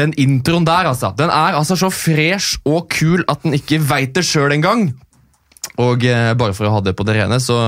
Den 0.00 0.16
introen 0.20 0.66
der, 0.68 0.88
altså. 0.90 1.12
Den 1.18 1.30
er 1.30 1.58
altså 1.60 1.76
så 1.76 1.92
fresh 1.92 2.60
og 2.64 2.88
kul 2.92 3.24
at 3.28 3.44
den 3.44 3.56
ikke 3.58 3.82
veit 3.84 4.14
det 4.16 4.24
sjøl 4.26 4.56
engang. 4.56 4.88
Og 5.80 6.06
eh, 6.08 6.32
bare 6.38 6.56
for 6.56 6.68
å 6.68 6.78
ha 6.78 6.84
det 6.84 6.96
på 6.96 7.04
det 7.06 7.20
rene, 7.20 7.38
så 7.42 7.60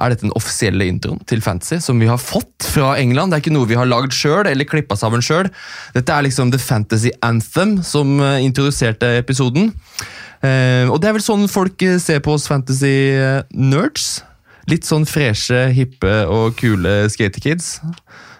er 0.00 0.12
dette 0.12 0.24
den 0.24 0.36
offisielle 0.38 0.86
introen 0.88 1.20
til 1.28 1.42
Fantasy 1.44 1.80
som 1.84 2.00
vi 2.00 2.08
har 2.08 2.20
fått 2.20 2.66
fra 2.72 2.94
England. 3.00 3.32
Det 3.32 3.38
er 3.38 3.44
ikke 3.44 3.54
noe 3.54 3.68
vi 3.70 3.78
har 3.78 3.88
lagd 3.88 4.14
sjøl 4.16 4.48
eller 4.48 4.68
klippa 4.68 4.96
sammen 4.98 5.24
sjøl. 5.24 5.50
Dette 5.96 6.14
er 6.14 6.26
liksom 6.26 6.52
The 6.52 6.60
Fantasy 6.62 7.12
Anthem 7.26 7.78
som 7.86 8.16
eh, 8.24 8.40
introduserte 8.46 9.12
episoden. 9.20 9.70
Eh, 10.40 10.88
og 10.88 10.98
det 11.02 11.10
er 11.10 11.18
vel 11.18 11.24
sånn 11.24 11.46
folk 11.52 11.84
eh, 11.84 12.00
ser 12.00 12.22
på 12.24 12.36
oss 12.38 12.48
fantasy-nerds. 12.50 14.08
Litt 14.70 14.88
sånn 14.88 15.06
freshe, 15.08 15.66
hippe 15.74 16.22
og 16.30 16.56
kule 16.60 17.02
skaterkids. 17.12 17.78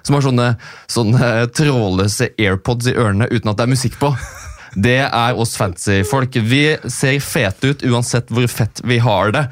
Som 0.07 0.17
har 0.17 0.25
sånne, 0.25 0.53
sånne 0.91 1.33
trådløse 1.57 2.33
airpods 2.39 2.91
i 2.91 2.97
ørene 2.97 3.29
uten 3.31 3.53
at 3.53 3.59
det 3.59 3.67
er 3.67 3.75
musikk 3.75 3.99
på. 4.01 4.15
Det 4.71 5.01
er 5.03 5.39
oss 5.39 5.57
fancy-folk. 5.59 6.37
Vi 6.47 6.65
ser 6.87 7.19
fete 7.25 7.73
ut 7.73 7.85
uansett 7.91 8.31
hvor 8.31 8.47
fett 8.51 8.83
vi 8.87 9.01
har 9.03 9.35
det. 9.35 9.47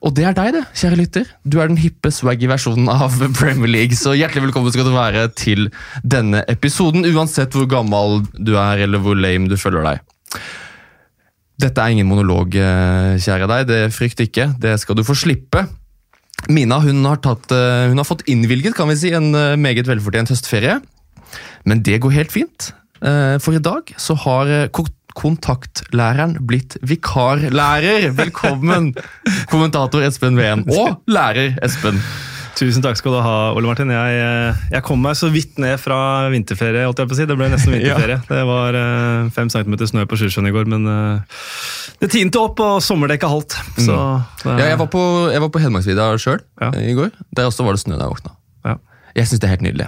Og 0.00 0.14
det 0.16 0.24
er 0.24 0.36
deg, 0.36 0.54
det, 0.56 0.62
kjære 0.80 0.96
lytter. 0.96 1.26
Du 1.44 1.58
er 1.60 1.68
den 1.68 1.80
hippe, 1.80 2.08
swaggy 2.14 2.48
versjonen 2.48 2.88
av 2.88 3.18
Premier 3.36 3.68
League. 3.68 3.98
Så 3.98 4.14
hjertelig 4.16 4.46
velkommen 4.46 4.72
skal 4.72 4.88
du 4.88 4.94
være 4.94 5.26
til 5.36 5.68
denne 6.00 6.40
episoden, 6.48 7.04
uansett 7.12 7.52
hvor 7.56 7.68
gammel 7.68 8.22
du 8.32 8.54
er 8.56 8.86
eller 8.86 9.04
hvor 9.04 9.18
lame 9.18 9.50
du 9.50 9.58
føler 9.60 9.84
deg. 9.84 10.40
Dette 11.60 11.84
er 11.84 11.92
ingen 11.92 12.08
monolog, 12.08 12.56
eh, 12.56 13.20
kjære 13.20 13.50
deg. 13.50 13.66
Det 13.68 13.80
frykt 13.92 14.24
ikke. 14.24 14.54
Det 14.56 14.78
skal 14.80 14.96
du 14.96 15.04
få 15.04 15.18
slippe. 15.18 15.66
Mina 16.48 16.80
hun 16.82 17.04
har, 17.04 17.20
tatt, 17.22 17.50
eh, 17.52 17.88
hun 17.90 18.00
har 18.00 18.08
fått 18.08 18.24
innvilget 18.30 18.74
kan 18.78 18.88
vi 18.90 18.96
si, 18.98 19.12
en 19.14 19.34
eh, 19.36 19.56
meget 19.60 19.88
velfortjent 19.90 20.32
høstferie. 20.32 20.80
Men 21.68 21.82
det 21.86 22.00
går 22.02 22.16
helt 22.16 22.32
fint. 22.34 22.72
Eh, 23.04 23.36
For 23.42 23.56
i 23.56 23.62
dag 23.62 23.92
så 24.00 24.16
har 24.24 24.70
kontaktlæreren 25.20 26.38
blitt 26.46 26.78
vikarlærer. 26.86 28.10
Velkommen, 28.16 28.92
kommentator 29.52 30.02
Espen 30.06 30.38
Ween 30.38 30.64
og 30.70 31.02
lærer 31.10 31.58
Espen. 31.66 32.00
Tusen 32.60 32.82
takk 32.84 32.98
skal 33.00 33.14
du 33.14 33.20
ha, 33.24 33.34
Ole 33.56 33.64
Martin. 33.70 33.88
Jeg, 33.94 34.16
eh, 34.20 34.58
jeg 34.74 34.82
kom 34.84 35.00
meg 35.00 35.14
så 35.16 35.30
vidt 35.32 35.56
ned 35.62 35.78
fra 35.80 36.28
vinterferie. 36.32 36.82
holdt 36.84 36.98
jeg 37.00 37.08
på 37.08 37.14
å 37.16 37.18
si. 37.20 37.24
Det 37.30 37.36
ble 37.40 37.48
nesten 37.48 37.72
vinterferie. 37.76 38.18
Det 38.28 38.42
var 38.50 38.76
uh, 38.76 39.30
fem 39.32 39.48
centimeter 39.52 39.88
snø 39.88 40.04
på 40.10 40.18
Sjusjøen 40.20 40.50
i 40.50 40.52
går, 40.52 40.68
men 40.68 40.84
uh, 40.84 41.38
det 42.02 42.10
tinte 42.12 42.36
opp, 42.42 42.60
og 42.60 42.82
sommerdekket 42.84 43.32
holdt. 43.32 43.56
Så, 43.80 43.96
det- 44.44 44.58
Ja, 44.60 44.74
jeg 44.74 44.80
var 44.82 44.90
på, 44.92 45.04
jeg 45.32 45.40
var 45.40 45.52
på 45.54 45.62
Hedmarksvidda 45.64 46.10
sjøl 46.20 46.42
Ja. 46.60 46.68
i 46.76 46.92
går. 46.98 47.14
Der 47.38 47.48
også 47.48 47.64
var 47.64 47.78
det 47.78 47.80
snø 47.86 47.96
da 47.96 48.04
jeg 48.10 48.16
våkna. 48.18 48.36
ja. 48.68 48.76
Jeg 49.16 49.26
syns 49.26 49.40
det 49.42 49.48
er 49.48 49.54
helt 49.56 49.64
nydelig. 49.66 49.86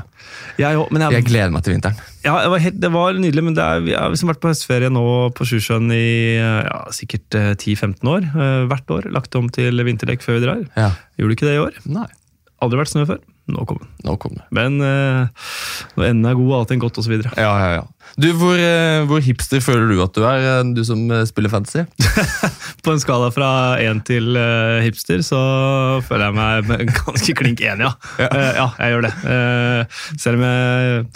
Jeg, 0.59 0.79
men 0.91 1.03
jeg, 1.05 1.13
Jeg 1.15 1.25
gleder 1.29 1.53
meg 1.55 1.63
til 1.63 1.77
vinteren. 1.77 2.01
ja, 2.25 2.33
det, 2.43 2.49
var 2.51 2.59
helt, 2.65 2.81
det 2.83 2.89
var 2.91 3.13
nydelig, 3.15 3.45
men 3.47 3.55
er, 3.63 3.85
vi 3.85 3.93
har 3.95 4.11
liksom 4.11 4.33
vært 4.33 4.41
på 4.43 4.51
høstferie 4.51 4.89
nå 4.91 5.05
på 5.37 5.47
Sjusjøen 5.47 5.93
i 5.95 6.41
ja, 6.41 6.81
sikkert 6.91 7.37
eh, 7.39 7.53
10-15 7.55 8.11
år. 8.11 8.27
hvert 8.73 8.91
år. 8.97 9.07
Lagt 9.15 9.37
om 9.39 9.47
til 9.55 9.79
vinterdekk 9.87 10.25
før 10.27 10.41
vi 10.41 10.43
drar. 10.49 10.65
Ja. 10.75 10.89
Gjorde 11.21 11.37
ikke 11.39 11.47
det 11.47 11.55
i 11.55 11.63
år. 11.63 11.79
Nei, 11.87 12.09
Aldri 12.63 12.79
vært 12.79 12.93
snø 12.93 13.03
før. 13.09 13.21
Nå 13.53 13.65
kom 13.67 13.81
den. 13.83 13.89
nå 14.07 14.13
kom 14.23 14.37
det. 14.39 14.45
Men 14.55 14.77
eh, 14.87 15.47
når 15.99 16.05
enden 16.13 16.29
er 16.31 16.37
god, 16.39 16.51
er 16.53 16.59
alltid 16.61 16.77
en 16.77 16.83
godt, 16.85 17.01
osv. 17.03 17.15
Ja, 17.35 17.49
ja, 17.59 17.71
ja. 17.81 17.83
Du, 18.23 18.29
hvor, 18.39 18.55
eh, 18.55 19.03
hvor 19.11 19.23
hipster 19.25 19.59
føler 19.65 19.91
du 19.91 19.99
at 20.05 20.15
du 20.15 20.23
er, 20.29 20.45
eh, 20.61 20.71
du 20.77 20.83
som 20.87 21.03
eh, 21.11 21.25
spiller 21.27 21.51
fantasy? 21.51 21.83
På 22.87 22.95
en 22.95 23.03
skala 23.03 23.33
fra 23.35 23.49
én 23.83 23.99
til 24.07 24.37
eh, 24.39 24.79
hipster, 24.87 25.25
så 25.27 25.41
føler 26.07 26.29
jeg 26.31 26.69
meg 26.71 26.93
ganske 27.03 27.35
klink 27.43 27.65
enig, 27.67 27.89
ja. 27.89 27.93
Ja. 28.23 28.29
Eh, 28.31 28.53
ja, 28.61 28.69
jeg 28.79 28.95
gjør 28.95 29.09
det. 29.09 29.13
Eh, 29.35 30.05
selv 30.23 30.39
om 30.39 30.47
jeg 30.47 31.09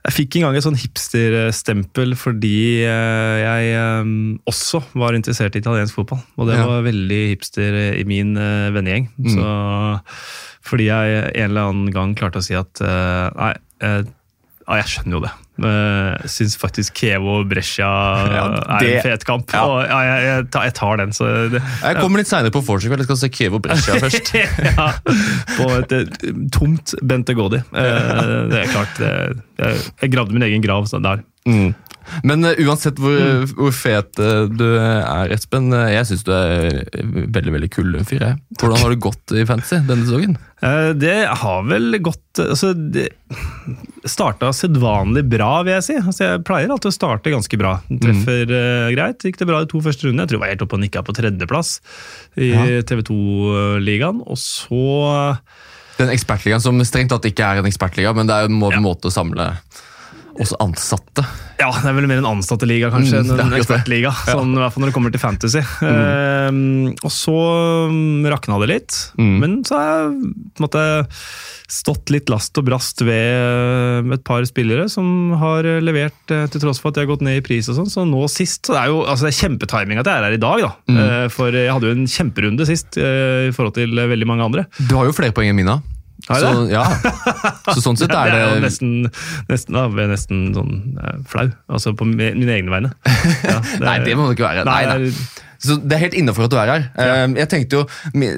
jeg 0.00 0.14
fikk 0.16 0.36
en 0.38 0.44
gang 0.46 0.54
et 0.56 0.64
sånn 0.64 0.78
hipsterstempel 0.80 2.14
fordi 2.16 2.80
eh, 2.88 3.34
jeg 3.42 3.66
eh, 3.76 4.12
også 4.48 4.80
var 4.96 5.12
interessert 5.18 5.54
i 5.58 5.60
italiensk 5.60 5.98
fotball. 5.98 6.22
Og 6.40 6.48
det 6.48 6.56
Ja. 6.56 6.64
var 6.70 6.86
veldig 6.86 7.18
hipster 7.34 7.76
i 8.00 8.06
min 8.08 8.32
eh, 8.40 8.70
vennegjeng. 8.74 9.10
Mm. 9.20 9.34
Så 9.36 9.50
fordi 10.66 10.90
jeg 10.90 11.20
en 11.30 11.50
eller 11.50 11.70
annen 11.70 11.92
gang 11.94 12.16
klarte 12.18 12.42
å 12.42 12.44
si 12.44 12.56
at 12.58 12.82
eh, 12.84 13.28
nei, 13.36 13.52
eh, 13.86 14.02
jeg 14.70 14.90
skjønner 14.92 15.16
jo 15.16 15.22
det. 15.24 15.30
Uh, 15.60 16.28
Syns 16.30 16.54
faktisk 16.56 16.94
Kevo 16.96 17.40
Brescia 17.44 17.88
Ja, 18.32 18.44
er 18.78 18.86
en 18.86 19.02
fet 19.04 19.26
kamp. 19.28 19.50
ja. 19.52 19.64
Og 19.66 19.82
ja, 19.82 19.98
jeg, 20.06 20.22
jeg, 20.24 20.46
tar, 20.54 20.68
jeg 20.68 20.74
tar 20.78 21.00
den, 21.02 21.12
så 21.12 21.26
det, 21.52 21.60
Jeg 21.60 21.98
kommer 21.98 22.22
litt 22.22 22.30
seinere 22.30 22.54
på 22.54 22.62
vorspiel. 22.64 22.96
Jeg 23.02 23.08
skal 23.10 23.20
se 23.20 23.30
Kevo 23.34 23.60
Brescia 23.60 23.98
først. 24.04 24.32
ja, 24.38 24.86
På 25.58 25.68
et, 25.76 25.92
et 25.98 26.24
tomt 26.54 26.94
Bente 27.02 27.36
Godi. 27.36 27.60
Uh, 27.74 28.48
det 28.52 28.62
er 28.62 28.72
klart 28.72 29.02
det, 29.02 29.12
jeg, 29.60 29.84
jeg 30.04 30.14
gravde 30.14 30.36
min 30.38 30.46
egen 30.48 30.64
grav 30.64 30.88
sånn 30.88 31.04
der. 31.04 31.24
Mm. 31.48 31.74
Men 32.26 32.44
uh, 32.44 32.52
uansett 32.66 32.98
hvor, 33.00 33.16
hvor 33.56 33.72
fet 33.76 34.18
uh, 34.20 34.46
du 34.50 34.64
er, 34.76 35.30
Espen, 35.34 35.68
uh, 35.74 35.86
jeg 35.92 36.08
syns 36.08 36.24
du 36.26 36.32
er 36.34 36.80
veldig 37.30 37.54
veldig 37.56 37.70
kul 37.74 37.98
fyr. 38.08 38.24
jeg. 38.26 38.38
Hvordan 38.60 38.82
har 38.82 38.94
det 38.94 39.00
gått 39.04 39.34
i 39.36 39.44
fantasy 39.48 39.80
denne 39.88 40.06
sesongen? 40.08 40.38
Det 41.00 41.14
har 41.40 41.62
vel 41.64 41.94
gått 42.04 42.36
altså, 42.42 42.74
Det 42.76 43.06
starta 44.04 44.50
sedvanlig 44.52 45.22
bra, 45.32 45.62
vil 45.64 45.72
jeg 45.78 45.86
si. 45.86 45.94
Altså, 45.96 46.26
jeg 46.26 46.42
pleier 46.44 46.68
alltid 46.74 46.90
å 46.90 46.92
starte 46.98 47.32
ganske 47.32 47.58
bra. 47.60 47.70
Treffer 47.88 48.52
eh, 48.58 48.90
greit. 48.92 49.24
Gikk 49.24 49.38
det 49.40 49.48
bra 49.48 49.62
de 49.64 49.70
to 49.72 49.80
første 49.84 50.04
rundene? 50.04 50.26
Jeg 50.26 50.32
tror 50.34 50.38
jeg 50.38 50.44
var 50.44 50.52
helt 50.52 50.64
oppe 50.66 50.76
og 50.76 50.82
nikka 50.84 51.02
på 51.06 51.14
tredjeplass 51.16 51.72
i 52.36 52.50
Ja. 52.52 52.66
TV 52.90 53.00
2-ligaen. 53.08 54.20
Og 54.28 54.36
så 54.40 54.82
Den 56.00 56.12
ekspertligaen 56.12 56.60
som 56.64 56.76
strengt 56.84 57.12
tatt 57.12 57.24
ikke 57.28 57.44
er 57.54 57.60
en 57.62 57.68
ekspertliga, 57.68 58.12
men 58.16 58.28
det 58.28 58.36
er 58.36 58.48
en 58.50 58.56
må- 58.60 58.72
måte 58.84 59.08
å 59.08 59.14
samle 59.14 59.52
også 60.40 60.56
ansatte. 60.64 61.24
Ja, 61.60 61.68
det 61.74 61.90
er 61.90 61.96
vel 61.98 62.06
mer 62.08 62.22
en 62.22 62.28
ansatte-liga 62.30 62.88
kanskje 62.92 63.20
Mm, 63.20 63.34
enn 63.34 63.42
en 63.50 63.56
ekspertliga. 63.58 64.12
Sånn, 64.24 64.54
I 64.56 64.62
hvert 64.62 64.72
fall 64.72 64.84
når 64.84 64.90
det 64.90 64.96
kommer 64.96 65.12
til 65.12 65.20
fantasy. 65.22 65.60
Eh, 65.60 66.60
og 67.04 67.12
så 67.12 67.34
um, 67.90 68.24
rakna 68.32 68.56
det 68.62 68.70
litt. 68.70 68.98
Mm. 69.20 69.34
Men 69.42 69.56
så 69.68 69.76
har 69.76 69.90
jeg 69.90 70.32
på 70.56 70.62
en 70.62 70.66
måte 70.66 70.84
stått 71.70 72.10
litt 72.10 72.32
last 72.32 72.56
og 72.58 72.66
brast 72.66 73.04
ved 73.06 74.10
et 74.16 74.24
par 74.26 74.42
spillere 74.48 74.88
som 74.90 75.34
har 75.38 75.68
levert 75.84 76.34
eh, 76.34 76.46
til 76.50 76.64
tross 76.64 76.80
for 76.82 76.90
at 76.90 76.98
de 76.98 77.04
har 77.04 77.12
gått 77.12 77.22
ned 77.26 77.38
i 77.38 77.44
pris 77.46 77.68
og 77.70 77.78
sånn. 77.78 77.92
Så 77.92 78.06
nå 78.08 78.24
sist 78.32 78.66
så 78.66 78.74
det 78.74 78.82
er 78.86 78.90
jo 78.94 79.04
altså 79.04 79.28
det 79.28 79.34
er 79.34 79.40
kjempetiming 79.44 80.00
at 80.02 80.08
jeg 80.10 80.16
er 80.16 80.28
her 80.30 80.38
i 80.38 80.42
dag, 80.42 80.64
da. 80.66 80.72
Mm. 80.90 81.00
Eh, 81.04 81.28
for 81.36 81.54
jeg 81.54 81.70
hadde 81.70 81.92
jo 81.92 81.96
en 81.98 82.10
kjemperunde 82.10 82.66
sist 82.68 82.98
eh, 82.98 83.50
i 83.50 83.54
forhold 83.54 83.76
til 83.78 83.94
veldig 84.00 84.28
mange 84.32 84.48
andre. 84.50 84.66
Du 84.88 84.96
har 84.98 85.06
jo 85.10 85.14
flere 85.16 85.36
poeng 85.36 85.52
enn 85.52 85.60
Mina. 85.60 85.80
Har 86.28 86.40
jeg 86.40 86.54
Så, 86.54 86.64
ja. 86.72 86.84
så 87.74 87.80
sånn 87.84 88.00
sett 88.00 88.12
er 88.14 88.32
det 88.32 88.40
er 88.40 88.54
jo 88.56 88.62
nesten, 88.64 88.94
nesten, 89.50 89.76
da 89.78 89.86
ble 89.92 90.08
nesten 90.10 90.48
sånn 90.56 90.74
eh, 91.00 91.20
flau. 91.30 91.46
Altså 91.70 91.94
på 91.96 92.08
mi- 92.08 92.34
mine 92.36 92.58
egne 92.60 92.74
vegne. 92.74 92.92
Ja, 93.50 93.60
Nei, 93.82 94.00
det 94.04 94.16
må 94.18 94.28
det 94.28 94.36
ikke 94.38 94.48
være. 94.50 94.66
Nei, 94.68 94.82
nei. 94.90 95.14
Så 95.60 95.76
Det 95.76 95.92
er 95.92 96.00
helt 96.06 96.14
innafor 96.16 96.46
at 96.46 96.52
du 96.52 96.56
er 96.56 96.70
her. 96.72 96.84
Ja. 96.96 97.24
Um, 97.26 97.34
Jeg 97.36 97.48
tenkte 97.52 97.76
jo, 97.76 97.82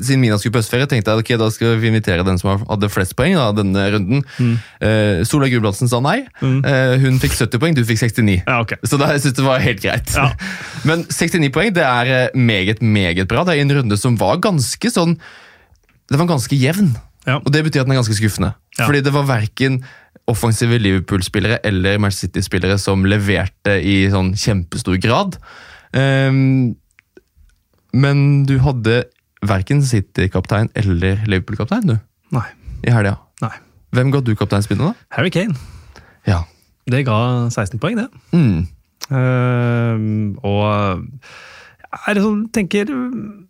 Siden 0.02 0.18
Mina 0.24 0.38
skulle 0.40 0.56
på 0.56 0.62
høstferie, 0.62 0.88
tenkte 0.90 1.12
jeg 1.14 1.22
ok, 1.22 1.30
da 1.38 1.48
skal 1.54 1.76
vi 1.78 1.90
invitere 1.92 2.24
den 2.26 2.40
som 2.40 2.64
hadde 2.66 2.90
flest 2.90 3.14
poeng. 3.18 3.36
da, 3.38 3.52
denne 3.54 3.84
runden. 3.94 4.24
Mm. 4.42 4.56
Uh, 4.82 5.22
Solveig 5.28 5.54
Gulbrandsen 5.54 5.90
sa 5.90 6.00
nei. 6.02 6.24
Uh, 6.42 6.98
hun 7.02 7.20
fikk 7.22 7.36
70 7.38 7.62
poeng, 7.62 7.76
du 7.78 7.84
fikk 7.86 8.02
69. 8.02 8.40
Ja, 8.42 8.58
okay. 8.64 8.80
Så 8.82 8.98
da 8.98 9.12
jeg 9.14 9.22
det 9.38 9.46
var 9.46 9.62
helt 9.62 9.82
greit. 9.84 10.10
Ja. 10.18 10.32
Men 10.88 11.06
69 11.06 11.52
poeng 11.54 11.70
det 11.76 11.86
er 11.86 12.10
eh, 12.10 12.34
meget, 12.34 12.82
meget 12.82 13.30
bra. 13.30 13.46
Det 13.46 13.54
er 13.54 13.62
en 13.62 13.76
runde 13.78 13.98
som 14.00 14.18
var 14.18 14.42
ganske 14.42 14.90
sånn 14.90 15.14
Det 16.10 16.18
var 16.18 16.26
ganske 16.26 16.58
jevn. 16.58 16.90
Ja. 17.26 17.38
Og 17.38 17.50
det 17.54 17.62
betyr 17.66 17.82
at 17.82 17.86
den 17.88 17.94
er 17.94 18.00
ganske 18.00 18.16
skuffende. 18.18 18.52
Ja. 18.78 18.86
Fordi 18.86 19.02
det 19.04 19.12
var 19.14 19.28
verken 19.28 19.82
offensive 20.30 20.78
Liverpool-spillere 20.78 21.58
eller 21.66 21.98
Manchester 21.98 22.28
City-spillere 22.28 22.78
som 22.78 23.04
leverte 23.06 23.78
i 23.82 24.04
sånn 24.12 24.32
kjempestor 24.38 24.98
grad. 25.02 25.38
Um, 25.92 26.74
men 27.92 28.22
du 28.48 28.56
hadde 28.62 29.02
verken 29.42 29.82
City-kaptein 29.84 30.70
eller 30.78 31.24
Liverpool-kaptein 31.26 31.88
du, 31.90 31.96
Nei. 32.34 32.46
i 32.86 32.94
helga. 32.94 33.16
Nei. 33.42 33.54
Hvem 33.92 34.12
ga 34.14 34.22
du 34.24 34.32
kapteinspinnet, 34.38 34.92
da? 34.92 35.16
Harry 35.18 35.32
Kane. 35.34 35.58
Ja. 36.26 36.44
Det 36.88 37.02
ga 37.06 37.18
16 37.50 37.82
poeng, 37.82 37.98
det. 37.98 38.08
Mm. 38.32 38.62
Uh, 39.12 40.38
og 40.46 41.02
er 41.92 42.20
sånn, 42.24 42.46
tenker 42.54 42.88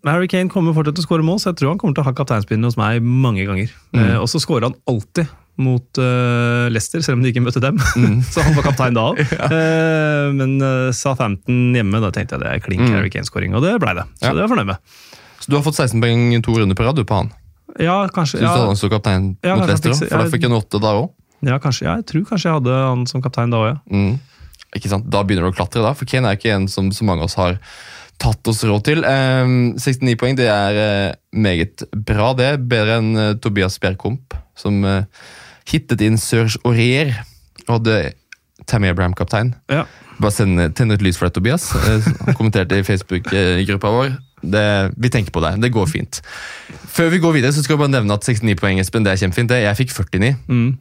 Harry 0.08 0.26
Kane 0.30 0.50
kommer 0.50 0.74
fortsatt 0.74 0.96
til 0.98 1.04
å 1.04 1.06
skåre 1.06 1.26
mål, 1.26 1.38
så 1.42 1.52
jeg 1.52 1.60
tror 1.60 1.72
han 1.74 1.78
kommer 1.82 1.94
til 1.94 2.02
å 2.02 2.08
ha 2.08 2.14
kapteinspinnet 2.18 2.66
hos 2.66 2.78
meg 2.80 3.02
mange 3.04 3.44
ganger. 3.46 3.70
Mm. 3.94 4.02
Eh, 4.02 4.16
og 4.18 4.26
så 4.30 4.40
skårer 4.42 4.68
han 4.70 4.76
alltid 4.90 5.30
mot 5.62 5.98
uh, 6.00 6.66
Leicester, 6.72 7.02
selv 7.04 7.18
om 7.18 7.22
de 7.22 7.28
ikke 7.30 7.42
møtte 7.44 7.60
dem. 7.62 7.76
så 8.32 8.40
han 8.42 8.54
var 8.56 8.64
kaptein 8.66 8.96
da 8.96 9.04
òg. 9.12 9.20
men 10.38 10.54
sa 10.96 11.12
Southampton 11.12 11.76
hjemme, 11.76 12.00
da 12.02 12.08
tenkte 12.14 12.38
jeg 12.38 12.42
det 12.42 12.50
er 12.54 12.62
klink 12.64 12.82
Mm. 12.82 12.94
Harry 12.96 13.10
Kane-skåring, 13.12 13.54
og 13.54 13.62
det 13.62 13.74
blei 13.82 13.92
det. 14.00 14.06
Så 14.18 14.30
Ja. 14.30 14.32
det 14.32 14.40
var 14.40 14.46
jeg 14.48 14.52
fornøyd 14.54 14.70
med. 14.72 14.96
Så 15.42 15.50
du 15.52 15.56
har 15.58 15.62
fått 15.66 15.76
16 15.78 16.00
poeng 16.02 16.42
to 16.42 16.56
runder 16.56 16.78
på 16.78 16.86
rad 16.88 16.98
på 17.06 17.18
han. 17.20 17.30
Ja, 17.78 18.00
kanskje. 18.08 18.40
Syns 18.40 18.48
Ja, 18.48 18.56
du 18.58 18.66
han 18.72 18.76
sto 18.80 18.88
kaptein 18.92 19.36
Ja, 19.44 19.54
mot 19.56 19.68
Leicester 19.68 19.92
òg? 19.92 20.02
For 20.08 20.18
da 20.24 20.30
fikk 20.32 20.48
han 20.48 20.56
åtte 20.56 20.80
da 20.82 20.92
òg. 20.98 21.10
ja, 21.42 21.58
kanskje, 21.58 21.86
ja, 21.86 21.94
jeg 22.00 22.06
tror 22.06 22.24
kanskje 22.32 22.48
jeg 22.48 22.58
hadde 22.58 22.74
han 22.88 23.06
som 23.06 23.22
kaptein 23.22 23.50
da 23.52 23.60
òg, 23.60 23.68
ja. 23.74 23.78
Mm. 23.92 24.18
Ikke 24.74 24.88
sant? 24.88 25.08
Da 25.12 25.22
begynner 25.22 25.44
du 25.46 25.52
å 25.52 25.56
klatre, 25.56 25.82
da, 25.84 25.92
for 25.92 26.08
Kane 26.08 26.32
er 26.32 26.40
ikke 26.40 26.54
en 26.56 26.66
som 26.68 26.88
så 26.90 27.04
mange 27.04 27.20
av 27.20 27.28
oss 27.28 27.36
har 27.36 27.58
tatt 28.22 28.50
oss 28.50 28.62
råd 28.66 28.84
til. 28.86 29.02
Ehm, 29.08 29.74
69 29.80 30.16
poeng 30.20 30.38
det 30.38 30.48
er 30.50 30.78
eh, 30.78 31.14
meget 31.34 31.84
bra, 32.06 32.32
det. 32.38 32.54
Bedre 32.70 33.00
enn 33.00 33.12
eh, 33.18 33.34
Tobias 33.42 33.78
Bjerkomp, 33.82 34.36
som 34.58 34.82
eh, 34.86 35.04
hittet 35.70 36.04
inn 36.06 36.20
Serge 36.20 36.60
Aurier. 36.68 37.14
Og 37.66 37.78
hadde 37.78 38.12
Tammy 38.70 38.92
Abraham-kaptein. 38.92 39.54
Ja. 39.72 39.86
Bare 40.22 40.34
send, 40.34 40.60
tenn 40.78 40.94
et 40.94 41.02
lys 41.02 41.18
for 41.18 41.28
deg, 41.28 41.38
Tobias. 41.38 41.70
Han 41.74 42.36
kommenterte 42.38 42.78
i 42.78 42.86
Facebook-gruppa 42.86 43.90
vår. 43.96 44.14
Det, 44.42 44.64
vi 44.98 45.10
tenker 45.14 45.34
på 45.34 45.42
deg. 45.42 45.58
Det 45.62 45.70
går 45.74 45.90
fint. 45.90 46.22
Før 46.90 47.12
vi 47.12 47.20
går 47.22 47.36
videre, 47.38 47.54
så 47.54 47.62
skal 47.62 47.76
jeg 47.76 47.84
bare 47.84 47.94
nevne 47.94 48.16
at 48.18 48.26
69 48.26 48.58
poeng, 48.58 48.80
Espen, 48.82 49.06
det 49.06 49.14
er 49.14 49.22
kjempefint. 49.22 49.50
det. 49.50 49.62
Jeg 49.64 49.78
fikk 49.82 49.94
49. 49.94 50.34
Mm. 50.50 50.72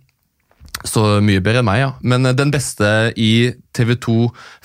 Så 0.87 1.03
mye 1.21 1.41
bedre 1.43 1.61
enn 1.61 1.67
meg, 1.67 1.79
ja. 1.83 1.89
Men 2.01 2.25
eh, 2.25 2.33
den 2.37 2.51
beste 2.53 2.87
i 3.19 3.51
TV2 3.77 4.15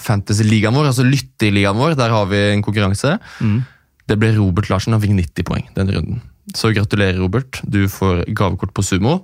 Fantasy-ligaen 0.01 0.75
vår, 0.77 0.91
altså 0.91 1.05
lytteligaen 1.07 1.77
vår, 1.77 1.97
der 1.99 2.15
har 2.15 2.27
vi 2.31 2.41
en 2.55 2.65
konkurranse. 2.65 3.19
Mm. 3.41 3.59
Det 4.07 4.17
ble 4.23 4.33
Robert 4.37 4.71
Larsen. 4.71 4.95
Han 4.97 5.03
fikk 5.03 5.17
90 5.19 5.47
poeng 5.49 5.67
den 5.77 5.93
runden. 5.93 6.23
Så 6.55 6.71
gratulerer, 6.73 7.19
Robert. 7.19 7.61
Du 7.67 7.89
får 7.91 8.25
gavekort 8.31 8.73
på 8.77 8.85
Sumo. 8.87 9.19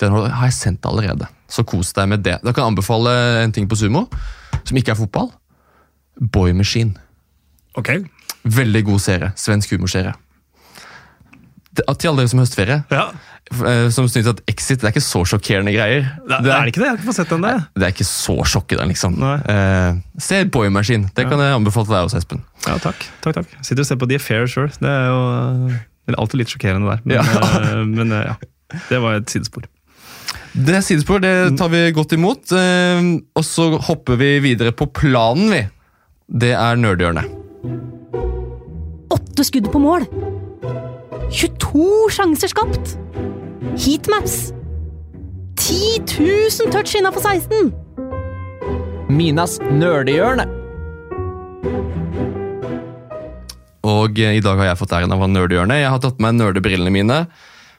Den 0.00 0.10
har 0.10 0.32
har 0.40 0.48
jeg 0.48 0.56
sendt 0.56 0.86
allerede, 0.88 1.28
så 1.46 1.62
kos 1.62 1.92
deg 1.94 2.08
med 2.10 2.24
det. 2.26 2.40
Da 2.42 2.50
kan 2.52 2.64
jeg 2.64 2.72
anbefale 2.72 3.12
en 3.44 3.52
ting 3.54 3.68
på 3.70 3.76
Sumo, 3.78 4.08
som 4.64 4.76
ikke 4.80 4.90
er 4.94 4.98
fotball. 4.98 5.28
Boy 6.18 6.50
Machine. 6.56 6.96
Ok. 7.78 7.92
Veldig 8.44 8.82
god 8.88 9.00
serie. 9.04 9.30
Svensk 9.38 9.70
humorserie. 9.76 10.14
Til 11.74 12.08
alle 12.10 12.22
dere 12.22 12.30
som 12.30 12.38
har 12.40 12.46
høstferie, 12.46 12.80
Ja. 12.90 13.06
Eh, 13.52 13.88
som 13.94 14.06
syns 14.08 14.28
at 14.30 14.40
Exit 14.50 14.80
det 14.80 14.88
er 14.88 14.94
ikke 14.94 15.02
så 15.04 15.22
sjokkerende 15.28 15.72
greier. 15.74 16.06
Det 16.24 16.36
er, 16.38 16.42
det 16.46 16.52
er 16.54 16.70
ikke 16.70 16.80
det? 16.82 16.86
Jeg 16.86 16.92
har 16.94 16.98
ikke 17.00 17.08
fått 17.10 17.18
sett 17.20 17.32
den, 17.34 17.44
der. 17.44 17.60
Det 17.76 17.86
er 17.88 17.92
ikke 17.94 18.06
så 18.08 18.36
sjokkende, 18.48 18.86
liksom. 18.90 19.18
Eh, 19.24 19.98
se 20.22 20.40
Boy 20.54 20.68
Machine. 20.74 21.10
Det 21.14 21.26
kan 21.28 21.40
jeg 21.44 21.54
anbefale 21.58 21.90
deg 21.92 22.08
også, 22.08 22.22
Espen. 22.22 22.42
Ja, 22.66 22.78
takk. 22.82 23.04
takk, 23.24 23.40
takk. 23.42 23.52
Sitter 23.60 23.84
og 23.84 23.90
ser 23.90 24.00
på 24.00 24.08
The 24.10 24.18
Affair 24.22 24.48
sjøl. 24.50 24.72
Det 24.80 24.90
er 24.90 25.06
jo 25.12 25.20
det 26.04 26.12
er 26.12 26.20
alltid 26.20 26.42
litt 26.42 26.50
sjokkerende 26.52 26.90
der. 26.90 27.00
Men, 27.04 27.16
Ja. 27.16 27.22
øh, 27.78 27.86
men 27.88 28.10
ja. 28.16 28.34
Det 28.90 28.98
var 29.00 29.20
et 29.20 29.30
sidespor. 29.32 29.64
Det 30.54 30.74
er 30.76 30.82
sidespor, 30.86 31.18
det 31.22 31.56
tar 31.58 31.68
vi 31.72 31.80
godt 31.96 32.12
imot. 32.16 32.52
Eh, 32.52 33.08
og 33.34 33.44
så 33.46 33.70
hopper 33.88 34.16
vi 34.20 34.38
videre 34.44 34.72
på 34.76 34.86
planen, 34.92 35.48
vi. 35.50 35.62
Det 36.28 36.52
er 36.56 36.76
nerdhjørnet. 36.80 37.28
Åtte 39.14 39.44
skudd 39.46 39.68
på 39.72 39.80
mål. 39.82 40.06
22 41.34 42.10
sjanser 42.14 42.50
skapt. 42.52 42.94
Heatmaps. 43.74 44.52
10 45.56 46.04
000 46.06 46.70
touch 46.70 46.94
innafor 46.94 47.24
16. 47.24 47.72
Minas 49.10 49.56
nerdehjørne. 49.66 50.44
Og 53.84 54.20
eh, 54.22 54.36
i 54.38 54.44
dag 54.44 54.62
har 54.62 54.70
jeg 54.70 54.78
fått 54.78 54.94
æren 54.94 55.10
av 55.10 55.18
å 55.18 55.26
ha 55.26 55.30
nerdehjørne. 55.32 55.80
Jeg 55.82 55.90
har 55.90 56.02
tatt 56.04 56.22
med 56.22 56.38
nerdebrillene 56.38 56.94
mine 56.94 57.18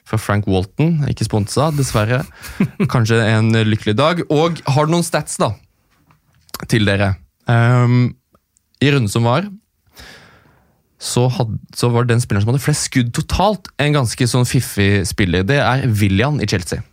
fra 0.05 0.19
Frank 0.19 0.49
Walton. 0.51 0.99
Ikke 1.07 1.29
sponsa, 1.29 1.71
dessverre. 1.77 2.25
Kanskje 2.93 3.21
en 3.31 3.55
lykkelig 3.55 3.95
dag. 3.95 4.25
Og 4.27 4.59
har 4.67 4.89
du 4.89 4.97
noen 4.97 5.07
stats 5.07 5.39
da, 5.39 5.53
til 6.67 6.91
dere? 6.91 7.13
Um, 7.47 8.11
I 8.83 8.91
runden 8.91 9.11
som 9.11 9.31
var, 9.31 9.47
så, 11.01 11.27
had, 11.27 11.55
så 11.75 11.89
var 11.91 12.07
den 12.07 12.21
spilleren 12.23 12.45
som 12.45 12.53
hadde 12.53 12.63
flest 12.63 12.89
skudd 12.89 13.13
totalt, 13.15 13.69
en 13.81 13.95
ganske 13.97 14.27
sånn 14.31 14.47
fiffig 14.47 15.05
spiller. 15.09 15.45
Det 15.47 15.59
er 15.61 15.87
William 15.99 16.39
i 16.39 16.47
Chelsea. 16.49 16.83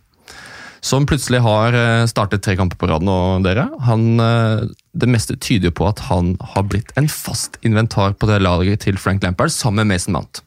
Som 0.83 1.05
plutselig 1.07 1.39
har 1.45 1.75
eh, 1.79 2.05
startet 2.11 2.43
tre 2.43 2.57
kamper 2.59 2.75
på 2.79 2.89
rad 2.91 3.05
nå, 3.07 3.15
dere. 3.45 3.69
Han, 3.87 4.07
eh, 4.19 4.65
det 4.99 5.07
meste 5.07 5.37
tyder 5.39 5.69
jo 5.69 5.77
på 5.79 5.87
at 5.87 6.03
han 6.09 6.33
har 6.53 6.65
blitt 6.67 6.91
en 6.99 7.07
fast 7.07 7.55
inventar 7.63 8.17
på 8.19 8.27
det 8.27 8.41
laget 8.43 8.83
til 8.83 8.99
Frank 8.99 9.23
Lampard, 9.23 9.53
sammen 9.55 9.87
med 9.87 9.95
Mason 9.95 10.17
Mount. 10.17 10.43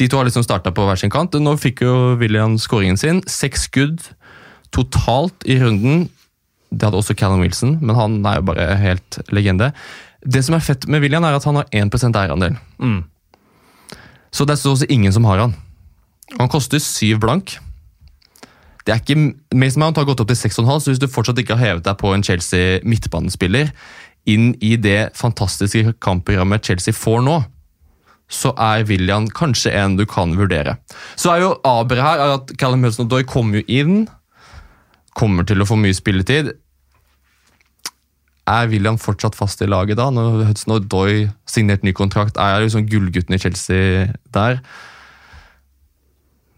De 0.00 0.08
to 0.10 0.18
har 0.18 0.26
liksom 0.26 0.42
starta 0.42 0.72
på 0.74 0.88
hver 0.88 0.98
sin 0.98 1.12
kant. 1.12 1.36
Nå 1.38 1.54
fikk 1.60 1.84
jo 1.84 1.94
William 2.18 2.56
skåringen 2.58 2.98
sin. 2.98 3.22
Seks 3.30 3.68
skudd 3.68 4.02
totalt 4.74 5.46
i 5.46 5.60
runden. 5.62 6.08
Det 6.72 6.88
hadde 6.88 6.98
også 6.98 7.14
Callum 7.14 7.44
Wilson, 7.44 7.76
men 7.84 7.98
han 7.98 8.16
er 8.26 8.40
jo 8.40 8.46
bare 8.48 8.66
helt 8.80 9.20
legende. 9.30 9.70
Det 10.22 10.44
som 10.46 10.54
er 10.54 10.62
fett 10.64 10.86
med 10.86 11.02
William, 11.02 11.24
er 11.26 11.36
at 11.36 11.46
han 11.48 11.58
har 11.58 11.68
1 11.74 11.92
eierandel. 12.08 12.56
Mm. 12.78 13.02
Så 14.32 14.46
det 14.46 14.56
er 14.56 14.62
så 14.62 14.72
å 14.72 14.80
si 14.80 14.88
ingen 14.92 15.12
som 15.12 15.26
har 15.28 15.42
han. 15.42 15.56
Han 16.38 16.50
koster 16.52 16.80
syv 16.80 17.20
blank. 17.24 17.56
Det 18.86 18.94
er 18.94 19.02
ikke, 19.02 19.34
Mason 19.54 19.82
Mount 19.82 19.98
har 20.00 20.06
gått 20.08 20.22
opp 20.22 20.30
til 20.30 20.38
6,5, 20.38 20.70
så 20.82 20.90
hvis 20.90 21.02
du 21.02 21.10
fortsatt 21.10 21.38
ikke 21.38 21.54
har 21.58 21.68
hevet 21.68 21.86
deg 21.86 21.98
på 22.00 22.10
en 22.14 22.24
Chelsea 22.26 22.80
midtbanespiller 22.86 23.70
inn 24.30 24.52
i 24.62 24.74
det 24.78 25.12
fantastiske 25.18 25.96
kampprogrammet 26.02 26.66
Chelsea 26.66 26.94
får 26.94 27.22
nå, 27.26 27.36
så 28.32 28.54
er 28.56 28.86
William 28.88 29.28
kanskje 29.28 29.74
en 29.76 29.98
du 29.98 30.06
kan 30.08 30.34
vurdere. 30.38 30.78
Så 31.20 31.34
er 31.34 31.44
jo 31.44 31.52
Aber 31.68 32.00
her 32.00 32.22
er 32.22 32.34
at 32.38 32.54
Callum 32.58 32.86
Hudson-Odoi 32.86 33.26
kommer 33.28 33.60
jo 33.60 33.64
inn, 33.68 34.06
kommer 35.18 35.46
til 35.46 35.60
å 35.60 35.68
få 35.68 35.76
mye 35.76 35.94
spilletid. 35.94 36.54
Er 38.48 38.70
William 38.72 38.98
fortsatt 38.98 39.36
fast 39.38 39.62
i 39.62 39.68
laget 39.70 40.00
da, 40.00 40.08
når 40.10 40.48
Hudson-Odoi 40.48 41.28
signert 41.46 41.84
ny 41.86 41.92
kontrakt? 41.94 42.40
Er 42.40 42.56
jeg 42.56 42.66
liksom 42.66 42.88
gullgutten 42.90 43.36
i 43.36 43.38
Chelsea 43.38 44.08
der? 44.34 44.58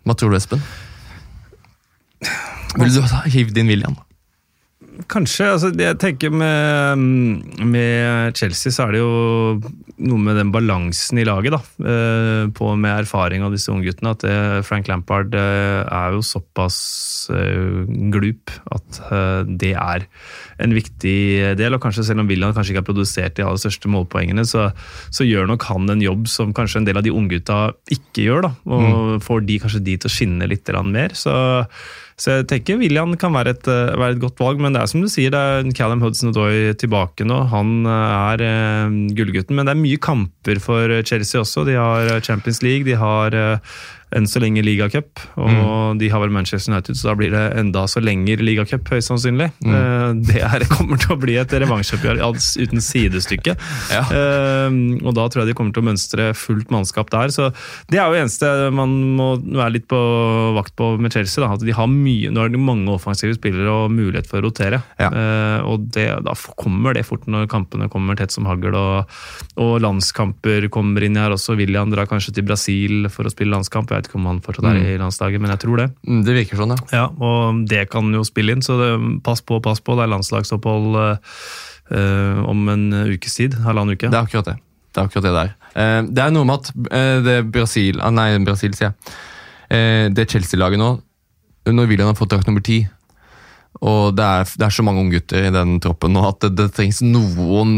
Hva 0.05 0.17
tror 0.17 0.33
du, 0.33 0.39
Espen? 0.39 0.65
Vil 2.81 2.95
du 2.95 3.05
hivd 3.37 3.61
inn 3.61 3.73
William? 3.73 3.99
Kanskje. 5.11 5.47
altså 5.51 5.71
Jeg 5.75 5.99
tenker 6.01 6.33
med, 6.33 6.99
med 7.67 8.37
Chelsea 8.39 8.73
så 8.73 8.87
er 8.87 8.95
det 8.95 9.01
jo 9.03 9.73
noe 10.05 10.21
med 10.21 10.39
den 10.39 10.51
balansen 10.55 11.21
i 11.21 11.27
laget, 11.27 11.55
da. 11.55 11.61
eh, 11.87 12.45
På 12.55 12.73
med 12.79 13.05
erfaring 13.05 13.45
av 13.45 13.55
disse 13.55 13.73
ungguttene. 13.73 14.15
At 14.15 14.25
det, 14.25 14.37
Frank 14.69 14.89
Lampard 14.91 15.35
eh, 15.39 15.83
er 15.85 16.15
jo 16.17 16.23
såpass 16.25 16.79
eh, 17.35 17.85
glup 18.15 18.53
at 18.75 19.01
det 19.49 19.75
er 19.75 20.07
en 20.63 20.75
viktig 20.75 21.17
del. 21.59 21.77
Og 21.77 21.83
kanskje 21.83 22.07
selv 22.09 22.25
om 22.25 22.31
William 22.31 22.55
kanskje 22.55 22.75
ikke 22.75 22.85
har 22.85 22.91
produsert 22.91 23.37
de 23.39 23.47
aller 23.47 23.61
største 23.61 23.91
målpoengene, 23.91 24.47
så, 24.49 24.69
så 25.15 25.27
gjør 25.27 25.51
nok 25.51 25.67
han 25.71 25.91
en 25.91 26.05
jobb 26.05 26.29
som 26.31 26.55
kanskje 26.57 26.83
en 26.83 26.89
del 26.89 27.01
av 27.01 27.07
de 27.07 27.15
unggutta 27.15 27.61
ikke 27.95 28.29
gjør. 28.29 28.49
da, 28.49 28.55
Og 28.79 29.23
får 29.25 29.45
de 29.49 29.61
kanskje 29.63 29.85
de 29.85 29.99
til 29.99 30.11
å 30.11 30.17
skinne 30.17 30.51
litt 30.51 30.75
mer. 30.85 31.15
så 31.15 31.35
så 32.21 32.37
jeg 32.37 32.47
tenker 32.51 32.79
William 32.79 33.17
kan 33.19 33.35
være 33.35 33.57
et, 33.57 33.69
eh, 33.71 33.97
være 33.99 34.15
et 34.15 34.23
godt 34.23 34.39
valg, 34.39 34.61
men 34.63 34.75
det 34.75 34.83
er 34.83 34.91
som 34.91 35.03
du 35.03 35.09
sier, 35.11 35.33
det 35.35 35.41
er 35.41 35.73
Callum 35.75 36.03
Hudson-Odoi 36.05 36.77
tilbake 36.79 37.27
nå. 37.27 37.41
Han 37.51 37.73
eh, 37.91 38.15
er 38.35 38.45
eh, 38.47 38.95
gullgutten, 39.19 39.57
men 39.59 39.67
det 39.67 39.75
er 39.75 39.83
mye 39.83 39.99
kamper 39.99 40.63
for 40.63 40.95
Chelsea 41.03 41.43
også. 41.43 41.67
De 41.67 41.75
har 41.75 42.21
Champions 42.23 42.63
League, 42.63 42.87
de 42.87 42.95
har 43.01 43.35
enn 44.15 44.27
så 44.31 44.41
lenge 44.43 44.63
ligacup, 44.65 45.21
og 45.41 45.99
de 46.01 46.09
har 46.13 46.21
vel 46.23 46.33
Manchester 46.35 46.73
United, 46.73 46.97
så 46.99 47.11
da 47.11 47.15
blir 47.19 47.33
det 47.35 47.43
enda 47.61 47.85
så 47.91 48.01
lenger 48.05 48.43
ligacup, 48.45 48.87
høyst 48.95 49.11
sannsynlig. 49.11 49.51
Eh, 49.67 50.13
Det 50.31 50.41
her 50.43 50.65
kommer 50.75 51.01
til 51.03 51.15
å 51.15 51.19
bli 51.21 51.37
et 51.41 51.51
revansjeoppgjør 51.65 52.21
uten 52.25 52.81
sidestykke. 52.85 53.57
Ja. 53.93 54.03
Eh, 54.07 54.79
og 55.05 55.15
da 55.17 55.27
tror 55.29 55.43
jeg 55.45 55.51
de 55.53 55.57
kommer 55.59 55.75
til 55.75 55.85
å 55.85 55.89
mønstre 55.91 56.29
fullt 56.39 56.71
mannskap 56.75 57.11
der. 57.15 57.33
Så 57.35 57.51
det 57.91 57.99
er 58.01 58.09
jo 58.13 58.21
eneste 58.23 58.51
man 58.75 58.95
må 59.19 59.29
være 59.43 59.77
litt 59.79 59.89
på 59.91 59.99
vakt 60.57 60.75
på 60.79 60.93
med 61.01 61.13
Chelsea. 61.15 61.43
Da, 61.45 61.53
at 61.57 61.65
de 61.65 61.75
har 61.77 61.91
mye, 61.91 62.31
Nå 62.35 62.45
er 62.45 62.53
det 62.55 62.61
mange 62.63 62.91
offensive 62.95 63.35
spillere 63.37 63.71
og 63.85 63.93
mulighet 63.95 64.29
for 64.31 64.41
å 64.41 64.47
rotere. 64.49 64.83
Ja. 65.01 65.11
Eh, 65.11 65.67
og 65.69 65.89
det, 65.95 66.09
da 66.27 66.35
kommer 66.61 66.95
det 66.97 67.05
fort 67.09 67.27
når 67.31 67.49
kampene 67.53 67.91
kommer 67.93 68.19
tett 68.19 68.35
som 68.35 68.47
hagl. 68.49 68.75
Og, 68.75 69.15
og 69.61 69.75
landskamper 69.85 70.69
kommer 70.75 71.05
inn 71.07 71.19
her 71.21 71.35
også. 71.35 71.57
William 71.59 71.91
drar 71.93 72.09
kanskje 72.11 72.35
til 72.39 72.47
Brasil 72.49 73.09
for 73.13 73.27
å 73.29 73.33
spille 73.33 73.55
landskamp. 73.55 73.91
Jeg 73.95 74.04
vet 74.05 74.11
ikke 74.13 74.21
om 74.21 74.29
han 74.29 74.41
fortsatt 74.45 74.69
er 74.71 74.81
i 74.93 74.97
landslaget, 75.01 75.41
men 75.43 75.51
jeg 75.55 75.63
tror 75.65 75.81
det. 75.81 75.87
Mm, 76.07 76.21
Det 76.29 76.35
virker 76.37 76.61
sånn, 76.61 76.75
ja. 76.77 76.89
Ja, 76.93 77.05
Og 77.19 77.65
det 77.69 77.89
kan 77.91 78.13
jo 78.13 78.23
spille 78.29 78.53
inn, 78.55 78.63
så 78.63 78.77
det, 78.79 78.91
pass 79.25 79.41
på, 79.41 79.61
pass 79.65 79.81
på. 79.81 79.97
Det 79.97 80.05
er 80.07 80.13
landslagsopphold 80.13 80.99
eh, 81.01 81.35
eh, 81.97 82.43
om 82.45 82.69
en 82.69 82.87
ukes 83.15 83.35
tid. 83.41 83.55
Halvannen 83.65 83.97
uke. 83.97 84.11
Det 84.13 84.21
er 84.21 84.29
akkurat 84.29 84.53
det. 84.53 84.57
Det 84.95 85.01
er 85.03 85.09
akkurat 85.09 85.25
det 85.27 85.35
der. 85.35 85.55
Eh, 85.75 86.03
Det 86.15 86.23
er 86.23 86.31
noe 86.31 86.45
med 86.45 86.61
at 86.61 86.71
eh, 86.93 87.21
det 87.25 87.39
Brasil 87.51 87.99
ah, 88.01 88.13
Nei, 88.15 88.29
Brasil, 88.47 88.75
sier 88.79 88.93
jeg. 88.93 89.17
Eh, 89.71 90.09
Det 90.15 90.29
Chelsea-laget 90.31 90.79
nå 90.79 91.01
Når 91.67 91.89
William 91.89 92.11
har 92.13 92.15
fått 92.19 92.31
drakt 92.31 92.47
nummer 92.47 92.63
ti 92.63 92.85
og 93.83 94.15
det 94.15 94.23
er, 94.25 94.45
det 94.45 94.65
er 94.69 94.71
så 94.71 94.85
mange 94.87 95.01
unggutter 95.03 95.49
i 95.49 95.51
den 95.53 95.81
troppen 95.83 96.13
nå 96.15 96.21
at 96.29 96.45
det, 96.45 96.53
det 96.61 96.67
trengs 96.77 97.01
noen 97.03 97.73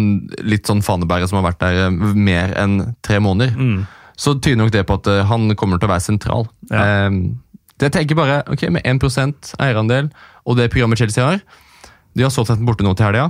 litt 0.44 0.68
sånn 0.68 0.82
fanebærere 0.84 1.26
som 1.30 1.38
har 1.40 1.46
vært 1.48 1.62
der 1.64 1.78
eh, 1.86 2.12
mer 2.12 2.52
enn 2.60 2.74
tre 3.06 3.16
måneder. 3.24 3.54
Mm. 3.56 3.86
Så 4.16 4.34
tyder 4.40 4.56
nok 4.62 4.72
det 4.72 4.86
på 4.88 4.96
at 4.96 5.08
eh, 5.12 5.24
han 5.28 5.50
kommer 5.60 5.78
til 5.80 5.88
å 5.90 5.92
være 5.92 6.04
sentral. 6.06 6.46
Ja. 6.70 7.10
Jeg 7.76 7.92
tenker 7.92 8.16
bare, 8.16 8.38
ok, 8.48 8.62
Med 8.72 8.86
1% 8.88 9.50
eierandel 9.60 10.06
og 10.48 10.56
det 10.56 10.70
programmet 10.72 10.96
Chelsea 10.96 11.20
har 11.26 11.42
De 12.16 12.24
har 12.24 12.30
Southampton 12.32 12.64
borte 12.64 12.86
nå 12.86 12.94
til 12.96 13.04
helga. 13.10 13.26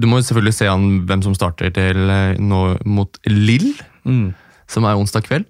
Du 0.00 0.06
må 0.08 0.22
selvfølgelig 0.24 0.54
se 0.56 0.66
an 0.70 0.86
hvem 1.06 1.22
som 1.22 1.34
starter 1.36 1.70
til 1.76 2.10
eh, 2.10 2.40
nå 2.40 2.62
mot 2.88 3.20
Lill, 3.28 3.74
Mm. 4.04 4.34
som 4.68 4.84
er 4.84 4.96
onsdag 5.00 5.24
kveld. 5.24 5.44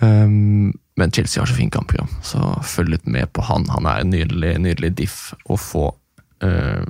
Um, 0.00 0.72
men 0.96 1.10
Chelsea 1.12 1.40
har 1.42 1.46
så 1.46 1.54
fint 1.56 1.72
kampprogram, 1.72 2.08
så 2.24 2.38
følg 2.64 2.94
litt 2.94 3.06
med 3.06 3.28
på 3.32 3.42
han. 3.44 3.66
Han 3.72 3.86
er 3.86 4.00
en 4.00 4.10
nydelig, 4.12 4.54
nydelig 4.60 4.90
diff 4.98 5.18
å 5.52 5.56
få 5.60 5.90
uh, 6.44 6.84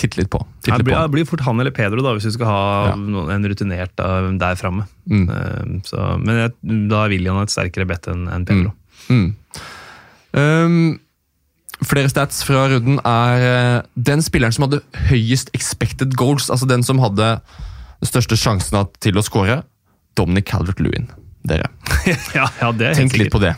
titte 0.00 0.18
litt 0.20 0.30
på. 0.32 0.40
Titte 0.64 0.72
Det 0.72 0.78
litt 0.80 0.86
blir, 0.88 0.96
på. 0.96 1.02
det 1.06 1.14
blir 1.14 1.28
fort 1.28 1.44
han 1.46 1.60
eller 1.62 1.74
Pedro, 1.76 2.02
da, 2.04 2.14
hvis 2.16 2.26
du 2.28 2.32
skal 2.34 2.48
ha 2.50 2.62
Ja. 2.90 2.94
noen, 2.96 3.30
en 3.34 3.44
rutinert 3.52 4.00
eh, 4.00 4.30
der 4.40 4.56
framme. 4.60 4.86
Mm. 5.08 5.26
Eh, 5.28 6.16
Men 6.24 6.40
jeg, 6.40 6.56
da 6.90 7.04
er 7.04 7.12
William 7.14 7.38
et 7.42 7.52
sterkere 7.52 7.86
bet 7.90 8.08
enn 8.10 8.26
en 8.32 8.44
Pedro. 8.48 8.72
Mm. 9.10 9.30
Um, 10.32 11.00
Flere 11.80 12.10
stats 12.12 12.42
fra 12.44 12.66
runden 12.68 12.98
er 13.08 13.42
eh, 13.46 13.76
den 13.96 14.20
spilleren 14.20 14.52
som 14.52 14.66
hadde 14.66 14.82
høyest 15.08 15.48
expected 15.56 16.12
goals, 16.20 16.50
altså 16.52 16.68
den 16.68 16.82
som 16.84 16.98
hadde 17.00 17.30
den 17.40 18.08
største 18.10 18.36
sjansen 18.36 18.76
til 19.00 19.16
å 19.16 19.24
skåre, 19.24 19.62
Dominic 20.18 20.44
Calvert-Lewin. 20.50 21.08
Dere, 21.48 21.70
ja, 22.36 22.44
ja, 22.60 22.68
tenk 22.92 23.16
litt 23.16 23.32
på 23.32 23.40
det. 23.40 23.54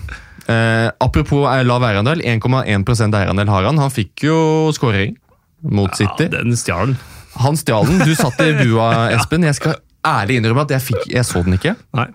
Eh, 0.46 0.86
apropos 1.02 1.48
eh, 1.50 1.64
lav 1.66 1.82
eierandel, 1.82 2.22
1,1 2.22 2.86
eierandel 3.18 3.50
har 3.50 3.66
han. 3.66 3.82
Han 3.82 3.90
fikk 3.90 4.22
jo 4.28 4.36
skåring 4.76 5.16
mot 5.62 5.94
City. 5.96 6.28
Ja, 6.28 6.42
den 6.42 6.56
stjal 6.58 6.92
den. 6.92 7.00
Han 7.42 7.56
stjal 7.56 7.86
den. 7.88 8.02
Du 8.06 8.14
satt 8.18 8.40
i 8.44 8.52
bua, 8.62 9.08
Espen. 9.14 9.46
Jeg 9.46 9.58
skal 9.58 9.78
ærlig 10.06 10.40
innrømme 10.40 10.66
at 10.66 10.74
jeg, 10.76 10.86
fikk, 10.90 11.06
jeg 11.12 11.26
så 11.28 11.44
den 11.46 11.56
ikke. 11.58 11.76
Nei. 11.96 12.08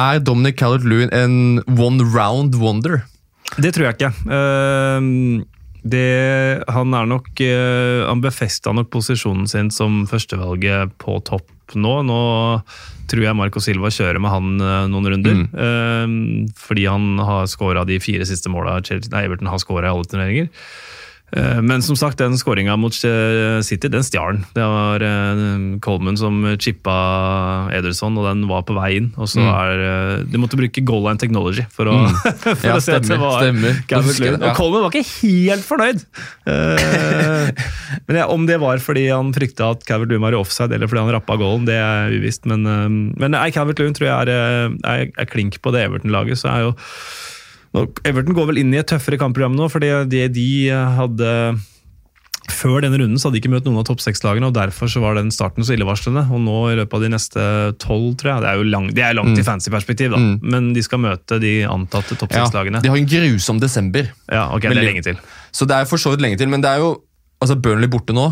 Er 0.00 0.20
Dominic 0.22 0.60
Callert-Lewin 0.60 1.10
en 1.12 1.34
one 1.76 2.06
round 2.14 2.56
wonder? 2.60 3.02
Det 3.58 3.74
tror 3.74 3.90
jeg 3.90 3.98
ikke. 3.98 4.12
Uh, 4.30 5.42
det, 5.80 6.62
han 6.68 6.92
er 6.92 7.06
nok 7.08 7.30
uh, 7.40 8.04
Han 8.04 8.20
befesta 8.20 8.72
nok 8.76 8.90
posisjonen 8.92 9.48
sin 9.48 9.70
som 9.72 10.04
førstevalget 10.10 10.94
på 11.00 11.18
topp 11.26 11.74
nå. 11.78 12.00
Nå 12.06 12.20
tror 13.10 13.24
jeg 13.24 13.38
Marco 13.38 13.62
Silva 13.62 13.90
kjører 13.94 14.20
med 14.22 14.32
han 14.32 14.62
uh, 14.62 14.86
noen 14.90 15.10
runder. 15.12 15.42
Ehm, 15.64 16.14
fordi 16.58 16.86
han 16.86 17.18
har 17.26 17.50
skåra 17.50 17.84
de 17.86 17.98
fire 18.02 18.26
siste 18.28 18.52
måla 18.52 18.78
Everton 18.78 19.50
har 19.50 19.62
skåra 19.62 19.88
i 19.88 19.92
alle 19.94 20.06
turneringer. 20.10 20.50
Eh, 21.36 21.60
Men 21.62 21.82
som 21.82 21.96
sagt, 21.98 22.18
den 22.18 22.36
skåringa 22.38 22.74
mot 22.80 22.94
eh, 23.06 23.60
City, 23.62 23.88
den 23.92 24.02
stjal 24.06 24.34
han. 24.34 24.40
Det 24.56 24.64
var 24.66 25.04
eh, 25.06 25.42
Coleman 25.84 26.18
som 26.18 26.40
chippa 26.58 26.96
Ederson, 27.76 28.18
og 28.18 28.26
den 28.28 28.46
var 28.50 28.64
på 28.66 28.74
vei 28.76 28.96
inn. 28.98 29.10
Og 29.20 29.30
så 29.30 29.44
er 29.44 29.84
eh, 29.86 30.14
De 30.30 30.40
måtte 30.42 30.58
bruke 30.58 30.84
goal 30.86 31.04
line 31.06 31.20
technology 31.22 31.64
for 31.74 31.90
å, 31.90 31.96
for 32.44 32.66
Ja, 32.66 32.76
å 32.78 32.84
se 32.84 32.98
at 32.98 33.06
det 33.08 33.20
var 33.20 33.44
stemmer. 33.44 33.78
Husker 33.90 34.32
ja. 34.34 34.40
Og 34.50 34.58
Coleman 34.58 34.86
var 34.86 34.94
ikke 34.94 35.06
helt 35.22 35.66
fornøyd! 35.66 36.04
Men 38.10 38.18
ja, 38.18 38.26
Om 38.30 38.46
det 38.48 38.58
var 38.62 38.82
fordi 38.82 39.06
han 39.10 39.32
frykta 39.34 39.72
at 39.74 39.84
Calvert-Loon 39.86 40.22
var 40.24 40.34
i 40.34 40.40
offside, 40.40 40.74
eller 40.74 40.90
fordi 40.90 41.04
han 41.04 41.14
rappa 41.14 41.36
goalen, 41.40 41.66
det 41.68 41.76
er 41.78 42.14
uvisst. 42.14 42.46
Men, 42.50 42.64
men 43.20 43.36
Cavert 43.54 43.80
Lewin 43.80 43.94
tror 43.96 44.08
jeg 44.08 44.28
er, 44.30 44.70
er, 44.86 45.10
er 45.10 45.28
klink 45.30 45.58
på 45.62 45.72
det 45.74 45.84
Everton-laget. 45.86 46.40
så 46.40 46.50
er 46.52 46.64
jo 46.68 46.72
Everton 47.74 48.34
går 48.34 48.48
vel 48.50 48.58
inn 48.64 48.72
i 48.74 48.80
et 48.80 48.88
tøffere 48.90 49.18
kampprogram 49.20 49.54
nå, 49.54 49.68
fordi 49.70 49.90
det 50.10 50.24
de 50.34 50.46
hadde 50.70 51.34
før 52.50 52.80
denne 52.82 52.98
runden 52.98 53.14
så 53.20 53.28
hadde 53.28 53.36
de 53.38 53.40
ikke 53.44 53.52
møtt 53.52 53.66
noen 53.68 53.78
av 53.78 53.84
topp 53.86 54.00
seks-lagene, 54.02 54.48
og 54.50 54.54
derfor 54.56 54.90
så 54.90 54.98
var 55.04 55.14
den 55.14 55.28
starten 55.30 55.62
så 55.62 55.76
illevarslende. 55.76 56.24
Og 56.34 56.40
nå 56.42 56.56
i 56.72 56.76
løpet 56.80 56.96
av 56.98 57.04
de 57.04 57.10
neste 57.12 57.44
tolv, 57.78 58.16
tror 58.18 58.32
jeg 58.32 58.42
Det 58.42 58.48
er 58.50 58.58
jo 58.58 58.64
lang, 58.72 58.88
de 58.96 59.04
er 59.06 59.14
langt 59.14 59.38
i 59.38 59.44
fancy 59.46 59.70
perspektiv, 59.70 60.10
da. 60.16 60.18
Mm. 60.18 60.32
Men 60.50 60.72
de 60.74 60.82
skal 60.82 60.98
møte 61.04 61.38
de 61.42 61.52
antatte 61.70 62.18
topp 62.18 62.34
Ja, 62.34 62.42
seks-lagene. 62.48 62.82
de 62.82 62.90
har 62.90 62.98
en 62.98 63.06
grusom 63.06 63.60
desember. 63.62 64.10
Ja, 64.26 64.48
ok, 64.50 64.66
det 64.66 64.76
er 64.82 64.88
lenge 64.88 65.04
til. 65.06 65.20
Så 65.54 65.68
det 65.70 65.78
er 65.78 65.86
for 65.86 65.96
så 66.02 66.10
vidt 66.10 66.24
lenge 66.26 66.38
til, 66.42 66.50
men 66.50 66.60
det 66.64 66.72
er 66.74 66.82
jo 66.82 66.90
altså 67.40 67.54
Burnley 67.54 67.88
borte 67.92 68.12
nå. 68.16 68.26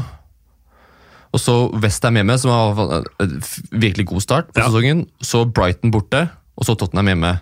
Og 1.32 1.38
så 1.40 1.54
Westham 1.78 2.16
hjemme, 2.18 2.38
som 2.40 2.50
har 2.50 3.04
en 3.22 3.38
virkelig 3.70 4.06
god 4.10 4.24
start 4.24 4.50
på 4.52 4.58
Ja. 4.64 4.66
sesongen. 4.66 5.06
Så 5.22 5.44
Brighton 5.46 5.92
borte, 5.94 6.30
og 6.58 6.66
så 6.66 6.74
Tottenham 6.76 7.06
hjemme. 7.06 7.40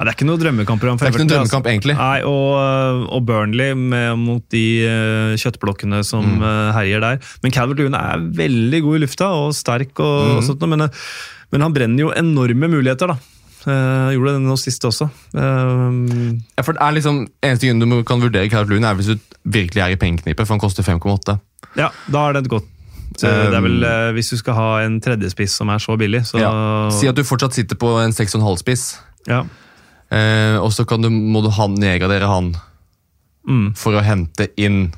Ja, 0.00 0.04
det 0.06 0.14
er 0.14 0.16
ikke 0.16 0.26
noe 0.30 0.40
drømmekamp. 0.40 0.80
Det 0.80 0.88
er 1.04 1.10
ikke 1.12 1.20
noen 1.20 1.28
drømmekamp, 1.28 1.66
egentlig. 1.68 1.94
Nei, 1.98 2.22
og, 2.24 3.02
og 3.12 3.24
Burnley 3.28 3.74
med, 3.76 4.14
mot 4.16 4.40
de 4.48 4.62
eh, 4.88 5.34
kjøttblokkene 5.36 5.98
som 6.08 6.24
Mm. 6.24 6.40
eh, 6.40 6.70
herjer 6.72 7.00
der. 7.04 7.18
Men 7.44 7.52
Calvert 7.52 7.82
Lune 7.82 8.00
er 8.00 8.22
veldig 8.38 8.80
god 8.86 8.96
i 8.96 9.02
lufta 9.04 9.28
og 9.28 9.52
sterk, 9.52 9.92
og, 10.00 10.22
Mm. 10.24 10.36
og 10.38 10.42
sånt, 10.48 10.64
men, 10.72 10.80
eh, 10.86 10.88
men 11.52 11.60
han 11.66 11.74
brenner 11.76 12.00
jo 12.06 12.14
enorme 12.16 12.70
muligheter, 12.72 13.12
da. 13.12 13.18
Eh, 13.68 14.16
gjorde 14.16 14.38
det 14.38 14.42
nå 14.48 14.56
sist 14.56 14.80
også. 14.88 15.10
Eh, 15.36 16.40
Ja, 16.56 16.62
for 16.64 16.72
det 16.72 16.80
er 16.80 16.92
liksom, 16.96 17.26
Eneste 17.44 17.68
grunn 17.68 17.84
du 17.90 18.02
kan 18.08 18.20
vurdere 18.24 18.48
Calvert 18.48 18.70
Lune, 18.72 18.88
er 18.88 18.94
hvis 18.96 19.12
du 19.12 19.18
virkelig 19.44 19.82
er 19.84 19.92
i 19.92 20.00
pengeknipet, 20.00 20.46
for 20.46 20.54
han 20.56 20.60
koster 20.64 20.82
5,8. 20.82 21.38
ja, 21.76 21.90
da 22.10 22.28
er 22.28 22.32
det 22.40 22.46
et 22.46 22.50
godt 22.56 22.64
så 23.20 23.26
det 23.26 23.52
er 23.58 23.60
vel, 23.60 23.82
eh, 23.84 24.12
Hvis 24.14 24.30
du 24.30 24.36
skal 24.38 24.54
ha 24.54 24.78
en 24.86 24.98
tredjespiss 25.02 25.50
som 25.58 25.68
er 25.68 25.76
så 25.82 25.98
billig, 25.98 26.22
så 26.24 26.38
Ja. 26.40 26.88
Si 26.90 27.06
at 27.08 27.14
du 27.16 27.22
fortsatt 27.22 27.52
sitter 27.52 27.76
på 27.76 27.98
en 28.02 28.12
6,5-spiss, 28.12 28.98
ja. 29.28 29.42
Eh, 30.10 30.56
og 30.60 30.72
så 30.74 30.86
kan 30.88 31.02
du, 31.02 31.10
må 31.10 31.42
du 31.44 31.50
han 31.54 31.78
nedgradere 31.80 32.28
han 32.30 32.52
Mm. 33.48 33.70
for 33.74 33.96
å 33.96 34.02
hente 34.04 34.50
inn 34.60 34.90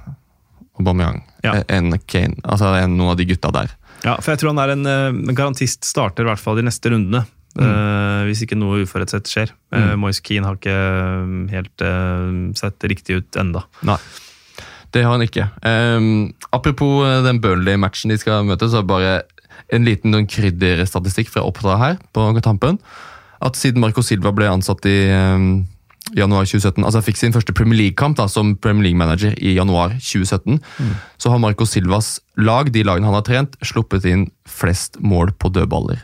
Aubameyang. 0.80 1.20
Ja. 1.44 1.60
Eh, 1.60 1.76
En 1.78 1.94
Kane, 2.10 2.40
altså 2.42 2.72
en, 2.74 2.96
noen 2.98 3.12
av 3.12 3.20
de 3.20 3.26
gutta 3.28 3.52
der. 3.54 3.70
Ja, 4.02 4.16
for 4.18 4.32
jeg 4.32 4.40
tror 4.42 4.50
han 4.50 4.62
er 4.64 4.72
en 4.74 4.88
eh, 4.90 5.34
garantist 5.36 5.86
starter, 5.86 6.26
i 6.26 6.30
hvert 6.32 6.42
fall 6.42 6.58
de 6.58 6.66
neste 6.66 6.90
rundene. 6.90 7.22
Eh, 7.52 8.22
hvis 8.26 8.42
ikke 8.46 8.56
noe 8.56 8.82
uforutsett 8.86 9.28
skjer. 9.28 9.50
Uh, 9.74 9.92
Moise 10.00 10.22
Keane 10.24 10.48
har 10.48 10.56
ikke 10.56 10.76
helt 11.52 11.84
uh, 11.84 12.30
sett 12.56 12.86
riktig 12.88 13.18
ut 13.20 13.36
enda. 13.36 13.66
Nei, 13.84 13.98
det 14.96 15.02
har 15.04 15.12
han 15.12 15.24
ikke. 15.26 15.50
Um, 15.60 16.32
apropos 16.50 17.04
den 17.26 17.42
Burnley-matchen 17.44 18.12
de 18.12 18.16
skal 18.20 18.48
møte, 18.48 18.70
så 18.72 18.80
er 18.80 18.86
det 18.86 18.92
bare 18.94 19.12
en 19.72 19.84
liten 19.84 20.16
krydderstatistikk 20.28 21.28
fra 21.32 21.44
Oppdra 21.44 21.76
her 21.80 22.00
på 22.16 22.24
tampen. 22.44 22.80
At 23.42 23.56
siden 23.58 23.80
Marco 23.82 24.02
Silva 24.06 24.30
ble 24.34 24.46
ansatt 24.50 24.84
i 24.86 24.96
ehm, 25.10 25.64
januar 26.18 26.44
2017, 26.46 26.84
altså 26.84 27.00
fikk 27.02 27.16
sin 27.18 27.32
første 27.34 27.54
Premier 27.56 27.78
League-kamp 27.80 28.16
da, 28.18 28.28
som 28.30 28.54
Premier 28.62 28.88
League-manager 28.90 29.34
i 29.42 29.54
januar 29.56 29.96
2017, 29.98 30.60
så 31.18 31.30
har 31.32 31.40
Marco 31.42 31.66
Silvas 31.66 32.16
lag, 32.38 32.70
de 32.74 32.82
lagene 32.86 33.06
han 33.10 33.14
har 33.18 33.26
trent, 33.26 33.56
sluppet 33.66 34.06
inn 34.10 34.28
flest 34.46 34.98
mål 35.02 35.32
på 35.42 35.50
dødballer. 35.54 36.02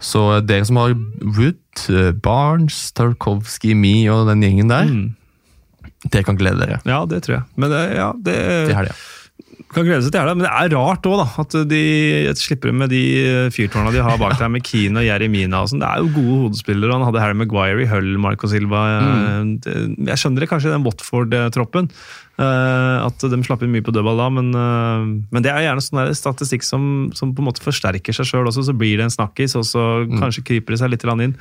Så 0.00 0.22
eh, 0.36 0.42
dere 0.46 0.66
som 0.68 0.78
har 0.78 0.94
Wood, 1.22 1.58
eh, 1.90 2.12
Barnes, 2.22 2.78
Tarkovsky, 2.94 3.74
Me 3.74 3.96
og 4.14 4.28
den 4.30 4.42
gjengen 4.46 4.70
der, 4.70 4.84
Mm. 4.86 5.14
dere 6.12 6.22
kan 6.24 6.38
glede 6.38 6.60
dere. 6.62 6.80
Ja, 6.86 7.04
det 7.10 7.22
tror 7.26 7.40
jeg. 7.40 7.44
Men 7.58 7.70
det, 7.74 7.80
ja, 7.98 8.12
det, 8.22 8.36
til 8.70 8.76
helga. 8.78 8.94
Kan 9.68 9.84
glede 9.84 10.00
seg 10.06 10.14
til 10.14 10.22
helga. 10.22 10.36
Men 10.38 10.46
det 10.46 10.52
er 10.52 10.72
rart 10.76 11.08
òg, 11.08 11.18
da. 11.20 11.26
At 11.42 11.56
de 11.68 11.80
slipper 12.40 12.72
med 12.72 12.92
de 12.92 13.02
fyrtårna 13.54 13.92
de 13.92 14.04
har 14.04 14.20
bak 14.20 14.38
der, 14.40 14.48
med 14.52 14.64
Keane 14.64 15.02
og 15.02 15.08
Jeremina 15.08 15.60
Og 15.62 15.72
sånn. 15.72 15.82
det 15.82 15.90
er 15.90 16.04
jo 16.04 16.12
gode 16.16 16.38
hodespillere. 16.46 16.94
Han 16.96 17.04
hadde 17.08 17.20
Harry 17.22 17.36
Maguire 17.36 17.84
i 17.84 17.90
Hull, 17.90 18.14
Marco 18.22 18.48
Silva. 18.50 18.86
Mm. 19.04 19.52
Jeg 20.08 20.22
skjønner 20.22 20.44
det 20.44 20.50
kanskje 20.50 20.72
i 20.72 20.76
den 20.76 20.86
Watford-troppen. 20.88 21.90
Eh, 22.38 23.06
At 23.06 23.18
de 23.18 23.38
slapp 23.44 23.62
inn 23.66 23.72
mye 23.74 23.84
på 23.84 23.92
dødball 23.94 24.18
da, 24.20 24.28
men, 24.30 24.48
eh, 24.54 25.06
men 25.34 25.44
det 25.44 25.50
er 25.52 25.64
gjerne 25.66 25.82
sånn 25.84 26.14
statistikk 26.14 26.62
som, 26.66 27.10
som 27.18 27.34
på 27.34 27.42
en 27.42 27.48
måte 27.50 27.62
forsterker 27.64 28.14
seg 28.14 28.28
sjøl 28.30 28.46
også. 28.50 28.64
Så 28.68 28.74
blir 28.78 28.96
det 29.00 29.08
en 29.08 29.14
snakkis, 29.14 29.56
og 29.58 29.66
så 29.68 29.84
kanskje 30.18 30.44
kryper 30.46 30.74
det 30.74 30.80
seg 30.82 30.92
litt 30.94 31.04
inn. 31.08 31.34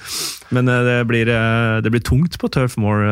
Men 0.56 0.68
eh, 0.74 0.82
det 0.88 0.98
blir, 1.10 1.26
det 1.84 1.92
blir 1.94 2.04
tungt 2.06 2.38
på 2.42 2.50
Turf 2.54 2.78
Moor 2.82 3.06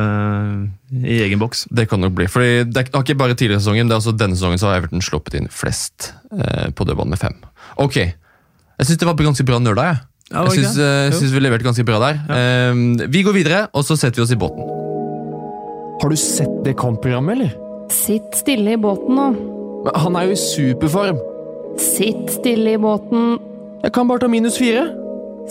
i 0.96 1.20
egen 1.26 1.40
boks. 1.42 1.68
Det 1.72 1.88
kan 1.92 2.02
nok 2.02 2.16
bli. 2.18 2.28
Fordi 2.32 2.64
det 2.70 2.78
er- 2.88 2.92
har 2.96 3.04
ikke 3.04 3.18
bare 3.18 3.36
tidligere 3.36 3.60
sesongen, 3.62 3.88
det 3.88 3.96
er 3.96 4.02
også 4.02 4.16
denne 4.18 4.36
sesongen 4.38 4.58
så 4.62 4.70
har 4.72 4.80
Everton 4.82 5.02
sluppet 5.02 5.36
inn 5.40 5.48
flest 5.52 6.12
på 6.32 6.86
dødball 6.88 7.08
med 7.10 7.20
fem. 7.20 7.36
Ok, 7.78 7.96
jeg 8.02 8.86
syns 8.88 8.98
det 9.02 9.08
var 9.08 9.16
ganske 9.16 9.46
bra 9.46 9.60
nøla, 9.60 9.86
Jeg, 9.92 10.02
Ja, 10.34 10.42
jeg 10.50 10.64
syns, 10.66 10.78
Jo. 10.80 11.20
syns 11.20 11.34
vi 11.36 11.40
leverte 11.40 11.64
ganske 11.68 11.86
bra 11.86 12.00
der. 12.02 12.16
Eh, 12.34 12.74
vi 13.14 13.22
går 13.24 13.34
videre, 13.36 13.68
og 13.78 13.84
så 13.86 13.94
setter 13.96 14.18
vi 14.18 14.26
oss 14.26 14.32
i 14.34 14.40
båten. 14.42 14.66
Har 16.02 16.10
du 16.10 16.16
sett 16.18 16.64
det 16.66 16.76
kampprogrammet, 16.78 17.38
eller? 17.38 17.65
Sitt 17.92 18.38
stille 18.38 18.76
i 18.76 18.80
båten 18.82 19.18
nå. 19.18 19.30
Men 19.86 20.00
Han 20.02 20.18
er 20.18 20.30
jo 20.30 20.36
i 20.36 20.42
superform. 20.42 21.20
Sitt 21.82 22.32
stille 22.38 22.76
i 22.76 22.82
båten. 22.82 23.38
Jeg 23.84 23.94
kan 23.94 24.08
bare 24.10 24.24
ta 24.24 24.30
minus 24.32 24.58
fire. 24.58 24.88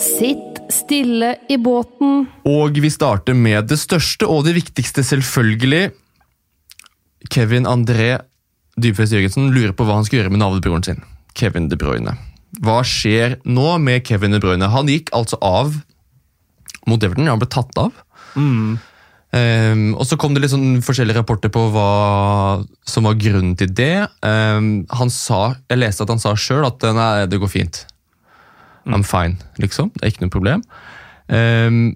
Sitt 0.01 0.59
stille 0.73 1.35
i 1.49 1.57
båten. 1.61 2.25
Og 2.49 2.79
vi 2.81 2.89
starter 2.91 3.37
med 3.37 3.69
det 3.69 3.77
største 3.79 4.27
og 4.27 4.43
det 4.47 4.55
viktigste, 4.57 5.05
selvfølgelig. 5.05 5.91
Kevin 7.31 7.69
André 7.69 8.17
Dybfest 8.75 9.15
Jørgensen 9.15 9.53
lurer 9.55 9.71
på 9.71 9.85
hva 9.87 9.99
han 10.01 10.07
skal 10.07 10.19
gjøre 10.19 10.33
med 10.33 10.41
navlebroren 10.41 10.83
sin. 10.83 11.03
Kevin 11.37 11.69
De 11.71 11.77
Bruyne. 11.79 12.17
Hva 12.63 12.81
skjer 12.87 13.37
nå 13.47 13.77
med 13.83 14.03
Kevin 14.07 14.35
De 14.35 14.41
Bruyne? 14.43 14.67
Han 14.71 14.91
gikk 14.91 15.13
altså 15.15 15.39
av 15.43 15.77
mot 16.85 17.01
Everton. 17.03 17.29
Han 17.31 17.39
ble 17.41 17.49
tatt 17.51 17.79
av. 17.79 17.95
Ehm, 19.35 19.89
og 19.99 20.05
så 20.07 20.17
kom 20.19 20.35
det 20.35 20.45
litt 20.45 20.53
sånn 20.53 20.79
forskjellige 20.85 21.19
rapporter 21.19 21.51
på 21.51 21.65
hva 21.73 22.61
som 22.87 23.07
var 23.07 23.17
grunnen 23.19 23.55
til 23.59 23.73
det. 23.75 24.07
Um, 24.23 24.85
han 24.95 25.11
sa, 25.11 25.57
Jeg 25.69 25.81
leste 25.81 26.05
at 26.05 26.13
han 26.13 26.23
sa 26.23 26.35
sjøl 26.39 26.67
at 26.67 26.85
nei, 26.95 27.25
det 27.27 27.41
går 27.41 27.51
fint. 27.51 27.83
I'm 28.85 29.03
fine, 29.03 29.39
liksom. 29.57 29.91
Det 29.95 30.05
er 30.05 30.13
ikke 30.13 30.27
noe 30.27 30.33
problem. 30.33 30.65
Um, 31.27 31.95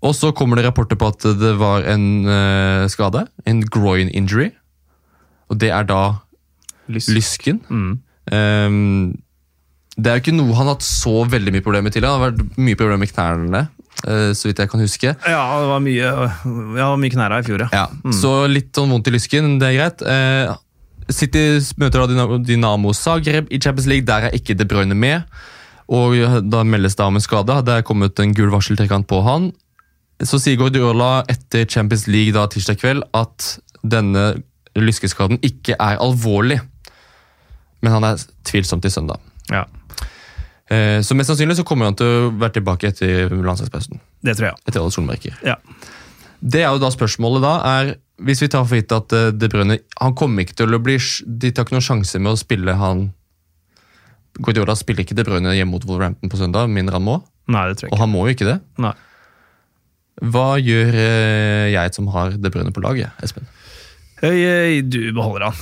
og 0.00 0.14
så 0.16 0.30
kommer 0.32 0.56
det 0.56 0.64
rapporter 0.64 0.96
på 0.98 1.10
at 1.10 1.26
det 1.38 1.54
var 1.60 1.84
en 1.90 2.06
uh, 2.24 2.88
skade. 2.90 3.26
En 3.46 3.62
groin 3.66 4.08
injury. 4.08 4.50
Og 5.52 5.58
det 5.60 5.72
er 5.74 5.86
da 5.88 6.02
Lysk. 6.88 7.12
lysken. 7.12 7.60
Mm. 7.68 7.98
Um, 8.32 9.18
det 9.98 10.10
er 10.10 10.18
jo 10.18 10.22
ikke 10.22 10.36
noe 10.38 10.54
han 10.54 10.68
har 10.68 10.76
hatt 10.76 10.86
så 10.86 11.24
veldig 11.28 11.54
mye 11.54 11.64
problemer 11.64 11.92
til. 11.92 12.06
Han 12.06 12.20
har 12.20 12.30
vært 12.30 12.58
mye 12.60 12.78
problemer 12.78 13.02
med 13.02 13.12
knærne, 13.12 13.62
eh, 13.66 13.72
så 14.06 14.46
vidt 14.48 14.58
jeg 14.62 14.70
kan 14.70 14.80
huske. 14.80 15.10
Ja, 15.26 15.42
det 15.60 15.68
var 15.68 15.80
mye, 15.82 16.12
ja, 16.78 16.88
mye 16.96 17.10
knæra 17.10 17.40
i 17.42 17.46
fjor, 17.48 17.64
ja. 17.66 17.68
Ja, 17.72 18.12
Så 18.14 18.46
litt 18.48 18.70
sånn 18.76 18.90
vondt 18.94 19.08
i 19.10 19.14
lysken, 19.16 19.58
det 19.58 19.72
er 19.72 19.78
greit. 19.78 20.02
Eh, 20.06 20.54
City 21.10 21.58
møter 21.80 22.04
da 22.06 22.26
Dynamo- 22.38 22.92
Zagreb 22.94 23.48
i 23.50 23.58
Champions 23.58 23.86
League. 23.88 24.04
Der 24.06 24.28
er 24.28 24.36
ikke 24.36 24.54
De 24.56 24.64
Bruyne 24.68 24.94
med. 24.94 25.24
Og 25.88 26.12
Da 26.50 26.62
meldes 26.64 26.94
det 26.96 27.04
om 27.06 27.16
en 27.16 27.20
skade. 27.24 27.64
Det 27.64 27.74
er 27.78 27.82
kommet 27.82 28.18
en 28.20 28.34
gul 28.34 28.50
varseltrekant 28.50 29.06
på 29.08 29.22
han. 29.24 29.52
så 30.20 30.38
sier 30.42 30.56
Guardiola 30.58 31.22
etter 31.30 31.64
Champions 31.64 32.06
League 32.08 32.32
da 32.34 32.46
tirsdag 32.50 32.76
kveld 32.80 33.02
at 33.14 33.58
denne 33.86 34.42
lyskeskaden 34.76 35.38
ikke 35.46 35.76
er 35.78 35.96
alvorlig. 36.02 36.60
Men 37.82 37.92
han 37.92 38.04
er 38.04 38.16
tvilsom 38.44 38.80
til 38.82 38.90
søndag. 38.90 39.18
Ja, 39.50 39.64
Eh, 39.64 39.77
Så 40.68 41.16
mest 41.16 41.30
sannsynlig 41.30 41.54
så 41.56 41.64
kommer 41.64 41.88
han 41.88 41.96
til 41.96 42.06
å 42.06 42.32
være 42.36 42.58
tilbake 42.58 42.90
etter 42.90 43.30
landslagspausen. 43.32 44.02
det 44.26 44.34
tror 44.36 44.50
jeg. 44.50 44.58
Etter 44.68 44.82
alle 44.82 44.92
solmerker. 44.92 45.38
Ja. 45.46 45.54
Det 46.40 46.60
er 46.62 46.70
jo 46.70 46.80
da 46.82 46.90
spørsmålet 46.92 47.42
da, 47.42 47.54
er 47.66 47.94
Hvis 48.22 48.42
vi 48.42 48.48
tar 48.50 48.66
for 48.66 48.78
gitt 48.78 48.92
at 48.94 49.14
eh, 49.14 49.30
De 49.34 49.48
Bruyne 49.50 49.78
Han 49.98 50.14
kommer 50.18 50.44
ikke 50.44 50.54
til 50.60 50.74
å 50.74 50.78
bli 50.82 50.94
De 51.26 51.50
tar 51.50 51.66
ikke 51.66 51.74
noen 51.74 51.86
sjanse 51.86 52.20
med 52.22 52.30
å 52.34 52.38
spille 52.38 52.76
han 52.78 53.08
Guardiola 54.38 54.76
spiller 54.78 55.02
ikke 55.02 55.16
De 55.18 55.24
Bruyne 55.26 55.56
hjemme 55.56 55.74
mot 55.74 55.82
Wolverhampton 55.88 56.30
på 56.30 56.38
søndag, 56.38 56.68
mindre 56.70 56.94
han 56.94 57.02
må. 57.02 57.16
Nei, 57.50 57.64
det 57.70 57.80
tror 57.80 57.88
jeg 57.88 57.96
Og 57.96 58.02
han 58.04 58.12
må 58.12 58.20
jo 58.28 58.36
ikke 58.36 58.46
det. 58.46 58.58
Nei. 58.78 58.92
Hva 60.30 60.46
gjør 60.62 60.94
eh, 60.94 61.72
jeg 61.72 61.94
som 61.96 62.10
har 62.14 62.36
De 62.38 62.52
Bruyne 62.54 62.70
på 62.74 62.84
laget, 62.84 63.10
Espen? 63.24 63.48
Jeg, 64.22 64.38
jeg, 64.38 64.84
du 64.90 65.00
beholder 65.16 65.48
han, 65.48 65.58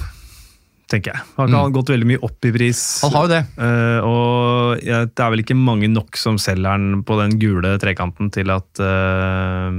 tenker 0.90 1.14
jeg. 1.14 1.24
Han 1.40 1.54
har 1.56 1.74
gått 1.74 1.90
veldig 1.90 2.06
mye 2.12 2.22
opp 2.26 2.46
i 2.46 2.52
pris. 2.54 2.80
Han 3.02 3.14
har 3.16 3.26
jo 3.26 3.32
det. 3.32 3.42
Uh, 3.58 4.00
og 4.06 4.86
ja, 4.86 5.02
det 5.10 5.24
er 5.24 5.34
vel 5.34 5.42
ikke 5.42 5.58
mange 5.58 5.90
nok 5.90 6.18
som 6.20 6.38
selger 6.38 6.76
han 6.76 7.02
på 7.06 7.18
den 7.20 7.36
gule 7.42 7.74
trekanten 7.82 8.30
til 8.34 8.52
at 8.54 8.82
uh, 8.82 9.70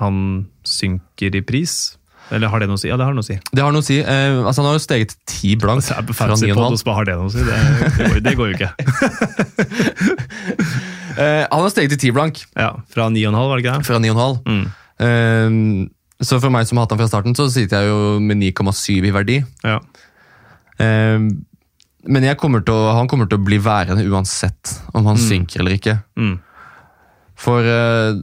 han 0.00 0.20
synker 0.66 1.36
i 1.36 1.42
pris. 1.44 1.78
Eller 2.30 2.46
har 2.52 2.62
det 2.62 2.68
noe 2.70 2.78
å 2.78 2.80
si? 2.80 2.86
Ja, 2.90 2.96
det 2.98 3.06
har 3.08 3.14
noe 3.16 3.24
å 3.24 3.26
si. 3.26 3.36
Det 3.50 3.62
har 3.64 3.74
noe 3.74 3.82
å 3.82 3.86
si. 3.86 3.96
Eh, 3.98 4.36
altså 4.46 4.62
Han 4.62 4.68
har 4.70 4.76
jo 4.78 4.82
steget 4.84 5.16
ti 5.26 5.56
blank 5.58 5.82
Så 5.82 5.96
er 5.96 6.04
på 6.06 6.14
fra 6.14 6.28
fancy 6.30 6.46
9,5. 6.46 6.54
pod, 6.60 6.76
og 6.76 6.78
så 6.78 6.94
har 6.94 7.08
det 7.08 7.16
noe 7.18 7.26
å 7.26 7.32
si. 7.34 7.42
Det, 7.42 7.56
det, 7.96 8.04
går, 8.06 8.20
det 8.22 8.34
går 8.38 8.52
jo 8.52 8.54
ikke. 8.60 8.70
Eh, 11.20 11.42
han 11.42 11.64
har 11.64 11.72
steget 11.72 11.90
til 11.96 11.98
ti 12.00 12.10
blank 12.14 12.38
Ja, 12.54 12.68
Fra 12.88 13.08
9,5, 13.10 13.34
var 13.34 13.58
det 13.58 13.64
ikke 13.64 13.72
det? 13.74 13.86
fra 13.88 13.98
9,5. 14.00 14.36
Mm. 14.46 14.60
Eh, 15.04 15.48
så 16.20 16.40
for 16.40 16.52
meg 16.52 16.68
som 16.68 16.78
har 16.78 16.86
hatt 16.86 16.94
han 16.94 17.00
fra 17.00 17.08
starten, 17.08 17.36
så 17.36 17.48
sitter 17.52 17.80
jeg 17.80 17.92
jo 17.92 18.18
med 18.20 18.40
9,7 18.42 19.08
i 19.08 19.14
verdi. 19.14 19.38
Ja. 19.64 19.78
Eh, 20.80 21.16
men 22.08 22.28
kommer 22.40 22.64
å, 22.72 22.78
han 22.96 23.08
kommer 23.10 23.28
til 23.28 23.40
å 23.40 23.44
bli 23.44 23.58
værende 23.60 24.06
uansett 24.08 24.78
om 24.96 25.08
han 25.08 25.20
synker 25.20 25.60
eller 25.60 25.76
ikke. 25.76 25.98
Mm. 26.16 26.38
For 27.40 27.66
eh, 27.66 28.20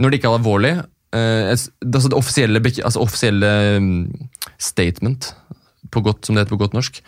når 0.00 0.12
det 0.12 0.20
ikke 0.20 0.30
er 0.30 0.38
alvorlig 0.38 0.72
eh, 0.76 1.50
altså 1.52 1.72
Det 1.80 2.16
offisielle, 2.16 2.62
altså 2.84 3.02
offisielle 3.04 3.52
mm, 3.84 4.30
statement, 4.60 5.32
på 5.90 6.02
godt, 6.04 6.24
som 6.24 6.36
det 6.36 6.44
heter 6.44 6.54
på 6.54 6.60
godt 6.60 6.76
norsk, 6.76 7.00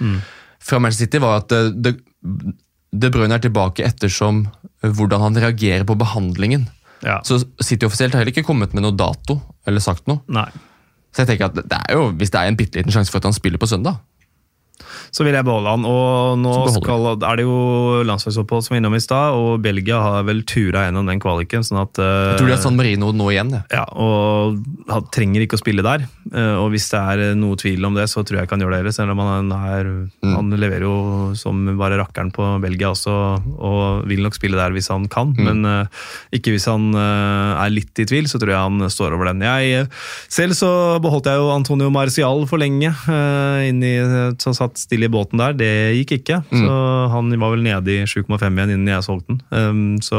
fra 0.62 0.80
Manchester 0.80 1.08
City 1.08 1.20
var 1.22 1.42
at 1.42 1.52
det, 1.52 1.94
det, 2.12 2.54
De 2.92 3.11
Bruyne 3.12 3.37
er 3.37 3.42
tilbake 3.42 3.84
ettersom 3.87 4.44
eh, 4.82 4.90
hvordan 4.90 5.25
han 5.28 5.40
reagerer 5.44 5.87
på 5.88 5.99
behandlingen. 5.99 6.68
Ja. 7.02 7.18
Så 7.26 7.40
City 7.62 7.88
offisielt 7.88 8.14
har 8.14 8.23
heller 8.23 8.35
ikke 8.35 8.47
kommet 8.47 8.75
med 8.76 8.85
noe 8.85 8.97
dato 8.97 9.40
eller 9.66 9.82
sagt 9.85 10.09
noe. 10.11 10.23
Nei. 10.32 10.49
Så 11.12 11.23
jeg 11.23 11.32
tenker 11.32 11.50
at 11.50 11.59
det 11.59 11.78
er 11.78 11.99
jo, 11.99 12.09
hvis 12.16 12.32
det 12.32 12.40
er 12.40 12.49
en 12.49 12.56
bitte 12.56 12.80
liten 12.80 12.94
sjanse 12.94 13.12
for 13.12 13.21
at 13.21 13.28
han 13.28 13.37
spiller 13.37 13.61
på 13.61 13.68
søndag 13.68 13.99
Så 15.12 15.26
vil 15.26 15.35
jeg 15.37 15.45
beholde 15.45 15.69
han. 15.75 15.83
Og 15.85 16.38
nå 16.40 16.52
skal, 16.73 17.02
er 17.21 17.37
det 17.37 17.45
jo 17.45 17.57
landslagsopphold 18.09 18.64
som 18.64 18.73
var 18.73 18.81
innom 18.81 18.95
i 18.97 19.00
stad, 19.04 19.37
og 19.37 19.59
Belgia 19.61 19.99
har 20.00 20.23
vel 20.25 20.40
tura 20.49 20.87
gjennom 20.87 21.04
den 21.11 21.20
kvaliken. 21.20 21.61
sånn 21.68 21.83
at... 21.83 22.01
Uh, 22.01 22.33
Jeg 22.33 22.38
tror 22.40 22.48
de 22.48 22.55
har 22.57 22.62
San 22.64 22.79
Marino 22.79 23.11
nå 23.12 23.27
igjen. 23.35 23.53
Ja, 23.59 23.83
Ja, 23.83 23.85
og 23.92 24.57
han 24.88 25.05
trenger 25.12 25.44
ikke 25.44 25.59
å 25.59 25.61
spille 25.61 25.85
der. 25.85 26.07
Uh, 26.33 26.62
Og 26.62 26.70
hvis 26.72 26.88
det 26.92 27.01
er 27.03 27.35
noe 27.37 27.59
tvil 27.61 27.85
om 27.85 27.94
det, 27.98 28.07
så 28.09 28.22
tror 28.25 28.38
jeg 28.40 28.48
ikke 28.48 28.57
han 28.57 28.64
gjør 28.64 28.72
det 28.72 28.81
heller. 28.81 28.96
Selv 28.96 29.12
om 29.12 29.20
han, 29.27 29.53
er, 29.53 29.90
Mm. 30.22 30.35
han 30.38 30.51
leverer 30.57 30.85
jo 30.87 30.96
som 31.37 31.61
bare 31.77 31.98
rakkeren 32.01 32.31
på 32.33 32.46
Belgia 32.62 32.92
også, 32.94 33.12
og 33.59 34.07
vil 34.09 34.22
nok 34.25 34.37
spille 34.38 34.57
der 34.57 34.72
hvis 34.72 34.88
han 34.92 35.09
kan. 35.12 35.35
Mm. 35.37 35.44
Men 35.44 35.66
uh, 35.66 36.03
ikke 36.33 36.55
hvis 36.55 36.64
han 36.70 36.88
eh, 36.94 37.53
er 37.66 37.72
litt 37.75 37.98
i 38.01 38.07
tvil, 38.09 38.29
så 38.31 38.38
tror 38.40 38.53
jeg 38.55 38.62
han 38.64 38.88
står 38.92 39.16
over 39.16 39.29
den. 39.29 39.42
Jeg, 39.44 39.83
eh, 39.83 40.03
selv 40.33 40.55
så 40.57 40.70
beholdt 41.03 41.29
jeg 41.29 41.40
jo 41.42 41.51
Antonio 41.53 41.90
Marcial 41.92 42.46
for 42.48 42.62
lenge, 42.62 42.94
inni, 43.68 43.92
som 44.42 44.55
satt 44.57 44.79
stille 44.81 45.02
i 45.07 45.11
båten 45.12 45.41
der. 45.41 45.55
Det 45.57 45.71
gikk 45.99 46.15
ikke. 46.19 46.41
Mm. 46.51 46.62
Så 46.62 46.75
han 47.12 47.33
var 47.43 47.55
vel 47.55 47.65
nede 47.67 47.95
i 47.95 48.03
7,5 48.09 48.43
igjen 48.47 48.75
innen 48.75 48.91
jeg 48.93 49.07
solgte 49.07 49.35
den. 49.35 49.41
Um, 49.51 49.81
så 50.05 50.19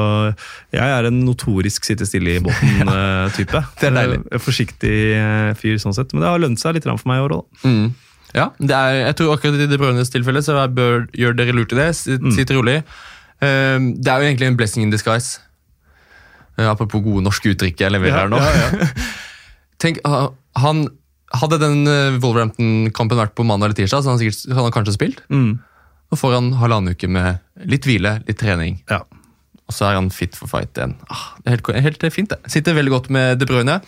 jeg 0.73 0.83
er 0.83 1.09
en 1.09 1.21
notorisk 1.27 1.87
sitte 1.87 2.07
stille 2.09 2.37
i 2.37 2.43
båten-type. 2.43 3.63
Det 3.81 3.89
er 3.89 3.97
deilig. 3.97 4.19
Eh, 4.29 4.41
Forsiktig 4.43 4.97
eh, 5.17 5.51
fyr 5.59 5.79
sånn 5.81 5.95
sett. 5.95 6.13
Men 6.13 6.25
det 6.25 6.31
har 6.31 6.43
lønt 6.43 6.61
seg 6.61 6.77
litt 6.77 6.87
for 6.89 7.09
meg 7.11 7.21
i 7.21 7.25
år 7.27 7.37
òg. 7.39 7.63
Mm. 7.63 7.87
Ja, 8.33 8.47
det 8.57 8.73
er, 8.73 8.95
jeg 9.03 9.17
tror 9.19 9.35
akkurat 9.35 9.61
i 9.61 9.67
De 9.69 9.77
Brønnes 9.77 10.09
tilfelle 10.09 10.41
så 10.41 10.55
jeg 10.57 10.73
bør 10.73 11.03
gjøre 11.13 11.37
dere 11.37 11.53
lurt 11.53 11.75
i 11.75 11.77
det. 11.77 11.89
Sitt, 11.99 12.23
sitt 12.33 12.53
rolig. 12.55 12.79
Um, 13.43 13.93
det 13.99 14.09
er 14.09 14.21
jo 14.21 14.29
egentlig 14.31 14.49
en 14.49 14.57
blessing 14.57 14.87
in 14.87 14.93
disguise. 14.93 15.41
Apropos 16.57 17.01
gode 17.01 17.23
norske 17.25 17.53
uttrykk 17.53 17.81
jeg 17.81 17.93
leverer 17.93 18.25
her 18.25 18.33
nå. 18.33 18.41
Tenk, 19.83 19.99
ah, 20.07 20.29
han 20.61 20.85
Hadde 21.33 21.57
den 21.61 21.87
eh, 21.89 22.17
Wolverhampton-kampen 22.21 23.17
vært 23.17 23.33
på 23.37 23.45
mandag 23.47 23.71
eller 23.71 23.79
tirsdag, 23.79 24.03
så 24.03 24.11
hadde 24.11 24.19
han, 24.19 24.21
sikkert, 24.21 24.53
hadde 24.53 24.67
han 24.67 24.75
kanskje 24.75 24.95
spilt. 24.97 25.23
Mm. 25.33 25.55
Og 26.13 26.19
får 26.21 26.35
han 26.37 26.51
halvannen 26.59 26.93
uke 26.93 27.09
med 27.09 27.39
litt 27.69 27.87
hvile, 27.89 28.19
litt 28.27 28.37
trening, 28.37 28.81
Ja. 28.91 28.99
og 29.65 29.73
så 29.73 29.87
er 29.89 29.97
han 29.97 30.11
fit 30.13 30.35
for 30.37 30.51
fight 30.51 30.77
igjen. 30.77 30.93
Ah, 31.09 31.33
det 31.41 31.49
er 31.49 31.57
helt, 31.57 32.01
helt 32.03 32.13
fint, 32.13 32.29
det. 32.29 32.37
Sitter 32.53 32.77
veldig 32.77 32.93
godt 32.93 33.09
med 33.09 33.39
De 33.41 33.47
Bruyne. 33.49 33.79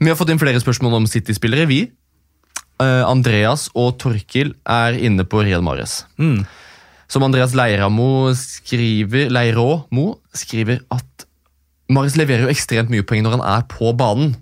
Vi 0.00 0.08
har 0.08 0.16
fått 0.16 0.30
inn 0.32 0.40
flere 0.40 0.60
spørsmål 0.60 0.96
om 1.02 1.08
City-spillere, 1.10 1.66
vi. 1.68 1.82
Uh, 2.80 3.04
Andreas 3.08 3.70
og 3.76 3.94
Torkil 4.00 4.54
er 4.68 4.96
inne 5.00 5.24
på 5.24 5.40
Real 5.44 5.62
Mares. 5.64 6.02
Mm. 6.20 6.42
Som 7.08 7.24
Andreas 7.24 7.54
Leiramo 7.56 8.32
skriver, 8.36 9.30
Leiramo 9.32 10.18
skriver 10.36 10.82
at 10.92 11.26
Mares 11.92 12.16
leverer 12.18 12.44
jo 12.44 12.52
ekstremt 12.52 12.90
mye 12.90 13.04
poeng 13.06 13.22
når 13.24 13.36
han 13.38 13.44
er 13.46 13.64
på 13.70 13.92
banen. 13.96 14.34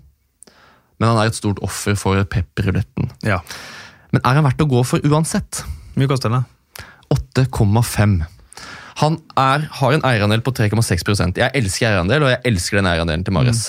Men 1.05 1.13
han 1.13 1.21
er 1.21 1.29
et 1.29 1.37
stort 1.37 1.61
offer 1.65 1.97
for 1.99 2.25
pepperruletten. 2.33 3.13
ja. 3.29 3.41
Men 4.13 4.21
er 4.23 4.37
han 4.37 4.45
verdt 4.45 4.61
å 4.63 4.69
gå 4.71 4.79
for 4.87 5.03
uansett? 5.03 5.65
Mye 5.99 6.07
koster 6.07 6.31
den? 6.31 6.45
da? 6.45 6.85
8,5. 7.11 8.13
Han 9.01 9.17
er, 9.35 9.65
har 9.81 9.95
en 9.95 10.05
eierandel 10.07 10.39
på 10.45 10.53
3,6% 10.55 11.41
Jeg 11.41 11.51
elsker 11.59 11.89
eierandel, 11.89 12.23
og 12.23 12.31
jeg 12.31 12.39
elsker 12.47 12.79
den 12.79 12.87
eierandelen 12.87 13.25
til 13.27 13.35
Mares. 13.35 13.65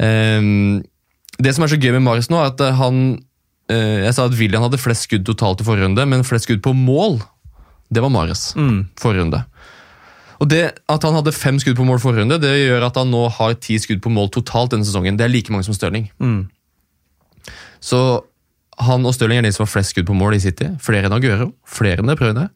Um, 0.00 0.80
det 1.36 1.52
som 1.52 1.66
er 1.66 1.74
så 1.74 1.80
gøy 1.80 1.92
med 1.98 2.06
Mares 2.06 2.30
nå, 2.32 2.40
er 2.40 2.54
at 2.54 2.62
han 2.78 3.02
uh, 3.68 3.98
Jeg 4.06 4.14
sa 4.16 4.24
at 4.24 4.38
William 4.38 4.64
hadde 4.64 4.80
flest 4.80 5.10
skudd 5.10 5.28
totalt 5.28 5.60
i 5.60 5.68
forrige 5.68 5.90
runde, 5.90 6.08
men 6.08 6.24
flest 6.24 6.48
skudd 6.48 6.64
på 6.64 6.72
mål, 6.76 7.20
det 7.92 8.00
var 8.00 8.12
Mares. 8.14 8.54
Mm. 8.56 8.86
Forrige 9.00 9.26
runde. 9.26 9.44
Og 10.40 10.48
det 10.48 10.62
At 10.88 11.04
han 11.04 11.16
hadde 11.18 11.34
fem 11.36 11.58
skudd 11.60 11.76
på 11.76 11.84
mål 11.84 12.00
forrige 12.00 12.24
runde, 12.24 12.40
det 12.40 12.54
gjør 12.56 12.86
at 12.88 12.96
han 12.96 13.10
nå 13.12 13.26
har 13.36 13.58
ti 13.60 13.76
skudd 13.78 14.00
på 14.02 14.12
mål 14.12 14.30
totalt 14.32 14.72
denne 14.72 14.88
sesongen. 14.88 15.18
Det 15.18 15.26
er 15.26 15.32
like 15.32 15.52
mange 15.52 15.66
som 15.68 15.76
Stirling. 15.76 16.08
Mm. 16.18 16.48
Så 17.80 18.00
han 18.80 19.04
og 19.04 19.14
Stirling 19.14 19.42
er 19.42 19.48
de 19.48 19.52
som 19.52 19.66
har 19.66 19.72
flest 19.72 19.92
skudd 19.92 20.08
på 20.08 20.16
mål 20.16 20.38
i 20.38 20.40
City. 20.40 20.70
Flere 20.80 21.10
enn 21.10 21.16
Aguero, 21.16 21.50
flere 21.68 22.00
enn 22.00 22.08
De 22.08 22.16
Bruyne. 22.16 22.48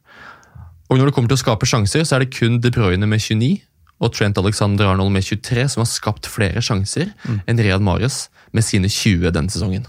Og 0.88 0.98
når 0.98 1.10
det 1.10 1.14
kommer 1.16 1.32
til 1.32 1.38
å 1.38 1.44
skape 1.44 1.68
sjanser, 1.68 2.04
så 2.04 2.16
er 2.16 2.24
det 2.24 2.32
kun 2.36 2.60
De 2.64 2.72
Bruyne 2.72 3.08
med 3.08 3.20
29 3.20 3.58
og 4.02 4.12
Trent 4.14 4.38
Alexander 4.40 4.90
Arnold 4.90 5.12
med 5.14 5.24
23 5.24 5.68
som 5.74 5.84
har 5.84 5.90
skapt 5.90 6.26
flere 6.28 6.60
sjanser 6.64 7.12
enn 7.46 7.60
Riyad 7.60 7.84
Marius 7.84 8.26
med 8.52 8.66
sine 8.66 8.90
20 8.90 9.30
denne 9.34 9.52
sesongen. 9.52 9.86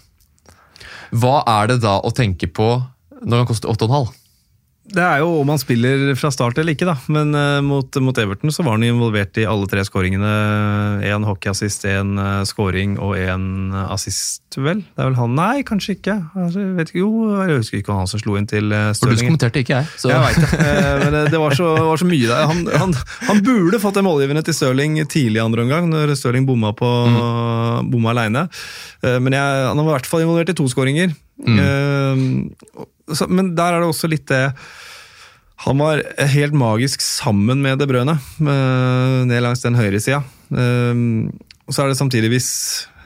Hva 1.15 1.41
er 1.47 1.71
det 1.71 1.79
da 1.83 1.97
å 2.03 2.13
tenke 2.15 2.47
på 2.51 2.69
når 3.23 3.41
han 3.41 3.49
koster 3.49 3.71
8,5? 3.71 4.11
Det 4.85 5.01
er 5.01 5.23
jo 5.23 5.39
om 5.39 5.49
han 5.49 5.57
spiller 5.57 6.11
fra 6.13 6.29
start 6.29 6.59
eller 6.61 6.75
ikke, 6.75 6.85
da. 6.85 6.93
Men 7.09 7.33
uh, 7.33 7.57
mot, 7.65 7.97
mot 8.05 8.19
Everton 8.21 8.53
så 8.53 8.61
var 8.61 8.75
han 8.77 8.85
involvert 8.85 9.37
i 9.41 9.47
alle 9.49 9.65
tre 9.69 9.81
skåringene. 9.87 10.33
Én 11.09 11.25
hockeyassist, 11.25 11.87
én 11.89 12.13
uh, 12.21 12.43
scoring 12.45 12.93
og 13.01 13.15
én 13.17 13.73
assist, 13.89 14.43
vel? 14.53 14.83
Det 14.85 15.01
er 15.01 15.09
vel 15.09 15.17
han? 15.17 15.33
Nei, 15.39 15.63
kanskje 15.65 15.97
ikke. 15.97 16.19
Altså, 16.37 16.61
jeg 16.61 16.77
vet 16.77 16.93
ikke. 16.93 17.01
Jo, 17.01 17.09
jeg 17.33 17.57
husker 17.63 17.81
ikke 17.81 17.97
han 17.97 18.11
som 18.11 18.21
slo 18.21 18.37
inn 18.37 18.45
til 18.51 18.69
uh, 18.69 18.91
For 18.99 19.09
du 19.09 19.25
kommenterte 19.25 19.65
ikke 19.65 19.79
jeg. 19.79 19.89
Så. 19.97 20.13
Jeg 20.13 20.21
vet 20.21 20.45
det. 20.45 20.61
Eh, 20.75 20.93
Men 21.01 21.19
det, 21.33 21.41
var, 21.41 21.57
så, 21.57 21.73
var 21.89 21.99
så 21.99 22.07
mye 22.07 22.29
der. 22.29 22.45
Han, 22.53 22.63
han, 22.85 22.95
han 23.31 23.43
burde 23.45 23.81
fått 23.81 23.97
det 23.97 24.05
målgivende 24.05 24.45
til 24.45 24.57
Stirling 24.57 25.01
tidlig 25.09 25.41
i 25.41 25.45
andre 25.47 25.65
omgang, 25.65 25.89
når 25.89 26.13
Stirling 26.19 26.45
bomma, 26.45 26.75
på, 26.77 26.93
bomma 27.89 28.13
aleine. 28.13 28.47
Men 29.01 29.33
jeg, 29.33 29.61
han 29.65 29.81
var 29.81 29.95
i 29.95 29.95
hvert 29.97 30.09
fall 30.13 30.23
involvert 30.25 30.53
i 30.53 30.57
to 30.57 30.69
skåringer. 30.69 31.13
Eh, 31.43 32.15
så- 33.13 33.27
Men 33.29 33.55
der 33.55 33.73
er 33.75 33.79
det 33.83 33.89
også 33.91 34.07
litt 34.09 34.25
det 34.27 34.53
Han 35.65 35.77
var 35.77 36.01
helt 36.17 36.53
magisk 36.53 37.01
sammen 37.01 37.61
med 37.61 37.79
De 37.79 37.85
Brøne, 37.87 38.19
ned 38.39 39.41
langs 39.41 39.61
den 39.63 39.75
høyre 39.75 39.99
sida. 40.03 40.23
Og 40.51 41.73
så 41.73 41.83
er 41.83 41.87
det 41.89 41.97
samtidig 41.97 42.29
hvis 42.33 42.49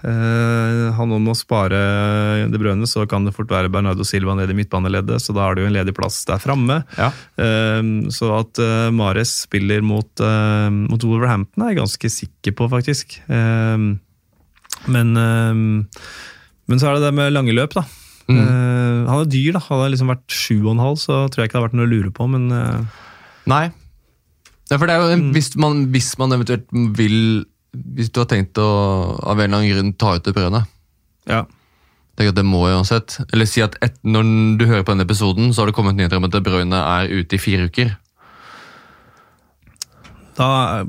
eh, 0.03 0.91
han 0.97 1.11
om 1.13 1.23
må 1.27 1.35
spare 1.37 2.47
De 2.49 2.57
Brøne, 2.59 2.87
så 2.89 3.05
kan 3.07 3.23
det 3.27 3.33
fort 3.35 3.51
være 3.53 3.69
Bernardo 3.71 4.03
Silva 4.07 4.33
nede 4.35 4.51
i 4.55 4.57
midtbaneleddet, 4.57 5.19
så 5.21 5.33
da 5.35 5.45
er 5.49 5.55
det 5.55 5.61
jo 5.63 5.67
en 5.69 5.75
ledig 5.77 5.93
plass 5.95 6.21
der 6.25 6.39
framme. 6.41 6.81
Ja. 6.97 7.11
Eh, 7.37 7.81
Så 8.09 8.31
at 8.39 8.59
eh, 8.59 8.89
Mares 8.91 9.33
spiller 9.45 9.81
mot, 9.85 10.09
eh, 10.19 10.69
mot 10.71 11.03
Wolverhampton 11.03 11.63
er 11.67 11.73
jeg 11.75 11.81
ganske 11.83 12.09
sikker 12.17 12.51
på, 12.57 12.69
faktisk. 12.71 13.19
Eh, 13.29 13.77
Men, 14.87 15.15
eh, 15.17 15.53
men 16.67 16.79
så 16.79 16.87
er 16.89 16.95
det 16.99 17.03
det 17.09 17.13
med 17.13 17.33
lange 17.33 17.53
løp, 17.53 17.73
da. 17.75 17.83
Eh, 18.37 19.09
Han 19.09 19.23
er 19.23 19.29
dyr, 19.31 19.53
da. 19.55 19.61
Hadde 19.65 19.85
han 19.85 19.93
liksom 19.93 20.11
vært 20.11 20.35
sju 20.35 20.55
og 20.59 20.73
en 20.75 20.83
halv, 20.83 20.97
så 21.01 21.21
tror 21.27 21.43
jeg 21.43 21.49
ikke 21.49 21.55
det 21.55 21.59
hadde 21.59 21.67
vært 21.69 21.77
noe 21.79 21.87
å 21.87 21.93
lure 21.93 22.11
på, 22.13 22.27
men 22.29 22.49
uh... 22.53 23.05
Nei. 23.49 23.69
Ja, 24.69 24.77
for 24.77 24.85
det 24.85 24.95
er 24.95 25.01
jo 25.01 25.15
en, 25.15 25.29
hvis, 25.33 25.55
man, 25.57 25.87
hvis 25.93 26.11
man 26.21 26.35
eventuelt 26.35 26.67
vil 26.69 27.45
Hvis 27.73 28.11
du 28.13 28.19
har 28.21 28.27
tenkt 28.29 28.59
å 28.61 28.67
av 29.17 29.39
en 29.39 29.47
eller 29.47 29.57
annen 29.57 29.71
grunn 29.73 29.95
ta 29.97 30.11
ut 30.13 30.27
det 30.27 30.35
brødet 30.35 30.61
Ja. 31.29 31.39
Tenk 32.19 32.33
at 32.33 32.37
Det 32.37 32.45
må 32.45 32.65
uansett. 32.67 33.15
Eller 33.33 33.47
si 33.49 33.63
at 33.65 33.77
et, 33.85 33.95
når 34.03 34.27
du 34.59 34.65
hører 34.67 34.83
på 34.83 34.93
denne 34.93 35.07
episoden, 35.07 35.53
så 35.53 35.63
har 35.63 35.71
det 35.71 35.75
kommet 35.77 35.95
nyheter 35.97 36.19
om 36.19 36.27
at 36.27 36.35
det 36.35 36.43
brødet 36.45 36.81
er 36.83 37.13
ute 37.15 37.37
i 37.37 37.41
fire 37.41 37.69
uker. 37.69 37.93
Da, 40.39 40.85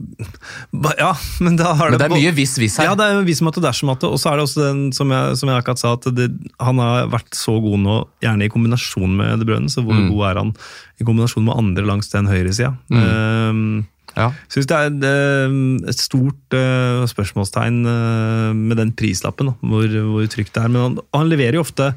ja, 1.00 1.10
men 1.42 1.56
da 1.58 1.72
har 1.74 1.90
det 1.90 1.98
Men 1.98 2.02
det 2.04 2.08
er 2.08 2.14
mye 2.16 2.34
hvis-hvis 2.38 2.78
her. 2.78 2.90
Ja, 2.90 2.96
det 2.98 3.06
er 3.08 3.16
jo 3.18 3.26
vis 3.26 3.42
matte, 3.42 3.62
dersom 3.64 3.90
matte. 3.90 4.06
Og 4.10 4.20
så 4.22 4.30
er 4.32 4.38
det 4.38 4.46
også 4.46 4.66
den 4.68 4.82
som 4.96 5.10
jeg, 5.10 5.36
som 5.40 5.50
jeg 5.50 5.62
akkurat 5.64 5.82
sa, 5.82 5.94
at 5.98 6.06
det, 6.16 6.28
han 6.62 6.78
har 6.82 7.08
vært 7.12 7.34
så 7.38 7.56
god 7.62 7.80
nå, 7.82 7.96
gjerne 8.22 8.46
i 8.46 8.52
kombinasjon 8.52 9.16
med 9.18 9.42
De 9.42 9.48
Bruyne. 9.48 9.70
Så 9.72 9.82
hvor 9.82 9.98
Mm. 9.98 10.10
god 10.14 10.26
er 10.30 10.38
han 10.44 10.52
i 11.00 11.04
kombinasjon 11.08 11.44
med 11.48 11.58
andre 11.58 11.84
langs 11.88 12.12
den 12.14 12.30
høyresida? 12.30 12.76
Mm. 12.90 13.00
Um, 13.06 13.86
Ja. 14.18 14.32
Syns 14.50 14.66
det 14.66 14.74
er 14.74 14.90
eh, 15.06 15.52
et 15.88 16.00
stort 16.02 16.54
eh, 16.58 17.04
spørsmålstegn 17.06 17.76
eh, 17.86 18.48
med 18.58 18.76
den 18.80 18.90
prislappen, 18.98 19.52
da, 19.52 19.54
hvor, 19.62 19.86
hvor 19.86 20.26
trygt 20.26 20.50
det 20.56 20.64
er. 20.64 20.68
Men 20.74 20.82
han, 20.82 20.96
han 21.14 21.30
leverer 21.30 21.54
jo 21.60 21.62
ofte 21.62 21.92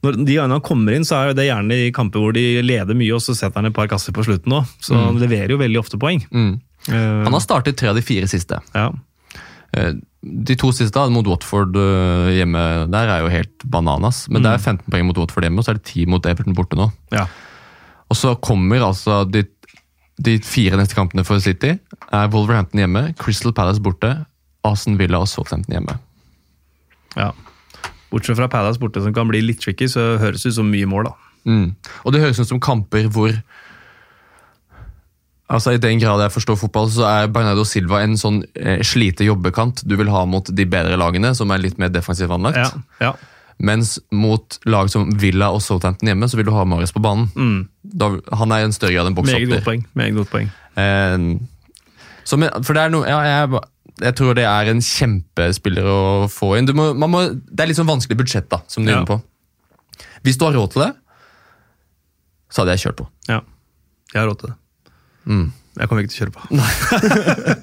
når 0.00 0.16
De 0.24 0.32
gangene 0.38 0.56
han 0.56 0.64
kommer 0.64 0.94
inn, 0.96 1.04
så 1.04 1.18
er 1.20 1.34
det 1.36 1.44
gjerne 1.50 1.76
i 1.76 1.90
kamper 1.92 2.22
hvor 2.24 2.32
de 2.32 2.62
leder 2.64 2.96
mye, 2.96 3.12
og 3.12 3.20
så 3.20 3.34
setter 3.36 3.60
han 3.60 3.68
et 3.68 3.76
par 3.76 3.90
kasser 3.92 4.14
på 4.16 4.24
slutten 4.24 4.54
òg. 4.56 4.70
Så 4.80 4.96
han 4.96 5.20
leverer 5.20 5.52
jo 5.52 5.58
veldig 5.60 5.82
ofte 5.82 6.00
poeng. 6.00 6.22
Mm. 6.32 6.54
Eh, 6.88 7.24
Han 7.26 7.32
har 7.36 7.40
startet 7.44 7.76
tre 7.76 7.88
av 7.92 7.94
de 7.98 8.02
fire 8.02 8.28
siste. 8.30 8.60
ja. 8.74 8.90
Eh, 9.76 9.92
De 10.22 10.54
to 10.56 10.68
siste 10.72 11.00
mot 11.10 11.24
Watford 11.26 11.76
eh, 11.80 12.30
hjemme 12.36 12.90
der 12.92 13.08
er 13.08 13.20
jo 13.22 13.28
helt 13.32 13.62
bananas. 13.64 14.26
Men 14.28 14.42
det 14.42 14.50
er 14.52 14.58
15 14.58 14.90
poeng 14.92 15.06
mot 15.08 15.16
Watford 15.16 15.44
hjemme, 15.46 15.58
og 15.58 15.64
så 15.64 15.70
er 15.72 15.78
det 15.78 15.84
10 15.88 16.06
mot 16.12 16.26
Everton 16.26 16.54
borte 16.54 16.76
nå. 16.76 16.90
ja. 17.12 17.26
Og 18.10 18.16
så 18.18 18.32
kommer 18.42 18.82
altså 18.82 19.20
de, 19.30 19.44
de 20.18 20.32
fire 20.42 20.74
neste 20.76 20.96
kampene 20.98 21.22
for 21.24 21.38
City. 21.38 21.76
er 22.12 22.28
Wolverhampton 22.32 22.80
hjemme, 22.82 23.14
Crystal 23.16 23.52
Palace 23.54 23.78
borte, 23.80 24.26
Aston 24.66 24.98
Villa 24.98 25.20
og 25.22 25.28
Southampton 25.30 25.76
hjemme. 25.76 25.94
Ja. 27.16 27.30
Bortsett 28.10 28.36
fra 28.36 28.48
Palace 28.50 28.80
borte, 28.82 29.00
som 29.04 29.14
kan 29.14 29.28
bli 29.30 29.40
litt 29.44 29.60
tricky, 29.62 29.86
så 29.86 30.18
høres 30.18 30.42
det 30.42 30.50
ut 30.50 30.56
som 30.58 30.68
mye 30.72 30.88
mål, 30.90 31.06
da. 31.06 31.14
Mm. 31.46 31.68
Og 32.04 32.12
det 32.12 32.20
høres 32.24 32.40
ut 32.42 32.50
som 32.50 32.58
kamper 32.60 33.06
hvor 33.14 33.30
Altså 35.50 35.74
I 35.74 35.80
den 35.82 35.98
grad 35.98 36.22
jeg 36.22 36.30
forstår 36.30 36.58
fotball, 36.60 36.86
så 36.94 37.06
er 37.08 37.30
Bernardo 37.34 37.64
Silva 37.66 38.04
en 38.04 38.14
sånn 38.18 38.44
eh, 38.54 38.84
slite 38.86 39.26
jobbekant 39.26 39.82
du 39.82 39.96
vil 39.98 40.10
ha 40.12 40.22
mot 40.30 40.46
de 40.46 40.66
bedre 40.70 40.98
lagene, 41.00 41.32
som 41.34 41.50
er 41.50 41.62
litt 41.64 41.80
mer 41.82 41.90
defensivt 41.90 42.30
anlagt. 42.30 42.60
Ja, 42.60 43.08
ja. 43.08 43.12
Mens 43.60 43.98
mot 44.14 44.56
lag 44.70 44.88
som 44.88 45.10
Villa 45.20 45.50
og 45.52 45.60
Southampton 45.60 46.08
hjemme, 46.08 46.28
så 46.30 46.38
vil 46.38 46.46
du 46.48 46.52
ha 46.54 46.62
Marius 46.64 46.94
på 46.96 47.02
banen. 47.04 47.26
Mm. 47.34 47.58
Da, 47.82 48.12
han 48.40 48.54
er 48.54 48.62
i 48.62 48.68
en 48.68 48.76
større 48.76 48.94
grad 48.94 49.10
en 49.10 49.16
Meget 49.18 49.50
godt 49.50 49.58
boksåpner. 49.58 49.82
Meget 49.98 50.16
godt 50.16 50.30
poeng. 50.32 50.48
Eh, 50.80 51.18
så 52.24 52.38
for 52.38 52.76
det 52.76 52.84
er 52.84 52.94
noe 52.94 53.10
ja, 53.10 53.18
jeg, 53.26 53.60
jeg 54.04 54.16
tror 54.20 54.38
det 54.38 54.46
er 54.46 54.70
en 54.70 54.80
kjempespiller 54.84 55.90
å 55.90 56.00
få 56.30 56.54
inn. 56.56 56.70
Du 56.70 56.76
må, 56.78 56.92
man 56.94 57.12
må, 57.12 57.26
det 57.50 57.64
er 57.64 57.72
litt 57.72 57.80
sånn 57.80 57.90
vanskelig 57.90 58.22
budsjett, 58.22 58.48
da, 58.52 58.62
som 58.70 58.86
du 58.86 58.92
er 58.92 59.00
inne 59.00 59.08
på. 59.08 59.18
Hvis 60.22 60.38
du 60.38 60.46
har 60.46 60.54
råd 60.56 60.76
til 60.76 60.86
det, 60.86 60.92
så 62.50 62.62
hadde 62.62 62.78
jeg 62.78 62.86
kjørt 62.86 63.00
på. 63.02 63.10
Ja. 63.28 63.42
Jeg 64.14 64.22
har 64.22 64.30
råd 64.30 64.40
til 64.40 64.52
det. 64.52 64.59
Mm. 65.26 65.52
Jeg 65.78 65.88
kommer 65.88 66.02
ikke 66.02 66.12
til 66.12 66.26
å 66.26 66.30
kjøre 66.30 66.34
på. 66.36 66.40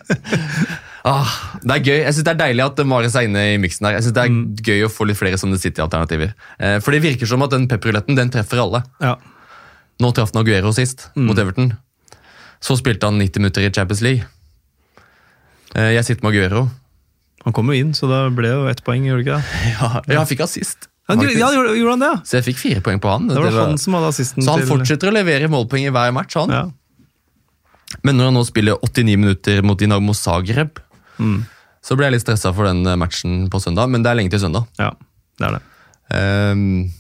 Ah, 1.08 1.30
det 1.64 1.72
er 1.72 1.84
gøy. 1.88 2.00
Jeg 2.04 2.14
synes 2.18 2.26
Det 2.28 2.32
er 2.34 2.40
deilig 2.42 2.64
at 2.66 2.80
Marius 2.86 3.14
er 3.16 3.28
inne 3.30 3.40
i 3.54 3.58
miksen. 3.64 3.86
her. 3.88 3.94
Jeg 3.96 4.04
synes 4.04 4.14
Det 4.18 4.24
er 4.26 4.30
Mm. 4.30 4.56
gøy 4.60 4.82
å 4.84 4.90
få 4.92 5.06
litt 5.08 5.16
flere 5.16 5.38
som 5.40 5.56
sitter 5.58 5.82
i 5.82 5.86
alternativer 5.88 6.34
Eh, 6.60 6.80
for 6.80 6.92
det 6.92 7.02
virker 7.02 7.26
som 7.26 7.42
at 7.44 7.50
den 7.52 7.68
pepperuletten 7.68 8.16
den 8.16 8.30
treffer 8.30 8.60
alle. 8.60 8.84
Ja. 9.00 9.16
Nå 10.02 10.12
traff 10.14 10.34
han 10.34 10.44
Aguero 10.44 10.74
sist, 10.74 11.08
Mm. 11.16 11.26
mot 11.28 11.38
Everton. 11.40 11.78
Så 12.60 12.76
spilte 12.78 13.04
han 13.08 13.18
90 13.20 13.40
minutter 13.40 13.62
i 13.62 13.70
Champions 13.72 14.02
League. 14.02 14.26
Eh, 15.76 15.94
jeg 15.96 16.04
sitter 16.04 16.24
med 16.24 16.34
Aguero. 16.36 16.70
Han 17.46 17.54
kom 17.54 17.68
jo 17.68 17.74
inn, 17.74 17.94
så 17.94 18.08
det 18.10 18.36
ble 18.36 18.50
jo 18.50 18.68
ett 18.68 18.84
poeng, 18.84 19.06
gjorde 19.06 19.24
det 19.24 19.28
ikke 19.28 19.38
det? 19.38 19.46
Ja, 19.80 20.02
ja 20.10 20.18
han 20.18 20.28
fikk 20.28 20.42
assist. 20.44 20.88
Han, 21.08 21.22
ja, 21.22 21.30
gjorde, 21.54 21.78
gjorde 21.78 21.90
han 21.92 22.00
det? 22.00 22.26
Så 22.28 22.32
jeg 22.44 22.44
fikk 22.54 22.58
fire 22.58 22.82
poeng 22.82 23.00
på 23.00 23.10
han. 23.10 23.28
Det 23.30 23.38
var 23.38 23.44
Det 23.46 23.54
var- 23.54 23.68
han 23.68 23.78
som 23.78 23.94
hadde 23.94 24.08
assisten 24.10 24.44
så 24.44 24.50
han 24.50 24.60
til 24.60 24.68
fortsetter 24.68 25.08
å 25.08 25.14
levere 25.14 25.48
målpoeng 25.48 25.88
i 25.88 25.90
hver 25.90 26.12
match. 26.12 26.34
han. 26.34 26.50
Ja. 26.50 26.66
Men 28.06 28.18
når 28.20 28.30
han 28.30 28.38
nå 28.38 28.44
spiller 28.48 28.78
89 28.86 29.18
minutter 29.18 29.64
mot 29.66 29.80
Dinamo 29.80 30.14
Zagreb, 30.14 30.80
Mm. 31.18 31.40
så 31.82 31.96
ble 31.98 32.06
jeg 32.06 32.14
litt 32.14 32.22
stressa 32.22 32.52
for 32.54 32.68
den 32.70 32.86
eh, 32.86 32.96
matchen 33.00 33.48
på 33.50 33.58
søndag. 33.64 33.90
Men 33.90 34.04
det 34.06 34.12
er 34.12 34.20
lenge 34.20 34.30
til 34.30 34.40
søndag. 34.44 34.68
ja, 34.78 34.92
det 35.40 35.48
er 35.48 35.56
det. 35.58 35.64
Um, 36.14 36.92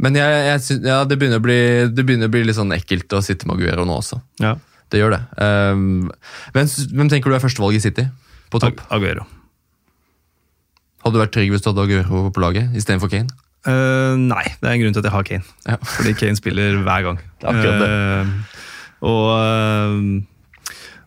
men 0.00 0.16
jeg, 0.16 0.38
jeg 0.48 0.78
ja, 0.88 1.04
det, 1.06 1.18
begynner 1.20 1.38
bli, 1.44 1.58
det 1.92 2.02
begynner 2.08 2.26
å 2.26 2.32
bli 2.32 2.40
litt 2.48 2.56
sånn 2.56 2.72
ekkelt 2.74 3.12
å 3.14 3.20
sitte 3.22 3.46
med 3.46 3.60
Aguero 3.60 3.84
nå 3.86 3.98
også. 4.00 4.18
Ja. 4.42 4.56
Det 4.90 4.98
gjør 5.02 5.14
det. 5.14 5.20
Um, 5.38 6.08
hvem, 6.56 6.66
hvem 6.96 7.10
tenker 7.12 7.30
du 7.30 7.36
er 7.36 7.44
førstevalget 7.44 7.78
i 7.78 7.84
City? 7.84 8.06
På 8.50 8.58
topp? 8.64 8.80
Aguero. 8.94 9.26
Hadde 11.04 11.14
du 11.14 11.20
vært 11.20 11.34
trygg 11.36 11.52
hvis 11.52 11.62
du 11.64 11.68
hadde 11.70 11.84
Aguero 11.84 12.24
på 12.34 12.42
laget 12.42 12.72
istedenfor 12.80 13.12
Kane? 13.12 13.28
Uh, 13.64 14.16
nei, 14.20 14.44
det 14.60 14.66
er 14.68 14.74
en 14.74 14.82
grunn 14.82 14.96
til 14.96 15.04
at 15.04 15.08
jeg 15.08 15.14
har 15.14 15.28
Kane. 15.28 15.46
Ja. 15.68 15.76
Fordi 15.94 16.14
Kane 16.20 16.40
spiller 16.40 16.80
hver 16.84 17.06
gang. 17.06 17.20
Det 17.40 17.48
er 17.48 17.52
akkurat 17.52 17.82
det. 17.84 17.88
Eh, 17.92 18.62
og, 19.04 19.26
eh, 19.38 20.22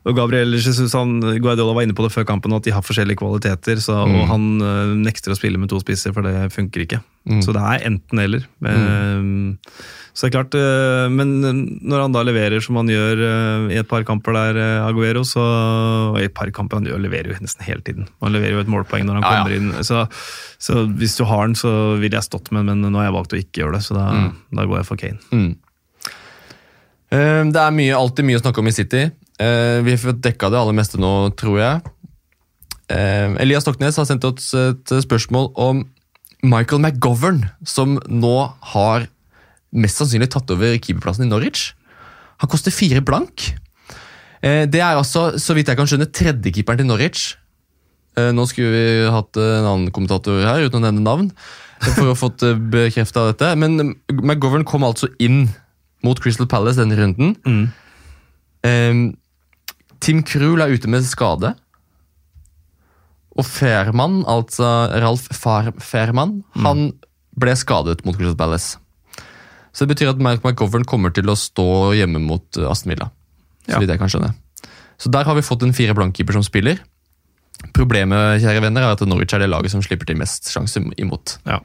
og 0.08 0.16
Gabriel 0.16 0.54
Jesus 0.56 0.94
han, 0.96 1.18
Guardiola 1.44 1.74
var 1.76 1.84
inne 1.84 1.96
på 1.98 2.06
det 2.06 2.14
før 2.14 2.24
kampen, 2.30 2.54
at 2.56 2.64
de 2.64 2.72
har 2.72 2.86
forskjellige 2.86 3.20
kvaliteter. 3.20 3.82
Så, 3.84 3.92
Mm. 4.08 4.14
Og 4.22 4.28
han 4.30 4.46
eh, 4.64 4.94
nekter 5.04 5.34
å 5.34 5.40
spille 5.40 5.60
med 5.60 5.68
to 5.74 5.82
spisser, 5.84 6.14
for 6.16 6.24
det 6.24 6.48
funker 6.56 6.86
ikke. 6.86 7.02
Mm. 7.28 7.42
Så 7.44 7.52
det 7.52 7.60
er 7.60 7.84
enten-eller. 7.90 8.46
så 10.16 10.24
det 10.24 10.30
er 10.30 10.36
klart, 10.38 10.56
eh, 10.56 11.10
Men 11.12 11.34
når 11.84 12.02
han 12.06 12.16
da 12.16 12.24
leverer 12.24 12.64
som 12.64 12.80
han 12.80 12.88
gjør 12.88 13.20
eh, 13.20 13.76
i 13.76 13.80
et 13.82 13.88
par 13.92 14.06
kamper 14.08 14.32
der, 14.34 14.56
eh, 14.64 14.88
Aguero, 14.88 15.26
så 15.28 15.44
og 15.44 16.22
i 16.22 16.24
et 16.30 16.34
par 16.34 16.48
kamper 16.56 16.80
han 16.80 16.88
gjør, 16.88 17.04
leverer 17.04 17.34
jo 17.36 17.44
nesten 17.44 17.68
hele 17.68 17.84
tiden. 17.84 18.08
Han 18.24 18.32
leverer 18.32 18.56
jo 18.56 18.64
et 18.64 18.72
målpoeng 18.72 19.04
når 19.06 19.20
han 19.20 19.24
Ja, 19.28 19.36
ja. 19.36 19.44
kommer 19.44 19.56
inn. 19.60 19.84
Så, 19.84 20.08
så 20.58 20.88
hvis 20.88 21.18
du 21.20 21.26
har 21.28 21.46
den, 21.52 21.56
så 21.60 22.00
ville 22.00 22.16
jeg 22.16 22.24
stått 22.32 22.50
med 22.56 22.64
den, 22.66 22.80
men 22.82 22.92
nå 22.96 22.98
har 23.04 23.12
jeg 23.12 23.18
valgt 23.20 23.36
å 23.36 23.42
ikke 23.44 23.66
gjøre 23.66 23.74
det. 23.76 23.84
Så 23.84 23.94
da, 24.00 24.08
Mm. 24.14 24.32
da 24.56 24.66
går 24.66 24.78
jeg 24.78 24.86
for 24.88 24.96
Kane. 24.96 25.56
Ehm, 27.16 27.52
det 27.56 27.62
er 27.62 27.76
mye, 27.76 27.96
alltid 27.96 28.28
mye 28.28 28.40
å 28.40 28.44
snakke 28.44 28.60
om 28.64 28.68
i 28.68 28.76
City. 28.76 29.04
Ehm, 29.40 29.84
vi 29.86 29.94
har 29.94 30.02
fått 30.02 30.24
dekka 30.26 30.50
det 30.52 30.60
aller 30.60 30.76
meste 30.76 31.00
nå, 31.00 31.12
tror 31.40 31.60
jeg. 31.62 31.94
Ehm, 32.90 33.38
Elias 33.44 33.64
Stoknes 33.64 33.96
har 34.00 34.08
sendt 34.10 34.26
oss 34.28 34.54
et 34.58 34.94
spørsmål 35.04 35.52
om 35.56 35.86
Michael 36.44 36.82
McGovern, 36.84 37.50
som 37.66 37.98
nå 38.08 38.36
har 38.74 39.08
mest 39.74 40.00
sannsynlig 40.00 40.30
tatt 40.32 40.50
over 40.54 40.78
keeperplassen 40.78 41.26
i 41.26 41.32
Norwich. 41.32 41.74
Han 42.40 42.50
koster 42.52 42.72
fire 42.72 43.02
blank. 43.02 43.54
Eh, 44.42 44.66
Det 44.66 44.80
er 44.80 44.96
altså, 44.96 45.40
så 45.40 45.56
vidt 45.56 45.68
jeg 45.68 45.78
kan 45.78 45.88
skjønne, 45.88 46.12
tredjekeeperen 46.12 46.78
til 46.78 46.86
Norwich. 46.88 47.36
Eh, 48.18 48.32
Nå 48.32 48.46
skulle 48.48 48.72
vi 48.72 49.10
hatt 49.12 49.36
en 49.38 49.66
annen 49.66 49.92
kommentator 49.92 50.44
her, 50.46 50.68
uten 50.68 50.80
å 50.82 50.86
nevne 50.86 51.02
navn, 51.04 51.32
for 51.82 52.06
å 52.06 52.14
ha 52.14 52.18
fått 52.18 52.40
bekrefta 52.72 53.28
dette. 53.32 53.56
Men 53.58 53.96
McGovern 54.10 54.66
kom 54.66 54.84
altså 54.84 55.10
inn 55.20 55.50
mot 56.06 56.20
Crystal 56.22 56.48
Palace 56.50 56.82
denne 56.82 56.98
runden. 57.00 57.36
Mm. 57.46 57.64
Um, 58.68 59.02
Tim 60.04 60.24
Krul 60.28 60.62
er 60.62 60.74
ute 60.74 60.90
med 60.92 61.06
skade. 61.08 61.54
Og 63.38 63.46
Fairman, 63.46 64.24
altså 64.26 64.90
Ralf 64.98 65.28
Far 65.38 65.72
mm. 65.78 66.42
han 66.66 66.90
ble 67.38 67.54
skadet 67.58 68.04
mot 68.06 68.18
Crystal 68.18 68.38
Palace. 68.38 68.80
Så 69.74 69.86
det 69.86 69.94
betyr 69.94 70.10
at 70.10 70.22
Mark 70.24 70.42
McGovern 70.42 70.88
kommer 70.90 71.14
til 71.14 71.30
å 71.30 71.38
stå 71.38 71.94
hjemme 71.94 72.18
mot 72.24 72.58
eh, 72.58 72.66
Aston 72.66 72.96
Villa. 72.96 73.12
Så 73.68 73.76
Ja. 73.76 73.82
vidt 73.84 73.92
jeg 73.94 74.00
kan 74.02 74.10
skjønne. 74.10 74.34
Så 74.98 75.12
der 75.14 75.28
har 75.28 75.36
vi 75.38 75.46
fått 75.46 75.62
en 75.62 75.76
fire 75.76 75.94
blankkeeper 75.94 76.34
som 76.34 76.46
spiller. 76.46 76.80
Problemet 77.78 78.42
kjære 78.42 78.64
venner, 78.64 78.82
er 78.82 78.96
at 78.96 79.04
Norwich 79.06 79.36
er 79.36 79.44
det 79.44 79.50
laget 79.50 79.74
som 79.74 79.84
slipper 79.86 80.10
til 80.10 80.18
mest 80.18 80.50
sjanse 80.50 80.82
imot. 80.98 81.38
Ja. 81.46 81.60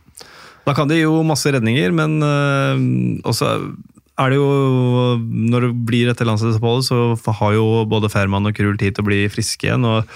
Da 0.66 0.74
kan 0.76 0.88
de 0.88 1.00
jo 1.00 1.22
masse 1.26 1.48
redninger, 1.48 1.92
men 1.96 2.20
øh, 2.22 3.20
også 3.24 3.48
er 4.24 4.32
det 4.32 4.40
jo 4.40 5.18
Når 5.52 5.66
det 5.66 5.70
blir 5.88 6.10
etter 6.10 6.28
landslagsoppholdet, 6.28 6.88
så 6.88 7.36
har 7.40 7.54
jo 7.58 7.84
både 7.88 8.10
Fairman 8.12 8.48
og 8.48 8.56
Krul 8.56 8.78
tid 8.80 8.96
til 8.96 9.04
å 9.04 9.10
bli 9.10 9.22
friske 9.32 9.68
igjen. 9.68 9.86
og 9.88 10.08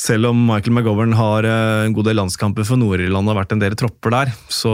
selv 0.00 0.30
om 0.30 0.38
Michael 0.48 0.72
McGovern 0.72 1.12
har 1.18 1.44
øh, 1.44 1.84
en 1.84 1.94
god 1.96 2.06
del 2.08 2.16
landskamper 2.16 2.64
for 2.64 2.80
Nord-Irland 2.80 3.28
og 3.28 3.36
vært 3.36 3.52
en 3.52 3.60
del 3.60 3.76
tropper 3.76 4.14
der, 4.14 4.30
så 4.48 4.72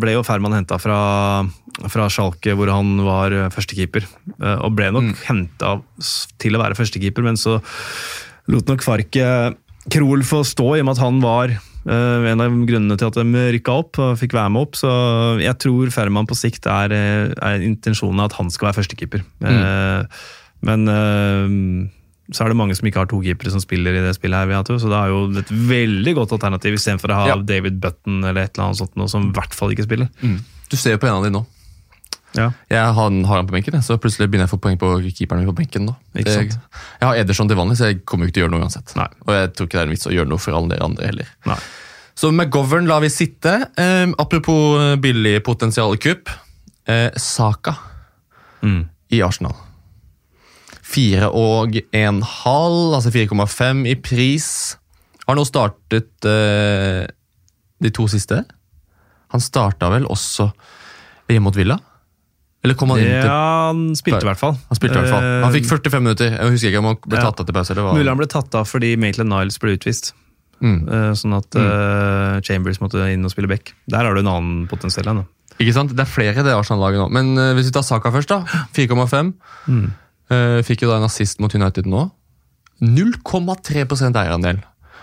ble 0.00 0.14
jo 0.14 0.24
Fairman 0.24 0.56
henta 0.56 0.78
fra, 0.80 1.00
fra 1.84 2.06
Schalke, 2.12 2.54
hvor 2.56 2.72
han 2.72 2.94
var 3.04 3.34
øh, 3.36 3.48
førstekeeper. 3.52 4.06
øh, 4.38 4.56
Og 4.64 4.76
ble 4.78 4.88
nok 4.96 5.10
henta 5.26 5.74
til 6.40 6.56
å 6.56 6.62
være 6.62 6.78
førstekeeper, 6.78 7.26
men 7.28 7.40
så 7.40 7.58
lot 8.50 8.72
nok 8.72 8.86
Farke 8.86 9.26
Krohl 9.90 10.24
få 10.28 10.42
stå, 10.44 10.74
i 10.76 10.82
og 10.82 10.88
med 10.88 10.96
at 10.96 11.04
han 11.04 11.20
var 11.24 11.52
eh, 11.52 11.69
en 11.88 12.42
av 12.44 12.56
grunnene 12.68 12.96
til 13.00 13.08
at 13.08 13.16
de 13.16 13.44
rykka 13.56 13.76
opp 13.82 14.00
og 14.02 14.18
fikk 14.20 14.34
være 14.36 14.52
med 14.52 14.66
opp. 14.66 14.76
Så 14.76 14.90
jeg 15.40 15.56
tror 15.62 15.92
Ferman 15.94 16.28
på 16.28 16.36
sikt 16.38 16.68
er, 16.68 16.92
eh, 16.92 17.32
er 17.32 17.64
intensjonen 17.64 18.24
at 18.26 18.36
han 18.36 18.50
skal 18.52 18.68
være 18.70 18.80
førstekeeper. 18.82 19.24
Eh, 19.48 20.02
men 20.68 20.88
eh, 20.92 21.54
så 22.30 22.44
er 22.44 22.52
det 22.52 22.58
mange 22.60 22.76
som 22.76 22.86
ikke 22.86 23.00
har 23.02 23.08
to 23.10 23.22
keepere 23.24 23.50
som 23.50 23.62
spiller 23.62 23.96
i 23.96 24.02
det 24.04 24.12
spillet, 24.14 24.38
her, 24.38 24.50
vi 24.50 24.54
har 24.54 24.66
tro, 24.68 24.76
så 24.78 24.90
det 24.92 24.98
er 25.00 25.08
jo 25.10 25.22
et 25.40 25.48
veldig 25.50 26.14
godt 26.20 26.34
alternativ 26.36 26.76
istedenfor 26.76 27.10
å 27.10 27.16
ha 27.22 27.30
Ja. 27.32 27.38
David 27.42 27.80
Button 27.82 28.20
eller 28.22 28.44
et 28.44 28.52
eller 28.54 28.68
annet 28.68 28.82
sånt 28.84 28.94
noe 29.00 29.10
som 29.10 29.30
i 29.30 29.32
hvert 29.34 29.56
fall 29.56 29.72
ikke 29.74 29.88
spiller. 29.88 30.12
Du 30.70 30.76
ser 30.76 30.94
jo 30.94 31.00
på 31.02 31.08
en 31.08 31.18
av 31.18 31.24
de 31.26 31.32
nå. 31.34 31.42
Ja. 32.36 32.50
Jeg 32.70 32.78
har, 32.94 33.10
har 33.26 33.36
han 33.40 33.46
på 33.48 33.54
benken, 33.56 33.80
så 33.82 33.96
plutselig 33.98 34.28
begynner 34.30 34.46
jeg 34.46 34.52
å 34.52 34.56
få 34.56 34.60
poeng 34.62 34.76
på 34.78 34.90
keeperen 35.08 35.42
min 35.42 35.50
på 35.50 35.56
benken. 35.58 35.88
Ikke 36.14 36.30
Jeg, 36.36 36.52
jeg 37.00 37.08
har 37.08 37.18
Ederson 37.18 37.48
til 37.50 37.58
vanlig, 37.58 37.76
så 37.80 37.88
jeg 37.90 38.04
kommer 38.06 38.28
ikke 38.28 38.36
til 38.38 38.44
å 38.44 38.46
gjøre 38.46 38.54
noe 38.54 38.66
uansett. 38.68 38.92
Nei. 38.98 39.08
Og 39.26 39.32
jeg 39.34 39.52
tror 39.56 39.66
ikke 39.66 39.78
det 39.78 39.82
er 39.82 39.88
en 39.88 39.94
vits 39.96 40.06
å 40.06 40.14
gjøre 40.14 40.30
noe 40.30 40.42
for 40.44 40.58
alle 40.58 40.70
dere 40.74 40.86
andre 40.86 41.08
heller. 41.10 41.32
Nei. 41.50 41.58
Så 42.20 42.30
McGovern 42.30 42.86
lar 42.86 43.00
vi 43.02 43.10
sitte. 43.10 43.56
Eh, 43.80 44.06
apropos 44.20 44.94
billig 45.02 45.38
potensial 45.46 45.96
kupp. 45.98 46.30
Eh, 46.86 47.08
Saka 47.18 47.76
Mm. 48.62 48.82
i 49.10 49.22
Arsenal. 49.24 49.54
Fire 50.82 51.28
og 51.32 51.78
en 51.96 52.18
halv, 52.26 52.94
altså 52.98 53.10
4,5 53.14 53.86
i 53.88 53.94
pris. 53.96 54.48
Har 55.26 55.38
nå 55.38 55.44
startet 55.46 56.26
eh, 56.28 57.06
de 57.80 57.92
to 57.94 58.06
siste. 58.10 58.42
Han 59.30 59.40
starta 59.44 59.88
vel 59.92 60.04
også 60.10 60.50
hjemme 61.30 61.46
mot 61.46 61.56
Villa? 61.56 61.78
Eller 62.60 62.76
kom 62.76 62.90
han 62.92 63.00
inn 63.00 63.08
til 63.08 63.28
Ja, 63.30 63.42
han 63.70 63.84
spilte 63.96 64.20
i 64.26 64.28
hvert 64.28 64.40
fall. 64.40 64.56
Han 64.68 64.76
spilte 64.76 64.98
i 64.98 65.00
hvert 65.00 65.14
fall. 65.14 65.28
Han 65.46 65.54
fikk 65.54 65.64
Eh, 65.64 65.70
45 65.70 66.02
minutter. 66.04 66.32
Jeg 66.36 66.52
husker 66.54 66.72
ikke 66.72 66.82
om 66.82 66.88
han 66.90 66.98
ble 67.06 67.20
tatt 67.22 67.40
av 67.40 67.46
til 67.48 67.56
pause. 67.56 67.72
eller 67.72 67.86
hva. 67.86 67.94
Mulig 67.96 68.12
han 68.12 68.20
ble 68.20 68.28
tatt 68.28 68.54
av 68.60 68.68
fordi 68.68 68.96
Maitland 69.00 69.32
Niles 69.32 69.56
ble 69.62 69.76
utvist. 69.78 70.12
Mm. 70.60 70.78
Eh, 70.84 71.12
Sånn 71.16 71.36
at 71.38 71.56
eh, 71.56 72.40
Chambers 72.44 72.80
måtte 72.82 73.00
inn 73.08 73.24
og 73.24 73.32
spille 73.32 73.48
back. 73.48 73.72
Der 73.88 74.04
har 74.04 74.12
du 74.14 74.20
en 74.20 74.28
annen 74.28 74.66
potensiell 74.68 75.08
en. 75.08 75.24
Ikke 75.60 75.72
sant? 75.76 75.92
Det 75.96 76.04
er 76.04 76.08
flere 76.08 76.44
det 76.44 76.52
Arsenal-laget 76.56 77.00
nå. 77.02 77.08
Men 77.12 77.32
uh, 77.36 77.50
hvis 77.56 77.68
vi 77.68 77.74
tar 77.76 77.84
Saka 77.84 78.12
først, 78.12 78.30
da. 78.32 78.44
4,5. 78.76 79.32
Mm. 79.68 79.82
Uh, 80.32 80.60
fikk 80.64 80.86
jo 80.86 80.88
da 80.92 80.96
en 81.00 81.04
assist 81.08 81.40
mot 81.40 81.52
United 81.52 81.88
nå. 81.90 82.06
0,3% 82.80 84.16
eierandel. 84.16 84.62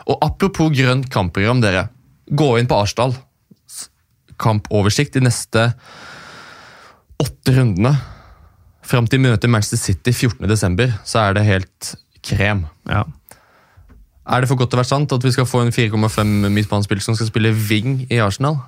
Og 0.10 0.18
apropos 0.26 0.72
grønt 0.74 1.10
kampprogram, 1.14 1.62
dere. 1.62 1.88
Gå 2.34 2.56
inn 2.58 2.70
på 2.70 2.78
Arsdal. 2.80 3.14
Kampoversikt 4.42 5.14
de 5.18 5.26
neste 5.28 5.68
åtte 7.24 7.56
rundene. 7.58 7.94
Fram 8.88 9.08
til 9.10 9.22
møtet 9.24 9.52
Manchester 9.52 9.80
City 9.82 10.14
14.12., 10.14 10.94
så 11.08 11.26
er 11.26 11.38
det 11.38 11.48
helt 11.48 11.94
krem. 12.24 12.66
Ja. 12.88 13.04
Er 14.28 14.44
det 14.44 14.50
for 14.50 14.60
godt 14.60 14.74
til 14.74 14.80
å 14.80 14.84
være 14.84 14.92
sant 14.92 15.14
at 15.16 15.24
vi 15.24 15.34
skal 15.36 15.48
få 15.48 15.64
en 15.64 15.74
4,5 15.76 16.50
midtbanespiller 16.52 17.04
som 17.04 17.16
skal 17.16 17.30
spille 17.30 17.54
wing 17.70 18.02
i 18.12 18.20
Arsenal? 18.24 18.60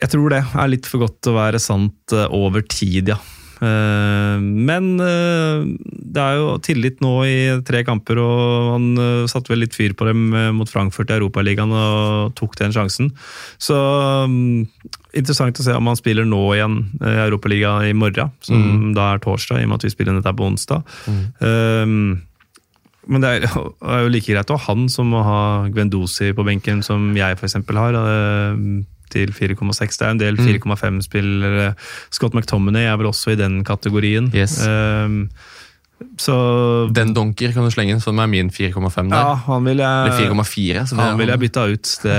Jeg 0.00 0.14
tror 0.14 0.32
det 0.32 0.40
er 0.42 0.70
litt 0.70 0.88
for 0.88 1.04
godt 1.04 1.20
til 1.22 1.34
å 1.34 1.38
være 1.38 1.60
sant 1.62 2.14
eh, 2.16 2.26
over 2.34 2.64
tid, 2.66 3.12
ja. 3.12 3.18
Eh, 3.60 4.36
Men 4.40 4.86
eh, 5.04 5.64
det 6.10 6.22
er 6.22 6.38
jo 6.40 6.54
tillit 6.64 7.00
nå 7.04 7.12
i 7.28 7.36
tre 7.66 7.82
kamper, 7.86 8.18
og 8.22 8.70
han 8.74 8.86
eh, 8.98 9.26
satte 9.30 9.52
vel 9.52 9.62
litt 9.64 9.76
fyr 9.76 9.92
på 9.98 10.08
dem 10.08 10.30
mot 10.56 10.70
Frankfurt 10.70 11.12
i 11.12 11.18
Europaligaen 11.18 11.74
og 11.76 12.32
tok 12.38 12.56
den 12.60 12.72
sjansen. 12.74 13.12
Så 13.60 13.76
mm, 14.30 14.64
interessant 15.20 15.60
å 15.60 15.66
se 15.66 15.76
om 15.76 15.90
han 15.90 15.98
spiller 15.98 16.24
nå 16.28 16.40
igjen 16.56 16.80
i 17.02 17.14
Europaligaen 17.26 17.90
i 17.90 17.96
morgen, 17.96 18.32
som 18.46 18.90
da 18.96 19.12
er 19.14 19.22
torsdag, 19.24 19.60
i 19.60 19.68
og 19.68 19.72
med 19.74 19.80
at 19.80 19.86
vi 19.88 19.92
spiller 19.94 20.18
dette 20.18 20.34
på 20.36 20.48
onsdag. 20.48 20.82
Eh, 21.44 21.86
Men 23.10 23.24
det 23.24 23.30
er, 23.32 23.44
er 23.48 24.02
jo 24.04 24.10
like 24.12 24.28
greit 24.28 24.50
å 24.52 24.56
ha 24.58 24.66
han 24.70 24.88
som 24.92 25.12
å 25.16 25.22
ha 25.24 25.40
Gwendosi 25.72 26.32
på 26.36 26.44
benken, 26.46 26.82
som 26.86 27.08
jeg 27.16 27.38
f.eks. 27.38 27.56
har. 27.74 27.96
eh, 27.96 28.64
Til 29.10 29.32
4,6. 29.34 29.98
Det 29.98 30.06
er 30.06 30.10
en 30.14 30.20
del 30.22 30.36
4,5-spillere. 30.40 31.72
Scott 32.14 32.34
McTominay 32.34 32.86
er 32.90 32.96
vel 33.00 33.10
også 33.10 33.32
i 33.34 33.38
den 33.40 33.62
kategorien. 33.66 34.30
Yes. 34.34 34.58
Um, 34.66 35.28
så 36.16 36.34
Den 36.96 37.10
donker 37.12 37.52
kan 37.52 37.66
du 37.66 37.70
slenge 37.74 37.92
inn, 37.92 38.00
som 38.00 38.16
er 38.22 38.28
min 38.30 38.48
4,5 38.48 39.10
der. 39.10 39.16
ja, 39.18 39.34
han 39.44 39.64
vil 39.68 39.82
jeg, 39.82 40.06
Eller 40.08 40.32
4,4. 40.32 40.86
som 40.88 40.98
han 40.98 41.12
er- 41.12 41.18
vil 41.20 41.28
jeg 41.28 41.38
bytta 41.42 41.64
ut. 41.74 41.90
Det 42.06 42.16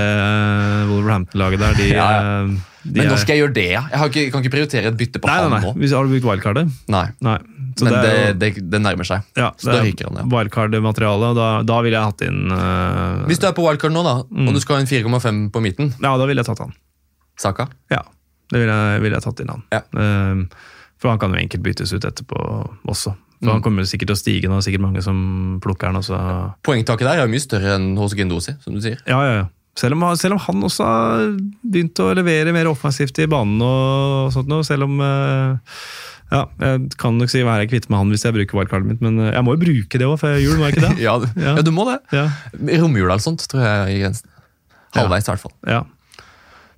Wolverhampton-laget 0.92 1.58
der. 1.58 1.74
De, 1.80 1.88
Ja, 1.96 2.10
ja. 2.10 2.44
de 2.46 2.92
Men 2.98 3.06
er- 3.06 3.10
når 3.10 3.18
skal 3.22 3.36
jeg 3.36 3.42
gjøre 3.44 3.54
det? 3.54 3.66
ja? 3.72 3.82
Jeg 3.90 3.98
har 3.98 4.08
ikke, 4.12 4.30
kan 4.30 4.42
ikke 4.44 4.54
prioritere 4.54 4.86
et 4.92 4.96
bytte 4.98 5.18
på 5.22 5.26
Nei, 5.30 5.38
han 5.40 5.50
nei, 5.50 5.60
nei. 5.60 5.72
nå. 5.74 5.96
Har 5.96 6.04
du 6.06 6.14
brukt 6.14 6.28
wildcardet? 6.30 6.70
Nei, 6.88 7.06
Nei. 7.20 7.38
Så 7.78 7.86
Men 7.86 7.94
det 7.94 8.02
det, 8.04 8.12
jo- 8.18 8.34
det, 8.42 8.50
det 8.72 8.80
nærmer 8.84 9.06
seg. 9.08 9.22
ja, 9.38 9.50
så 9.58 9.70
da 9.72 9.80
ryker 9.84 10.08
han, 10.10 10.18
ja. 10.20 10.24
Wildcard-materiale, 10.36 11.30
og 11.32 11.36
da, 11.38 11.48
da 11.66 11.80
ville 11.84 11.96
jeg 11.98 12.10
hatt 12.10 12.24
inn 12.26 12.52
uh, 12.52 13.24
Hvis 13.30 13.40
du 13.42 13.46
er 13.48 13.54
på 13.56 13.64
wildcard 13.66 13.94
nå, 13.94 14.02
da, 14.06 14.14
og 14.26 14.52
du 14.56 14.60
skal 14.62 14.76
ha 14.78 14.84
en 14.84 14.90
4,5 14.90 15.42
på 15.54 15.62
midten, 15.64 15.92
Ja, 16.02 16.14
da 16.20 16.26
ville 16.28 16.42
jeg 16.44 16.50
tatt 16.50 16.62
han. 16.66 16.74
Saka 17.40 17.68
Ja, 17.92 18.02
det 18.52 18.60
ville 18.64 18.76
jeg, 18.76 19.02
vil 19.06 19.16
jeg 19.16 19.24
tatt 19.24 19.40
inn 19.44 19.52
han. 19.54 19.62
Ja. 19.72 19.82
Uh, 19.96 20.44
for 21.02 21.10
han 21.10 21.18
kan 21.18 21.32
jo 21.34 21.40
enkelt 21.40 21.64
byttes 21.64 21.90
ut 21.96 22.04
etterpå 22.06 22.38
også. 22.86 23.16
For 23.16 23.18
Mm. 23.42 23.56
Han 23.56 23.62
kommer 23.64 23.82
sikkert 23.90 24.06
til 24.12 24.14
å 24.14 24.20
stige, 24.20 24.46
nå 24.46 24.54
er 24.54 24.60
det 24.60 24.66
sikkert 24.68 24.84
mange 24.84 25.02
som 25.02 25.16
plukker 25.64 25.88
han. 25.90 25.96
Også. 25.98 26.14
Poengtaket 26.62 27.08
der 27.08 27.18
er 27.18 27.24
jo 27.26 27.32
mye 27.32 27.42
større 27.42 27.72
enn 27.74 27.88
hos 27.98 28.12
Gendosi, 28.14 28.52
som 28.62 28.76
du 28.76 28.78
sier. 28.84 29.00
Ja, 29.10 29.16
ja, 29.26 29.32
ja. 29.40 29.48
Selv 29.74 29.96
om, 29.96 30.04
selv 30.20 30.36
om 30.36 30.42
han 30.44 30.62
også 30.68 30.84
har 30.86 31.24
begynt 31.64 31.98
å 32.04 32.12
levere 32.14 32.52
mer 32.54 32.70
offensivt 32.70 33.18
i 33.18 33.26
banen 33.26 33.58
og 33.66 34.30
sånt 34.30 34.46
noe, 34.46 34.62
selv 34.62 34.86
om 34.86 34.94
eh, 35.02 35.74
ja, 36.32 36.42
Jeg 36.64 36.90
kan 36.98 37.18
nok 37.20 37.28
si 37.30 37.42
hva 37.44 37.58
jeg 37.60 37.68
er 37.68 37.72
kvitt 37.74 37.88
med 37.92 38.00
han 38.00 38.12
hvis 38.14 38.24
jeg 38.24 38.32
bruker 38.38 38.56
wildcardet 38.58 38.88
mitt, 38.88 39.00
men 39.04 39.20
eh, 39.20 39.32
jeg 39.36 39.44
må 39.46 39.54
jo 39.58 39.62
bruke 39.66 40.00
det 40.00 40.06
òg 40.08 40.18
før 40.22 40.38
jul, 40.40 40.56
må 40.58 40.68
jeg 40.70 40.78
ikke 40.78 40.86
det? 40.88 40.94
Ja, 41.06 41.16
Ja. 41.36 41.56
ja, 41.58 41.62
du 41.66 41.72
må 41.76 41.84
det. 41.90 41.98
Ja, 42.16 42.26
Romjula 42.82 43.14
eller 43.18 43.24
sånt, 43.24 43.44
tror 43.52 43.62
jeg 43.66 43.96
er 43.98 44.06
grensen. 44.06 44.30
Halvveis, 44.96 45.28
i 45.28 45.32
hvert 45.34 45.44
fall. 45.46 45.54
ja, 45.68 45.82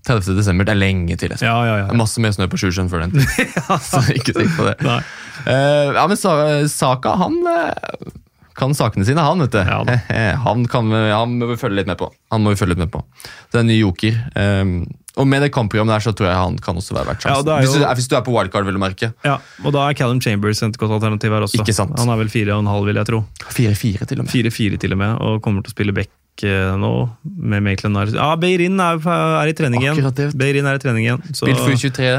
30. 0.04 0.34
desember, 0.36 0.66
det 0.68 0.74
er 0.74 0.80
lenge 0.82 1.16
til. 1.16 1.32
Espen. 1.32 1.48
ja. 1.48 1.54
ja, 1.64 1.76
ja. 1.80 1.94
masse 1.96 2.20
mer 2.20 2.34
snø 2.36 2.44
på 2.52 2.58
Sjusjøen 2.60 2.90
før 2.92 3.06
den 3.06 3.14
tid. 3.14 3.54
Så 3.88 4.02
ikke 4.12 4.34
tenk 4.36 4.52
på 4.58 4.66
det. 4.68 4.74
Eh, 4.84 5.94
ja, 5.96 6.02
men 6.10 6.18
Sa- 6.20 6.66
Saka, 6.68 7.14
han 7.22 7.38
eh, 7.48 8.10
kan 8.58 8.74
sakene 8.76 9.06
sine, 9.06 9.22
han, 9.24 9.40
vet 9.44 9.54
du. 9.54 9.60
Ja 9.60 10.34
han, 10.46 10.66
kan, 10.70 10.90
han 10.92 11.38
må 11.40 11.48
vi 11.52 11.60
følge 11.60 11.80
litt 11.82 11.90
med 11.90 11.98
på. 12.00 12.10
Han 12.34 12.44
må 12.44 12.54
vi 12.54 12.60
følge 12.60 12.76
litt 12.76 12.84
med 12.86 12.92
på. 12.94 13.02
Det 13.50 13.60
er 13.60 13.64
en 13.64 13.72
ny 13.72 13.80
joker. 13.80 14.20
Um, 14.34 14.76
og 15.14 15.28
med 15.30 15.44
det 15.44 15.52
kampprogrammet 15.54 15.94
der, 15.94 16.02
så 16.02 16.10
tror 16.16 16.26
jeg 16.26 16.38
han 16.38 16.56
kan 16.58 16.78
også 16.80 16.96
være 16.96 17.06
verdt 17.12 17.22
Ja, 17.22 17.36
sjansen. 17.36 17.50
Ja, 17.50 17.58
jo... 17.62 17.68
hvis, 17.68 17.76
du, 17.78 17.86
hvis 18.00 18.08
du 18.10 18.16
er 18.18 18.24
på 18.26 18.34
wildcard, 18.34 18.66
vil 18.66 18.74
du 18.74 18.82
merke. 18.82 19.12
ja. 19.26 19.36
Og 19.62 19.74
da 19.76 19.84
er 19.86 19.98
Callum 19.98 20.20
Chambers 20.24 20.62
et 20.66 20.78
godt 20.80 20.96
alternativ 20.96 21.34
her 21.36 21.46
også. 21.46 21.60
Ikke 21.62 21.76
sant. 21.76 21.94
Han 22.00 22.10
er 22.10 22.18
vel 22.24 22.32
4,5, 22.32 22.72
vil 22.88 22.98
jeg 22.98 23.10
tro. 23.10 23.22
4-4 23.46 24.10
til 24.10 24.22
og 24.22 24.26
med. 24.26 24.34
4-4 24.34 24.80
til 24.82 24.96
og 24.96 25.02
med, 25.04 25.16
og 25.22 25.42
kommer 25.44 25.62
til 25.62 25.70
å 25.70 25.76
spille 25.76 25.94
back 25.94 26.10
eh, 26.42 26.74
nå, 26.82 26.92
med 27.22 27.62
Maitland 27.62 28.16
Ja, 28.16 28.32
Beirin 28.42 28.82
er, 28.82 28.98
er 29.06 29.52
i 29.52 29.54
trening 29.54 29.86
igjen. 29.86 30.02
Beirin 30.34 30.66
er 30.66 30.80
i 30.80 30.82
trening 30.82 31.06
igjen. 31.06 31.22
Så, 31.30 31.44
Spilt 31.44 31.62
for 31.62 31.78
U23. 31.78 32.10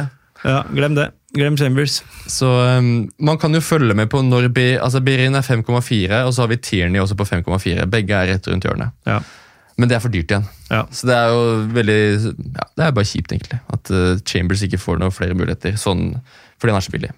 Ja, 0.45 0.59
glem 0.71 0.95
det. 0.97 1.09
Glem 1.35 1.57
Chambers. 1.59 1.97
Så 2.31 2.47
um, 2.77 3.09
man 3.19 3.37
kan 3.41 3.53
jo 3.57 3.59
følge 3.65 3.95
med 3.97 4.07
på 4.13 4.21
når 4.23 4.45
B, 4.55 4.67
altså 4.79 5.01
Birin 5.03 5.35
er 5.35 5.43
5,4, 5.43 6.21
og 6.23 6.31
så 6.35 6.45
har 6.45 6.51
vi 6.53 6.57
Tierney 6.63 7.01
også 7.01 7.17
på 7.19 7.25
5,4. 7.27 7.87
Begge 7.91 8.15
er 8.15 8.29
rett 8.31 8.47
rundt 8.47 8.63
hjørnet. 8.67 8.93
Ja. 9.09 9.17
Men 9.75 9.89
det 9.91 9.97
er 9.97 10.03
for 10.05 10.13
dyrt 10.13 10.31
igjen. 10.31 10.45
Ja. 10.71 10.85
Så 10.95 11.09
det 11.09 11.15
er 11.17 11.33
jo 11.33 11.41
veldig 11.75 11.97
ja, 12.55 12.67
Det 12.77 12.85
er 12.85 12.93
bare 12.95 13.09
kjipt, 13.09 13.33
egentlig. 13.35 13.59
At 13.75 13.91
uh, 13.91 14.13
Chambers 14.23 14.63
ikke 14.63 14.79
får 14.79 15.01
noen 15.01 15.11
flere 15.11 15.35
muligheter 15.35 15.75
sånn, 15.81 16.13
fordi 16.61 16.71
han 16.71 16.79
er 16.79 16.85
så 16.87 16.93
billig. 16.95 17.11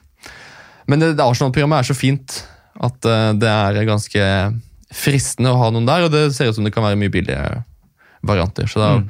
Men 0.89 1.03
det, 1.03 1.11
det 1.19 1.27
Arsenal-programmet 1.27 1.83
er 1.83 1.89
så 1.91 1.97
fint 1.99 2.39
at 2.81 3.05
uh, 3.11 3.29
det 3.37 3.51
er 3.53 3.83
ganske 3.91 4.25
fristende 4.97 5.51
å 5.53 5.59
ha 5.61 5.69
noen 5.75 5.85
der, 5.89 6.07
og 6.07 6.13
det 6.15 6.25
ser 6.33 6.49
ut 6.49 6.57
som 6.57 6.65
det 6.65 6.71
kan 6.73 6.85
være 6.87 6.97
mye 6.97 7.11
billigere 7.13 7.61
varianter. 8.25 8.65
Så 8.71 8.81
da 8.81 8.95
Mm. 8.97 9.09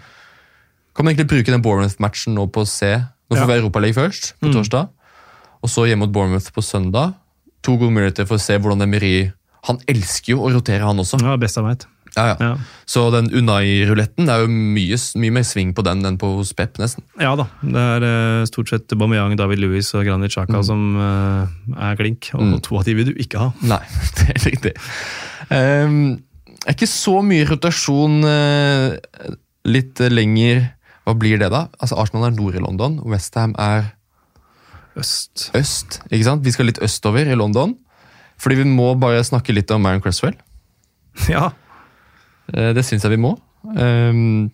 kan 0.97 1.05
man 1.05 1.13
egentlig 1.13 1.29
bruke 1.31 1.51
den 1.53 1.61
Bournemouth-matchen 1.63 2.33
nå 2.35 2.47
på 2.51 2.63
å 2.65 2.67
se. 2.67 2.91
Nå 3.29 3.35
får 3.35 3.43
Ja. 3.43 3.45
vi 3.45 3.59
Europaliga 3.61 3.93
først, 3.93 4.33
på 4.39 4.47
Mm. 4.47 4.53
torsdag, 4.55 4.89
og 5.63 5.69
så 5.69 5.85
hjemme 5.87 6.05
mot 6.07 6.11
Bournemouth 6.13 6.51
på 6.53 6.61
søndag. 6.63 7.15
To 7.63 7.75
gode 7.77 7.91
muligheter 7.91 8.25
for 8.27 8.35
å 8.37 8.39
se 8.39 8.57
hvordan 8.57 8.81
Emery 8.81 9.31
Han 9.67 9.79
elsker 9.89 10.29
jo 10.31 10.39
å 10.45 10.53
rotere, 10.53 10.79
han 10.85 10.95
også. 10.97 11.19
Ja, 11.21 11.35
best 11.35 11.55
jeg 11.57 11.65
vet. 11.65 11.85
Ja, 12.15 12.35
ja. 12.39 12.55
Så 12.87 13.11
den 13.11 13.27
Unai-ruletten, 13.29 14.25
det 14.25 14.29
er 14.29 14.39
jo 14.45 14.47
mye, 14.47 14.95
mye 15.19 15.31
mer 15.33 15.41
sving 15.43 15.73
på 15.73 15.83
den 15.83 16.05
enn 16.05 16.17
på 16.17 16.37
hos 16.37 16.53
Pep, 16.53 16.77
nesten. 16.77 17.03
ja 17.19 17.35
da. 17.35 17.47
Det 17.61 17.75
er 17.75 18.01
eh, 18.07 18.45
stort 18.45 18.69
sett 18.69 18.87
Bameyang, 18.87 19.35
David 19.35 19.59
Louis 19.59 19.93
og 19.93 20.05
Granit 20.05 20.31
Xhaka 20.31 20.53
Mm. 20.61 20.63
som 20.63 20.95
eh, 20.95 21.83
er 21.91 21.95
klink. 21.97 22.29
Og 22.33 22.61
to 22.63 22.77
av 22.77 22.85
de 22.85 22.93
vil 22.93 23.05
du 23.05 23.13
ikke 23.13 23.37
ha. 23.39 23.51
Nei, 23.61 23.81
det 24.15 24.29
er 24.29 24.49
riktig. 24.51 24.73
Um, 25.51 26.21
er 26.65 26.73
ikke 26.73 26.87
så 26.87 27.21
mye 27.23 27.45
rotasjon 27.49 28.23
uh, 28.23 28.95
litt 29.65 29.99
lenger 29.99 30.71
Hva 31.07 31.13
blir 31.15 31.39
det, 31.39 31.47
da? 31.53 31.67
Altså 31.79 31.95
Arsenal 32.01 32.27
er 32.27 32.35
nord 32.35 32.55
i 32.59 32.61
London, 32.63 32.97
Westham 33.07 33.53
er 33.57 33.93
Øst. 34.97 35.51
øst. 35.55 35.99
ikke 36.11 36.25
sant? 36.25 36.43
Vi 36.43 36.51
skal 36.51 36.65
litt 36.67 36.81
østover 36.83 37.29
i 37.29 37.35
London. 37.37 37.75
Fordi 38.41 38.55
vi 38.59 38.65
må 38.69 38.91
bare 38.99 39.23
snakke 39.25 39.53
litt 39.53 39.71
om 39.71 39.81
Marion 39.85 40.01
Cresswell. 40.03 40.35
Ja. 41.31 41.51
Eh, 42.53 42.73
Det 42.73 42.83
syns 42.85 43.03
jeg 43.05 43.13
vi 43.15 43.21
må. 43.21 43.35
Um, 43.67 44.49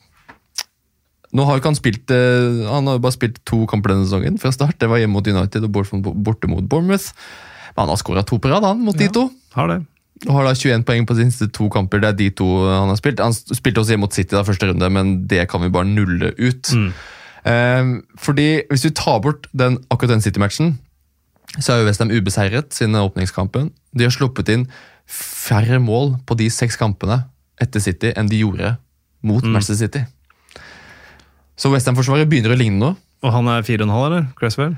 nå 1.33 1.45
har 1.45 1.59
ikke 1.59 1.69
han 1.69 1.77
spilt 1.77 2.09
eh, 2.15 2.63
Han 2.71 2.87
har 2.89 3.01
bare 3.03 3.13
spilt 3.13 3.35
to 3.45 3.59
kamper 3.69 3.91
denne 3.93 4.07
sesongen 4.07 4.39
fra 4.41 4.51
start. 4.55 4.77
Det 4.79 4.89
var 4.89 5.01
hjemme 5.01 5.17
mot 5.17 5.27
United 5.27 5.65
og 5.67 5.73
borte 5.73 6.49
mot 6.49 6.63
Bournemouth. 6.69 7.11
Men 7.73 7.83
han 7.83 7.91
har 7.93 7.99
skåra 8.01 8.23
to 8.25 8.37
på 8.37 8.51
rad 8.51 8.63
han, 8.67 8.81
mot 8.85 8.97
de 8.97 9.09
to. 9.13 9.27
Har 9.57 9.67
det. 9.73 9.79
Har 10.23 10.45
da 10.47 10.53
21 10.55 10.85
poeng 10.87 11.07
på 11.07 11.17
de 11.17 11.25
siste 11.27 11.49
to 11.51 11.67
kamper. 11.71 11.99
Det 11.99 12.09
er 12.09 12.19
de 12.19 12.29
to 12.39 12.47
han 12.69 12.91
har 12.91 12.99
spilt. 12.99 13.19
Han 13.23 13.35
spilte 13.35 13.81
også 13.81 13.95
hjemme 13.95 14.07
mot 14.07 14.15
City 14.15 14.35
da 14.35 14.45
første 14.47 14.69
runde, 14.69 14.89
men 14.93 15.13
det 15.27 15.47
kan 15.51 15.63
vi 15.63 15.71
bare 15.73 15.89
nulle 15.89 16.31
ut. 16.37 16.71
Mm. 16.71 16.89
Eh, 17.51 17.91
fordi 18.23 18.47
hvis 18.69 18.87
vi 18.87 18.95
tar 18.95 19.19
bort 19.25 19.49
den, 19.51 19.81
akkurat 19.91 20.15
den 20.15 20.23
City-matchen, 20.23 20.77
så 21.59 21.73
er 21.73 21.81
jo 21.81 21.89
Westham 21.89 22.13
ubeseiret 22.13 22.73
siden 22.73 22.95
åpningskampen. 22.97 23.69
De 23.93 24.07
har 24.07 24.15
sluppet 24.15 24.49
inn 24.49 24.65
færre 25.09 25.79
mål 25.83 26.15
på 26.25 26.37
de 26.39 26.47
seks 26.49 26.79
kampene 26.79 27.25
etter 27.61 27.83
City 27.83 28.13
enn 28.15 28.31
de 28.31 28.39
gjorde 28.39 28.75
mot 29.23 29.43
Manchester 29.43 29.77
City. 29.83 30.05
Så 31.59 31.69
Westham-forsvaret 31.69 32.29
begynner 32.29 32.55
å 32.55 32.59
ligne 32.59 32.79
nå. 32.79 32.93
Og 33.23 33.31
han 33.31 33.47
er 33.51 33.63
4,5, 33.63 33.91
eller? 34.07 34.25
Cresswell? 34.39 34.73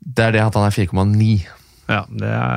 Det 0.00 0.26
er 0.26 0.34
det 0.34 0.42
at 0.44 0.56
han 0.58 0.66
er 0.66 0.74
4,9. 0.74 1.28
Ja, 1.88 2.02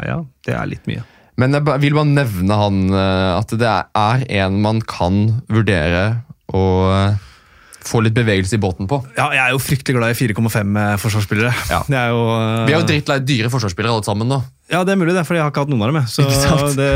ja, 0.07 0.17
det 0.47 0.55
er 0.57 0.67
litt 0.67 0.87
mye. 0.89 1.05
Men 1.41 1.57
jeg 1.57 1.81
vil 1.81 1.97
bare 1.97 2.11
nevne 2.11 2.59
han 2.59 2.85
eh, 2.93 3.31
at 3.33 3.57
det 3.57 3.73
er 3.97 4.23
en 4.43 4.61
man 4.61 4.81
kan 4.85 5.23
vurdere 5.49 6.05
å 6.53 6.63
eh, 6.93 7.19
få 7.81 8.03
litt 8.05 8.13
bevegelse 8.13 8.57
i 8.57 8.61
båten 8.61 8.89
på. 8.89 8.99
Ja, 9.17 9.31
jeg 9.33 9.41
er 9.41 9.55
jo 9.55 9.61
fryktelig 9.61 9.97
glad 9.97 10.13
i 10.13 10.17
4,5 10.19 10.77
forsvarsspillere. 11.01 11.53
Ja. 11.71 11.81
Jo, 12.11 12.19
uh... 12.29 12.65
Vi 12.67 12.75
er 12.75 12.77
jo 12.77 12.87
drittlei 12.87 13.17
dyre 13.25 13.49
forsvarsspillere 13.53 13.95
alle 13.95 14.05
sammen 14.05 14.29
nå. 14.29 14.41
Ja, 14.71 14.83
det 14.87 14.93
er 14.93 15.01
mulig 15.01 15.15
det, 15.17 15.25
for 15.27 15.35
jeg 15.35 15.43
har 15.43 15.51
ikke 15.51 15.65
hatt 15.65 15.71
noen 15.73 15.83
av 15.87 15.91
dem. 15.91 16.05
Så 16.07 16.27
det, 16.77 16.91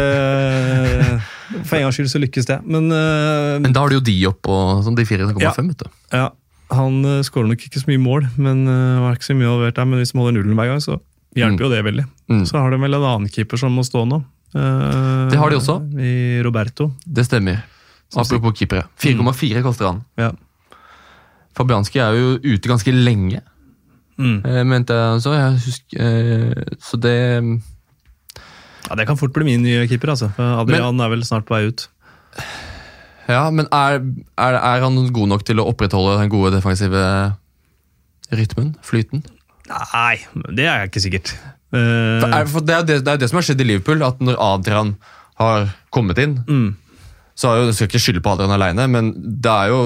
for 1.65 1.79
en 1.79 1.87
gangs 1.87 1.97
skyld 1.97 2.13
så 2.13 2.21
lykkes 2.21 2.49
det. 2.51 2.59
Men, 2.69 2.91
uh... 2.93 3.57
Men 3.63 3.73
da 3.73 3.83
har 3.83 3.91
du 3.91 3.97
jo 3.97 4.05
de 4.05 4.15
opp 4.29 4.51
og 4.51 4.85
sånn, 4.85 4.97
de 4.99 5.07
4,5. 5.09 5.41
Ja. 5.41 5.55
vet 5.57 5.81
du. 5.81 5.89
ja, 6.13 6.29
han 6.75 7.01
uh, 7.05 7.19
skårer 7.25 7.49
nok 7.49 7.65
ikke 7.65 7.81
så 7.81 7.89
mye 7.89 8.01
mål, 8.01 8.29
men 8.37 8.63
uh, 8.69 9.01
var 9.07 9.17
ikke 9.17 9.31
så 9.31 9.37
mye 9.37 9.57
der. 9.65 9.89
Men 9.89 10.01
hvis 10.01 10.13
de 10.13 10.21
holder 10.21 10.37
nullen 10.37 10.57
hver 10.57 10.71
gang, 10.75 10.85
så 10.85 11.01
hjelper 11.35 11.67
jo 11.67 11.73
det 11.73 11.81
veldig. 11.85 12.05
Mm. 12.31 12.45
Så 12.47 12.61
har 12.61 12.71
de 12.71 12.79
vel 12.81 12.97
en 12.97 13.09
annen 13.09 13.31
keeper 13.31 13.59
som 13.59 13.73
må 13.75 13.83
stå 13.85 14.05
nå. 14.09 14.21
Eh, 14.55 15.29
Det 15.31 15.37
har 15.37 15.49
de 15.51 15.57
også. 15.59 15.75
I 15.99 16.41
Roberto. 16.45 16.91
Det 17.05 17.25
stemmer. 17.27 17.63
Apropos 18.15 18.53
keepere. 18.55 18.85
4,4 19.01 19.61
koster 19.65 19.89
han. 19.89 20.03
Ja. 20.17 20.31
Fabianski 21.55 21.99
er 22.03 22.15
jo 22.15 22.35
ute 22.43 22.69
ganske 22.71 22.91
lenge, 22.93 23.41
Mm. 24.17 24.45
eh, 24.45 24.63
mente 24.63 24.93
jeg 24.95 25.21
så. 25.21 25.33
Jeg 25.35 25.59
husker, 25.59 25.99
eh, 25.99 26.63
så 26.79 26.95
det 26.99 27.15
ja, 28.87 28.95
Det 28.95 29.07
kan 29.07 29.17
fort 29.17 29.33
bli 29.33 29.43
min 29.43 29.61
nye 29.63 29.87
keeper. 29.87 30.09
altså. 30.13 30.29
Adrian 30.37 30.59
Adrian 30.59 30.99
er 31.01 31.09
vel 31.09 31.23
snart 31.23 31.45
på 31.45 31.55
vei 31.57 31.67
ut. 31.67 31.87
Ja, 33.27 33.49
men 33.49 33.65
er, 33.73 33.99
er, 34.37 34.53
er 34.53 34.81
han 34.83 35.11
god 35.11 35.27
nok 35.27 35.43
til 35.43 35.57
å 35.57 35.65
opprettholde 35.67 36.19
den 36.21 36.29
gode 36.29 36.51
defensive 36.53 37.33
rytmen? 38.31 38.75
Flyten? 38.85 39.23
Nei, 39.67 40.19
det 40.53 40.65
er 40.67 40.85
jeg 40.85 40.91
ikke 40.91 41.01
sikkert. 41.01 41.33
Eh, 41.75 42.21
For, 42.21 42.31
er, 42.31 42.49
for 42.51 42.65
det, 42.65 42.75
er 42.75 42.87
det, 42.87 42.97
det 43.05 43.13
er 43.13 43.21
det 43.21 43.29
som 43.31 43.39
har 43.41 43.47
skjedd 43.49 43.63
i 43.63 43.69
Liverpool, 43.69 44.03
at 44.05 44.21
når 44.23 44.39
Adrian 44.41 44.95
har 45.41 45.69
kommet 45.93 46.19
inn, 46.23 46.37
mm. 46.47 46.67
så 47.35 47.51
har 47.51 47.61
jo, 47.61 47.69
jeg 47.69 47.77
skal 47.77 47.89
ikke 47.91 48.03
skylde 48.05 48.23
på 48.23 48.35
Adrian 48.35 48.55
alene, 48.55 48.87
men 48.91 49.11
det 49.15 49.51
er 49.51 49.73
jo 49.73 49.81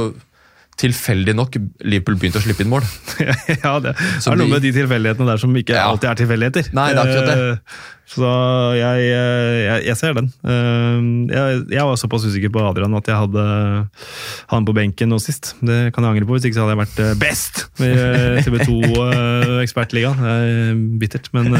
tilfeldig 0.80 1.34
nok 1.36 1.56
Liverpool 1.84 2.16
begynte 2.20 2.40
å 2.40 2.44
slippe 2.46 2.64
inn 2.64 2.72
mål. 2.72 2.86
ja, 3.64 3.76
det 3.84 3.96
Så 4.24 4.32
er 4.32 4.40
noe 4.40 4.48
med 4.52 4.64
de 4.64 4.72
tilfeldighetene 4.76 5.28
der 5.34 5.40
som 5.42 5.56
ikke 5.60 5.76
Ja. 5.76 5.88
alltid 5.92 6.10
er 6.14 6.20
tilfeldigheter. 6.22 6.70
Nei, 6.78 6.90
det 6.96 7.02
er 7.02 7.10
akkurat 7.10 7.32
det. 7.32 7.48
Eh, 7.54 7.88
Så 8.10 8.26
jeg, 8.74 9.10
eh, 9.14 9.58
jeg, 9.68 9.84
jeg 9.86 9.98
ser 10.00 10.16
den. 10.18 10.30
Eh, 10.42 11.02
Jeg, 11.36 11.60
jeg 11.76 11.84
var 11.86 12.00
såpass 12.02 12.24
usikker 12.26 12.50
på 12.56 12.64
Adrian 12.66 12.96
at 12.98 13.06
jeg 13.12 13.20
hadde 13.22 13.44
han 14.50 14.66
på 14.66 14.74
benken 14.80 15.12
nå 15.14 15.20
sist. 15.22 15.52
Det 15.62 15.92
kan 15.94 16.08
jeg 16.08 16.16
angre 16.16 16.26
på, 16.30 16.34
hvis 16.38 16.48
ikke 16.50 16.58
så 16.58 16.66
hadde 16.66 16.78
jeg 16.78 16.84
vært 16.86 17.20
best 17.22 17.66
i 17.84 17.92
eh, 17.92 18.40
TV 18.48 18.64
2 18.66 19.60
Ekspertligaen. 19.66 20.24
Det 20.24 20.36
er 20.38 20.80
bittert, 21.04 21.30
men 21.38 21.54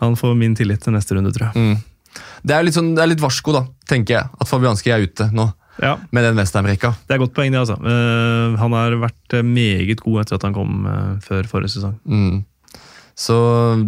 han 0.00 0.14
får 0.16 0.36
min 0.38 0.54
tillit 0.56 0.84
til 0.84 0.94
neste 0.94 1.16
runde, 1.18 1.32
tror 1.34 1.50
jeg. 1.50 1.56
Mm. 1.56 2.20
Det 2.46 2.54
er 2.56 2.62
litt, 2.64 2.76
sånn, 2.76 2.94
det 2.96 3.02
er 3.04 3.10
litt 3.10 3.20
varsko, 3.20 3.52
da, 3.52 3.64
tenker 3.90 4.14
jeg, 4.16 4.30
at 4.40 4.48
Fabianski 4.48 4.92
er 4.94 5.02
ute 5.04 5.26
nå 5.36 5.50
Ja, 5.78 5.96
med 6.12 6.26
den 6.26 6.38
Westham-rekka. 6.40 6.92
Det 7.08 7.14
er 7.14 7.22
godt 7.22 7.34
poeng, 7.36 7.52
det. 7.54 7.60
altså. 7.62 7.78
Uh, 7.80 8.58
Han 8.60 8.74
har 8.76 8.96
vært 9.00 9.36
eh, 9.36 9.46
meget 9.46 10.02
god 10.02 10.24
etter 10.24 10.36
at 10.36 10.46
han 10.48 10.56
kom 10.56 10.84
uh, 10.84 11.16
før 11.24 11.48
forrige 11.48 11.76
sesong. 11.76 11.96
Mm. 12.04 12.42
Så 13.20 13.36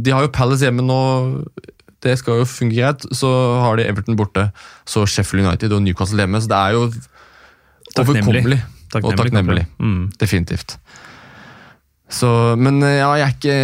de 0.05 0.13
har 0.15 0.25
jo 0.25 0.33
Palace 0.33 0.65
hjemme 0.65 0.85
nå. 0.85 1.01
Det 2.03 2.17
skal 2.21 2.43
jo 2.43 2.49
fungere 2.49 2.93
greit. 2.93 3.07
Så 3.15 3.29
har 3.63 3.79
de 3.79 3.87
Everton 3.89 4.19
borte, 4.19 4.49
så 4.89 5.05
Sheffield 5.07 5.47
United 5.47 5.73
og 5.73 5.83
Newcastle 5.85 6.21
hjemme. 6.23 6.41
Så 6.43 6.51
det 6.51 6.59
er 6.59 6.77
jo 6.77 6.87
overkommelig. 8.03 8.61
Og 9.01 9.15
takknemlig. 9.17 9.65
Mm. 9.81 10.11
Definitivt. 10.21 10.77
Så, 12.13 12.29
men 12.61 12.83
ja, 12.85 13.09
jeg 13.17 13.39
ikke 13.39 13.55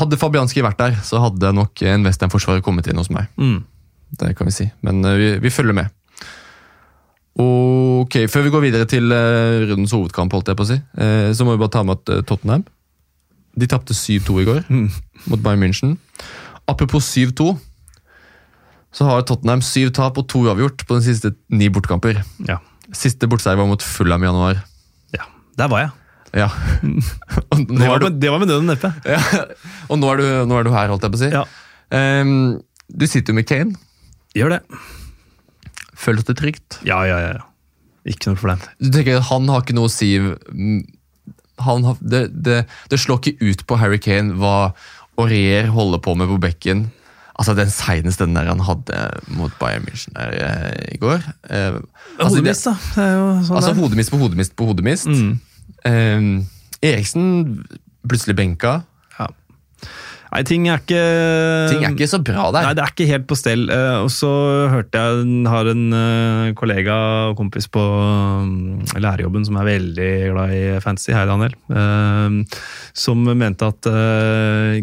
Hadde 0.00 0.18
Fabianski 0.18 0.64
vært 0.66 0.80
der, 0.80 0.96
så 1.06 1.20
hadde 1.22 1.52
nok 1.54 1.78
en 1.86 2.02
Western-forsvarer 2.08 2.64
kommet 2.66 2.88
inn 2.90 2.98
hos 2.98 3.12
meg. 3.14 3.30
Mm. 3.38 3.60
Det 4.18 4.32
kan 4.34 4.50
vi 4.50 4.56
si. 4.56 4.66
Men 4.82 5.04
vi, 5.14 5.36
vi 5.44 5.52
følger 5.54 5.76
med. 5.78 5.94
Ok, 7.40 8.14
Før 8.30 8.44
vi 8.46 8.50
går 8.54 8.62
videre 8.62 8.86
til 8.86 9.10
uh, 9.10 9.64
rundens 9.70 9.90
hovedkamp, 9.96 10.32
holdt 10.36 10.52
jeg 10.52 10.58
på 10.58 10.64
å 10.66 10.68
si, 10.70 10.76
uh, 11.00 11.30
så 11.34 11.46
må 11.46 11.56
vi 11.56 11.62
bare 11.64 11.72
ta 11.74 11.82
med 11.86 11.98
at 11.98 12.12
uh, 12.14 12.20
Tottenham 12.28 12.62
De 13.58 13.66
tapte 13.70 13.94
7-2 13.96 14.36
i 14.42 14.46
går 14.46 14.60
Mm. 14.70 14.86
mot 15.30 15.42
Bayern 15.42 15.62
München. 15.64 15.96
Apropos 16.70 17.06
7-2, 17.10 17.56
så 18.94 19.08
har 19.08 19.24
Tottenham 19.26 19.62
syv 19.66 19.90
tap 19.96 20.18
og 20.20 20.28
to 20.30 20.44
uavgjort 20.46 20.84
på 20.86 20.96
de 21.00 21.04
siste 21.08 21.32
ni 21.50 21.68
bortkamper. 21.74 22.20
Ja. 22.46 22.60
Siste 22.94 23.26
bortseier 23.30 23.58
var 23.58 23.66
mot 23.66 23.82
Fulham 23.82 24.22
i 24.22 24.28
januar. 24.30 24.62
ja. 25.16 25.26
Der 25.58 25.68
var 25.70 25.84
jeg. 25.84 25.90
Ja. 26.34 26.48
Det 27.78 27.86
var, 27.88 27.98
du, 28.02 28.08
med, 28.08 28.16
det 28.22 28.30
var 28.30 28.40
med 28.42 28.50
og 28.50 28.64
neppe. 28.66 28.90
ja. 29.06 29.20
og 29.88 29.98
nå 30.02 30.08
er, 30.14 30.16
du, 30.22 30.24
nå 30.50 30.56
er 30.58 30.66
du 30.66 30.72
her, 30.74 30.90
holdt 30.90 31.04
jeg 31.06 31.14
på 31.14 31.18
å 31.18 31.22
si. 31.22 31.30
Ja. 31.34 31.44
Um, 31.94 32.60
du 32.90 33.06
sitter 33.06 33.30
jo 33.34 33.38
med 33.38 33.46
Kane. 33.46 33.74
Gjør 34.34 34.56
det. 34.56 34.62
Føles 35.98 36.26
det 36.28 36.38
trygt? 36.40 36.80
Ja, 36.86 37.02
ja, 37.08 37.20
ja. 37.22 37.32
ja. 37.38 37.46
Ikke 38.04 38.30
noe 38.30 38.40
problem. 38.40 38.60
Du 38.82 38.90
tenker 38.92 39.16
at 39.20 39.30
Han 39.30 39.48
har 39.48 39.64
ikke 39.64 39.76
noe 39.76 39.88
å 39.88 39.92
si 39.92 40.10
han 41.62 41.84
har, 41.86 41.96
det, 42.02 42.26
det, 42.44 42.64
det 42.90 42.98
slår 42.98 43.20
ikke 43.20 43.52
ut 43.52 43.62
på 43.68 43.78
Harry 43.78 44.00
Kane 44.02 44.34
hva 44.40 44.74
Aurier 45.20 45.68
holder 45.70 46.00
på 46.02 46.16
med 46.18 46.30
på 46.32 46.40
bekken. 46.42 46.88
Altså 47.34 47.54
Den 47.58 47.70
seneste 47.70 48.26
den 48.26 48.36
der 48.38 48.50
han 48.50 48.62
hadde 48.62 48.98
mot 49.34 49.54
Bayern 49.60 49.86
München 49.86 50.14
der, 50.14 50.34
eh, 50.34 50.94
i 50.94 50.98
går. 51.02 51.22
Eh, 51.50 51.78
altså, 52.18 52.36
Hodemist, 52.36 52.66
da. 52.66 52.74
Det 52.94 53.04
er 53.04 53.14
jo 53.14 53.28
sånn 53.46 53.58
altså 53.60 53.74
hodemist 53.78 54.12
på 54.14 54.20
hodemist 54.22 54.56
på 54.58 54.68
hodemist. 54.68 55.10
Mm. 55.10 55.32
Eh, 55.90 56.90
Eriksen 56.90 57.28
plutselig 58.04 58.36
benka. 58.38 58.80
Nei, 60.34 60.42
ting 60.42 60.64
er 60.66 60.80
ikke 60.82 61.00
Ting 61.70 61.84
er 61.86 61.92
ikke 61.94 62.08
så 62.10 62.18
bra 62.26 62.48
der. 62.50 62.64
Nei, 62.66 62.74
det 62.74 62.82
er 62.82 62.90
ikke 62.90 63.06
helt 63.06 63.26
på 63.30 63.36
stell. 63.38 63.68
Eh, 63.70 63.98
Og 64.02 64.08
så 64.10 64.28
hørte 64.72 64.98
jeg 64.98 65.44
har 65.46 65.68
en 65.70 65.84
eh, 65.94 66.52
kollega 66.58 66.96
og 67.30 67.36
kompis 67.38 67.68
på 67.70 67.78
mm, 67.80 68.96
lærerjobben 68.98 69.46
som 69.46 69.60
er 69.60 69.68
veldig 69.68 70.08
glad 70.32 70.54
i 70.56 70.62
fantasy, 70.82 71.12
hei 71.14 71.22
Daniel, 71.30 71.54
eh, 71.70 72.58
som 72.98 73.22
mente 73.30 73.68
at 73.70 73.86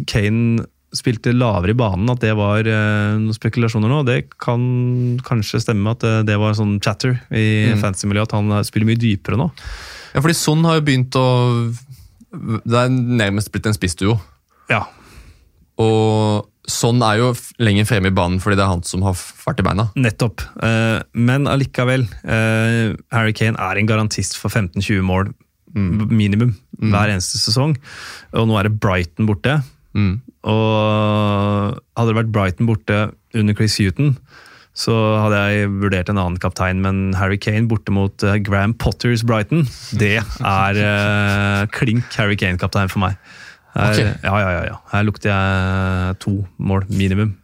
Kane 0.08 0.64
spilte 0.96 1.32
lavere 1.36 1.72
i 1.72 1.78
banen, 1.80 2.10
at 2.12 2.20
det 2.24 2.32
var 2.36 2.68
noen 2.68 3.32
spekulasjoner 3.36 3.88
nå. 3.92 4.02
Det 4.08 4.18
kan 4.44 4.64
kanskje 5.24 5.62
stemme 5.64 5.94
at 5.96 6.04
det 6.28 6.36
var 6.40 6.56
sånn 6.58 6.80
chatter 6.84 7.14
i 7.32 7.46
Mm. 7.72 7.80
fantasy-miljøet, 7.80 8.28
at 8.28 8.36
han 8.40 8.64
spiller 8.68 8.90
mye 8.90 9.00
dypere 9.00 9.40
nå. 9.40 9.48
Ja, 10.16 10.20
fordi 10.24 10.36
Son 10.36 10.64
har 10.68 10.80
jo 10.80 10.88
begynt 10.88 11.16
å 11.16 11.28
Det 12.32 12.76
er 12.80 12.90
nærmest 12.92 13.52
blitt 13.52 13.66
en 13.68 13.76
spissduo. 13.76 14.18
Ja, 14.72 14.86
Og 15.80 16.48
Sånn 16.72 17.02
er 17.04 17.18
jo 17.18 17.32
lenger 17.62 17.88
fremme 17.90 18.12
i 18.12 18.16
banen 18.16 18.40
fordi 18.42 18.58
det 18.60 18.64
er 18.64 18.70
han 18.70 18.84
som 18.86 19.02
har 19.06 19.16
fart 19.18 19.60
i 19.60 19.66
beina. 19.66 19.88
Nettopp. 19.98 20.44
Eh, 20.62 21.02
Men 21.18 21.50
allikevel, 21.50 22.06
eh, 22.24 22.94
Harry 23.12 23.34
Kane 23.34 23.58
er 23.58 23.80
en 23.80 23.90
garantist 23.90 24.38
for 24.38 24.54
15-20 24.54 25.02
mål 25.02 25.34
minimum 25.74 26.54
hver 26.82 27.10
eneste 27.10 27.40
sesong. 27.40 27.78
Og 28.36 28.48
nå 28.48 28.60
er 28.60 28.68
det 28.68 28.80
Brighton 28.84 29.26
borte. 29.26 29.64
Mm. 29.96 30.22
Og 30.44 31.80
hadde 31.98 32.12
det 32.12 32.18
vært 32.20 32.32
Brighton 32.36 32.68
borte 32.68 32.98
under 33.34 33.56
Chris 33.56 33.78
Huton, 33.80 34.18
så 34.76 34.94
hadde 35.24 35.40
jeg 35.52 35.70
vurdert 35.82 36.10
en 36.10 36.20
annen 36.20 36.40
kaptein, 36.40 36.80
men 36.84 37.14
Harry 37.20 37.38
Kane 37.38 37.68
borte 37.68 37.92
mot 37.92 38.24
eh, 38.24 38.38
Graham 38.40 38.74
Potters 38.74 39.24
Brighton, 39.24 39.66
det 40.00 40.20
er 40.20 41.68
klink 41.72 42.06
Harry 42.16 42.36
Kane-kaptein 42.40 42.92
for 42.92 43.00
meg. 43.04 43.18
Her, 43.72 43.92
okay. 43.94 44.10
ja, 44.24 44.34
ja, 44.42 44.50
ja, 44.52 44.64
ja. 44.68 44.78
Her 44.92 45.06
lukter 45.08 45.32
jeg 45.32 46.18
to 46.20 46.34
mål 46.60 46.84
minimum. 46.90 47.38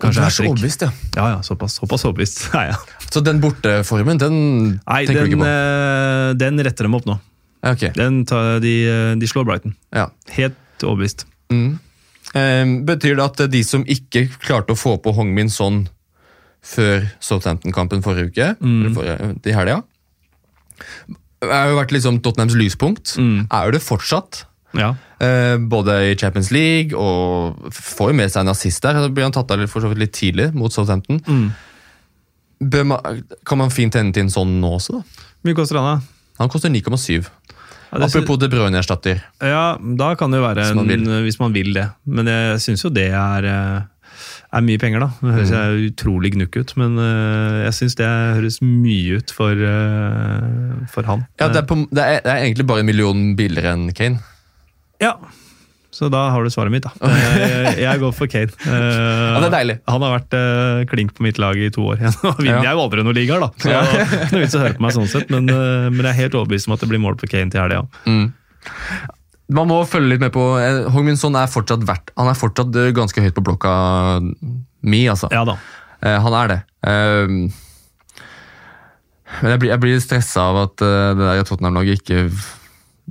Du 0.00 0.08
er 0.10 0.32
så 0.32 0.44
overbevist, 0.48 0.82
ja. 0.84 0.90
Ja, 1.16 1.26
ja, 1.36 1.42
såpass, 1.46 1.76
såpass 1.80 2.04
overbevist. 2.08 2.46
Ja, 2.56 2.72
ja. 2.72 2.78
Så 3.12 3.20
den 3.22 3.38
borteformen, 3.40 4.18
den 4.18 4.36
Nei, 4.82 5.04
tenker 5.06 5.24
du 5.28 5.30
ikke 5.30 5.38
på? 5.44 5.46
Nei, 5.46 6.34
den 6.40 6.58
retter 6.66 6.88
dem 6.88 6.96
opp 6.98 7.06
nå. 7.08 7.18
Okay. 7.64 7.92
ok. 7.92 7.96
Den 7.96 8.24
tar, 8.28 8.58
de, 8.64 8.72
eh, 8.90 9.12
de 9.20 9.28
slår 9.30 9.46
Brighton. 9.48 9.76
Ja. 9.94 10.08
Helt 10.34 10.82
overbevist. 10.84 11.24
Mm. 11.52 11.76
Eh, 12.34 12.64
betyr 12.88 13.14
det 13.20 13.24
at 13.28 13.44
de 13.52 13.62
som 13.64 13.84
ikke 13.86 14.26
klarte 14.42 14.74
å 14.74 14.78
få 14.80 14.96
på 15.04 15.14
Hongmin 15.16 15.52
sånn 15.52 15.84
før 16.64 17.06
Southampton-kampen 17.22 18.02
forrige 18.04 18.32
uke, 18.32 18.50
Mm. 18.58 18.78
eller 18.80 18.94
forrige, 18.96 19.30
i 19.46 19.52
helga, 19.54 19.82
har 21.44 21.68
jo 21.70 21.76
vært 21.78 21.92
liksom 21.92 22.18
Tottenhams 22.24 22.56
lyspunkt. 22.58 23.14
Mm. 23.20 23.46
Er 23.52 23.70
det 23.74 23.82
fortsatt. 23.84 24.44
Ja. 24.74 24.94
Eh, 25.22 25.56
både 25.70 25.98
i 26.10 26.16
Champions 26.18 26.50
League 26.50 26.96
og 26.98 27.68
får 27.72 28.10
jo 28.10 28.16
med 28.18 28.30
seg 28.32 28.42
en 28.44 28.52
assist 28.52 28.82
der. 28.82 28.98
Så 29.04 29.12
blir 29.14 29.24
han 29.28 29.32
tatt 29.36 29.50
av 29.54 29.60
litt, 29.62 29.70
for 29.70 29.80
så 29.84 29.88
vidt 29.92 29.98
litt 30.02 30.12
tidlig 30.16 30.50
mot 30.54 30.72
Southampton. 30.74 31.20
Mm. 31.26 31.46
Man, 32.88 33.22
kan 33.44 33.58
man 33.60 33.70
fint 33.74 33.94
ende 33.98 34.14
til 34.16 34.24
en 34.26 34.32
sånn 34.32 34.58
nå 34.62 34.70
også, 34.78 35.00
da? 35.00 35.24
Mye 35.44 35.56
koster 35.58 35.76
han, 35.80 35.98
da? 36.00 36.28
Han 36.40 36.50
koster 36.52 36.70
9,7. 36.72 37.24
Ja, 37.94 37.98
det 38.00 38.06
Apropos 38.08 38.38
De 38.42 38.48
Bruyne-erstatter. 38.50 39.20
Ja, 39.44 39.76
da 39.78 40.14
kan 40.18 40.32
det 40.32 40.40
jo 40.40 40.46
være 40.48 40.64
Hvis 40.64 40.74
man 40.78 40.88
vil. 40.90 41.04
hvis 41.26 41.38
man 41.38 41.52
vil 41.54 41.74
det. 41.76 41.84
Men 42.10 42.26
jeg 42.30 42.62
syns 42.64 42.82
jo 42.82 42.90
det 42.90 43.10
er, 43.14 43.44
eh, 43.46 43.82
er 44.54 44.64
mye 44.66 44.80
penger, 44.82 45.00
da. 45.04 45.10
Det 45.20 45.34
høres 45.36 45.52
Mm. 45.52 45.84
utrolig 45.92 46.32
gnukk 46.34 46.56
ut, 46.58 46.76
men 46.80 46.98
eh, 46.98 47.64
jeg 47.68 47.74
syns 47.78 47.94
det 48.00 48.06
høres 48.08 48.58
mye 48.62 49.18
ut 49.20 49.30
for, 49.30 49.52
eh, 49.52 50.86
for 50.90 51.02
han. 51.06 51.26
Ja, 51.38 51.48
det 51.48 51.62
er, 51.62 51.66
på, 51.70 51.76
det, 51.92 52.02
er, 52.02 52.20
det 52.24 52.32
er 52.32 52.42
egentlig 52.48 52.66
bare 52.66 52.80
en 52.82 52.86
million 52.86 53.36
billigere 53.36 53.72
enn 53.76 53.92
Kane. 53.94 54.18
Ja, 55.02 55.16
Så 55.94 56.08
da 56.10 56.24
har 56.34 56.42
du 56.42 56.50
svaret 56.50 56.72
mitt, 56.74 56.82
da. 56.86 56.90
Jeg, 57.38 57.78
jeg 57.84 58.00
går 58.02 58.14
for 58.16 58.30
Kane. 58.30 58.50
Ja, 58.66 59.40
det 59.42 59.48
er 59.48 59.54
deilig. 59.54 59.76
Han 59.90 60.02
har 60.06 60.16
vært 60.16 60.36
uh, 60.38 60.84
klink 60.90 61.14
på 61.14 61.26
mitt 61.26 61.38
lag 61.38 61.58
i 61.58 61.70
to 61.74 61.86
år. 61.92 62.02
Og 62.30 62.40
vinner 62.42 62.58
Ja. 62.58 62.70
jeg 62.70 62.78
jo 62.78 62.84
aldri 62.86 63.04
noen 63.06 63.18
ligaer, 63.18 63.44
da. 63.44 63.50
Så 63.58 63.70
det 63.70 64.30
er 64.34 64.42
vits 64.42 64.56
å 64.58 64.62
høre 64.64 64.78
på 64.78 64.86
meg 64.86 64.96
sånn 64.96 65.10
sett, 65.10 65.30
men, 65.34 65.46
uh, 65.50 65.90
men 65.90 66.02
jeg 66.02 66.12
er 66.12 66.20
helt 66.24 66.38
overbevist 66.40 66.70
om 66.70 66.74
at 66.76 66.82
det 66.82 66.90
blir 66.90 67.02
mål 67.02 67.18
på 67.20 67.30
Kane 67.30 67.54
til 67.54 67.62
helga. 67.62 67.84
Man 69.54 69.68
må 69.68 69.82
følge 69.86 70.14
litt 70.14 70.22
med 70.24 70.32
på 70.32 70.42
eh, 70.56 70.86
Hong-Min 70.88 71.18
er 71.36 71.50
fortsatt 71.52 71.82
verdt 71.84 72.14
Han 72.16 72.30
er 72.30 72.38
fortsatt 72.38 72.78
eh, 72.80 72.94
ganske 72.96 73.20
høyt 73.20 73.34
på 73.36 73.42
blokka 73.44 73.72
mi, 74.88 75.02
altså. 75.08 75.28
Ja 75.32 75.44
da. 75.48 75.58
Uh, 76.00 76.16
han 76.24 76.36
er 76.40 76.50
det. 76.50 76.58
Uh, 76.84 77.52
men 79.42 79.54
jeg 79.54 79.62
blir, 79.62 79.72
jeg 79.72 79.82
blir 79.82 80.02
stressa 80.02 80.48
av 80.50 80.60
at 80.66 80.84
eh, 80.84 81.12
det 81.18 81.24
der 81.26 81.46
Tottenham-laget 81.48 82.02
ikke 82.02 82.26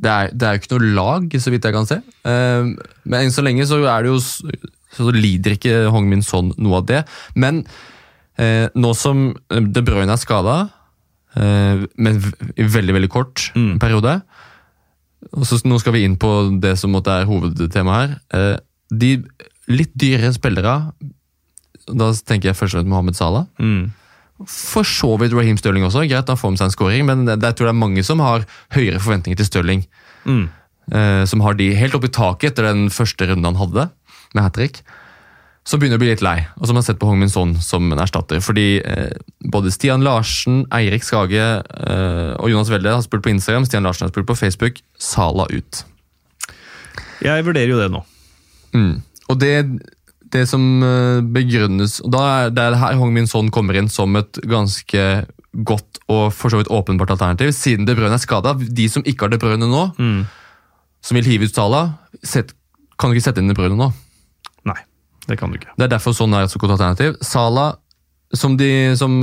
det 0.04 0.12
er, 0.12 0.30
det 0.36 0.47
er 0.47 0.56
jo 0.58 0.62
ikke 0.64 0.74
noe 0.76 0.93
lag, 0.99 1.36
så 1.41 1.54
vidt 1.54 1.66
jeg 1.68 1.76
kan 1.76 1.88
se. 1.89 1.97
Eh, 2.28 2.70
men 3.08 3.18
enn 3.24 3.34
så 3.34 3.43
lenge 3.45 3.66
så 3.70 3.80
det 3.82 4.12
jo 4.12 4.20
så 4.93 5.10
lider 5.16 5.56
ikke 5.56 5.74
Hong-Min 5.93 6.22
Son 6.26 6.51
noe 6.62 6.82
av 6.82 6.88
det. 6.89 7.01
Men 7.39 7.64
eh, 8.38 8.68
nå 8.76 8.93
som 8.97 9.32
De 9.49 9.82
Bruyne 9.86 10.14
er 10.14 10.22
skada, 10.22 10.58
eh, 11.36 11.86
men 11.97 12.22
i 12.58 12.68
veldig 12.70 12.99
veldig 12.99 13.12
kort 13.14 13.49
Mm. 13.58 13.80
periode 13.82 14.20
og 15.34 15.45
så 15.47 15.58
Nå 15.66 15.78
skal 15.80 15.93
vi 15.95 16.04
inn 16.06 16.18
på 16.20 16.30
det 16.62 16.76
som 16.78 16.91
måtte 16.93 17.14
er 17.22 17.26
hovedtemaet 17.30 17.95
her. 18.12 18.16
Eh, 18.36 18.58
de 18.93 19.12
litt 19.72 19.93
dyre 19.95 20.34
spillere 20.36 20.74
Da 21.88 22.10
tenker 22.28 22.49
jeg 22.51 22.58
først 22.60 22.76
og 22.76 22.82
fremst 22.82 22.89
Mohammed 22.91 23.16
Salah. 23.18 23.45
Mm. 23.60 23.91
For 24.50 24.88
så 24.88 25.14
vidt 25.22 25.36
Raheem 25.36 25.60
Stirling 25.60 25.86
også. 25.88 26.06
Greit, 26.10 26.30
han 26.30 26.39
får 26.39 26.54
med 26.54 26.62
seg 26.62 26.70
en 26.70 26.76
scoring, 26.76 27.06
men 27.08 27.24
det, 27.28 27.39
jeg 27.41 27.60
tror 27.60 27.70
det 27.70 27.76
er 27.76 27.84
mange 27.84 28.04
som 28.06 28.24
har 28.24 28.48
høyere 28.76 29.02
forventninger 29.04 29.39
til 29.39 29.50
Stirling. 29.50 29.86
Mm. 30.26 30.48
Eh, 30.91 31.24
som 31.30 31.44
har 31.46 31.56
de 31.60 31.70
helt 31.78 31.96
opp 31.96 32.08
i 32.08 32.12
taket 32.12 32.52
etter 32.52 32.68
den 32.68 32.89
første 32.91 33.30
runden 33.30 33.48
han 33.48 33.62
hadde 33.62 33.88
med 34.34 34.44
hat 34.44 34.58
trick. 34.58 34.82
Som 35.64 35.80
begynner 35.80 35.96
å 35.96 36.02
bli 36.02 36.10
litt 36.12 36.24
lei, 36.26 36.41
og 36.60 36.68
som 36.68 36.76
har 36.76 36.84
sett 36.84 37.00
på 37.00 37.08
Hong 37.08 37.22
Min 37.22 37.32
Son 37.32 37.54
som 37.64 37.88
en 37.88 38.02
erstatter. 38.04 38.41
Fordi 38.44 38.82
eh, 38.84 39.14
både 39.54 39.72
Stian 39.72 40.04
Larsen, 40.04 40.66
Eirik 40.76 41.08
Skage 41.08 41.39
eh, 41.39 42.34
og 42.36 42.52
Jonas 42.52 42.72
Welde 42.74 42.91
har 42.91 43.06
spurt 43.06 43.24
på 43.24 43.32
Instagram, 43.32 43.70
Stian 43.70 43.88
Larsen 43.88 44.10
har 44.10 44.12
spurt 44.12 44.28
på 44.28 44.36
Facebook. 44.36 44.84
Sala 45.00 45.48
ut. 45.54 45.86
Jeg 47.24 47.48
vurderer 47.48 47.72
jo 47.72 47.80
det 47.80 47.91
nå. 47.94 48.04
Mm. 48.76 48.94
Og 49.32 49.39
det, 49.39 49.54
det 50.34 50.43
som 50.49 50.63
eh, 50.84 51.21
begrunnes 51.36 51.99
og 52.03 52.11
da 52.15 52.21
er 52.43 52.53
Det 52.53 52.63
er 52.65 52.77
her 52.81 52.97
Hong 52.99 53.13
Min 53.15 53.27
Son 53.29 53.51
kommer 53.53 53.77
inn 53.79 53.89
som 53.91 54.15
et 54.19 54.39
ganske 54.49 55.03
godt 55.53 55.99
og 56.11 56.31
for 56.34 56.49
så 56.51 56.59
vidt 56.59 56.71
åpenbart 56.73 57.13
alternativ. 57.13 57.51
Siden 57.55 57.86
De 57.88 57.93
Bruyne 57.95 58.17
er 58.17 58.21
skada, 58.21 58.55
de 58.57 58.88
som 58.89 59.05
ikke 59.05 59.27
har 59.27 59.34
De 59.34 59.39
Bruyne 59.41 59.69
nå, 59.69 59.84
Mm. 59.99 60.25
som 61.03 61.15
vil 61.15 61.25
hive 61.29 61.45
ut 61.45 61.53
Sala, 61.55 61.84
kan 62.23 62.49
kan 62.97 63.11
ikke 63.13 63.23
sette 63.23 63.39
inn 63.41 63.47
De 63.51 63.55
Bruyne 63.57 63.77
nå. 63.77 63.91
Nei, 64.65 64.79
det 65.27 65.38
kan 65.39 65.51
du 65.51 65.57
ikke. 65.59 65.71
Det 65.77 65.86
er 65.86 65.93
derfor 65.95 66.13
sånn 66.17 66.34
er 66.34 66.43
et 66.47 66.51
så 66.53 66.59
godt 66.61 66.75
alternativ. 66.77 67.15
Sala, 67.21 67.75
som, 68.34 68.57
de, 68.57 68.95
som 68.97 69.19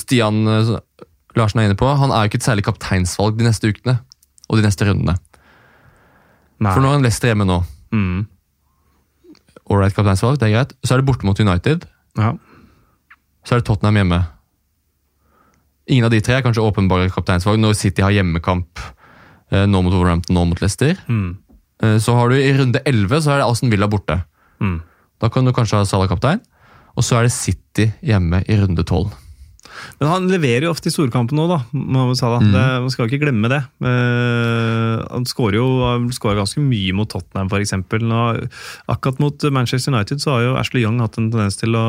Stian 0.00 0.46
eh, 0.48 0.72
Larsen 1.36 1.60
er 1.60 1.68
inne 1.70 1.78
på, 1.78 1.88
han 1.88 2.10
er 2.10 2.24
jo 2.24 2.32
ikke 2.32 2.40
et 2.42 2.48
særlig 2.48 2.64
kapteinsvalg 2.66 3.36
de 3.38 3.44
neste 3.44 3.68
ukene 3.72 3.98
og 4.48 4.58
de 4.58 4.64
neste 4.66 4.84
rundene. 4.88 5.16
Nei. 6.62 6.72
For 6.72 6.80
nå 6.84 6.90
er 6.90 6.96
han 6.98 7.04
Leicester 7.06 7.32
hjemme 7.32 7.46
nå. 7.48 7.60
Mm. 7.92 8.26
Ålreit 9.72 9.94
kapteinsvalg, 9.96 10.38
det 10.40 10.48
er 10.50 10.54
greit. 10.56 10.72
Så 10.84 10.94
er 10.94 11.00
det 11.02 11.08
borte 11.08 11.26
mot 11.28 11.38
United. 11.40 11.86
Ja. 12.20 12.34
Så 13.46 13.54
er 13.56 13.62
det 13.62 13.66
Tottenham 13.68 13.98
hjemme. 14.02 14.20
Ingen 15.90 16.06
av 16.06 16.12
de 16.14 16.20
tre 16.22 16.36
er 16.38 16.44
kanskje 16.44 16.62
åpenbare 16.62 17.08
kapteinsvalg 17.12 17.58
når 17.60 17.74
City 17.78 18.04
har 18.04 18.14
hjemmekamp 18.14 18.78
eh, 19.50 19.64
nå 19.66 19.80
mot 19.82 19.94
Wolverhampton, 19.96 20.36
nå 20.38 20.44
mot 20.52 20.60
Leicester. 20.62 20.94
Mm. 21.10 21.32
Eh, 21.82 21.96
Så 21.98 22.14
har 22.16 22.30
du 22.30 22.36
i 22.38 22.52
runde 22.58 22.82
11 22.86 23.24
så 23.24 23.34
er 23.34 23.42
det 23.42 23.48
Aston 23.50 23.72
Villa 23.72 23.88
borte. 23.90 24.20
Mm. 24.62 24.78
Da 25.22 25.28
kan 25.32 25.44
du 25.46 25.52
kanskje 25.56 25.80
ha 25.80 25.86
Salah 25.88 26.08
kaptein. 26.10 26.40
Og 26.96 27.02
så 27.06 27.16
er 27.18 27.26
det 27.26 27.32
City 27.34 27.88
hjemme 28.04 28.42
i 28.46 28.56
runde 28.60 28.84
12. 28.84 29.10
Men 30.00 30.10
han 30.10 30.28
leverer 30.30 30.66
jo 30.66 30.72
ofte 30.74 30.90
i 30.90 30.94
storkampen 30.94 31.38
nå, 31.38 31.46
da. 31.50 31.60
Salah. 32.18 32.42
Mm. 32.42 32.52
Det, 32.52 32.64
man 32.84 32.92
skal 32.92 33.08
ikke 33.08 33.22
glemme 33.24 33.50
det. 33.52 33.62
Uh, 33.82 35.00
han 35.06 35.26
skårer 35.28 35.58
jo 35.60 35.68
han 35.84 36.08
skårer 36.14 36.42
ganske 36.42 36.62
mye 36.64 36.96
mot 36.96 37.10
Tottenham, 37.10 37.50
f.eks. 37.52 37.74
Akkurat 38.92 39.22
mot 39.22 39.48
Manchester 39.54 39.94
United 39.94 40.22
så 40.22 40.36
har 40.36 40.46
jo 40.46 40.56
Ashley 40.60 40.84
Young 40.84 41.00
hatt 41.02 41.18
en 41.20 41.30
tendens 41.32 41.58
til 41.60 41.76
å 41.78 41.86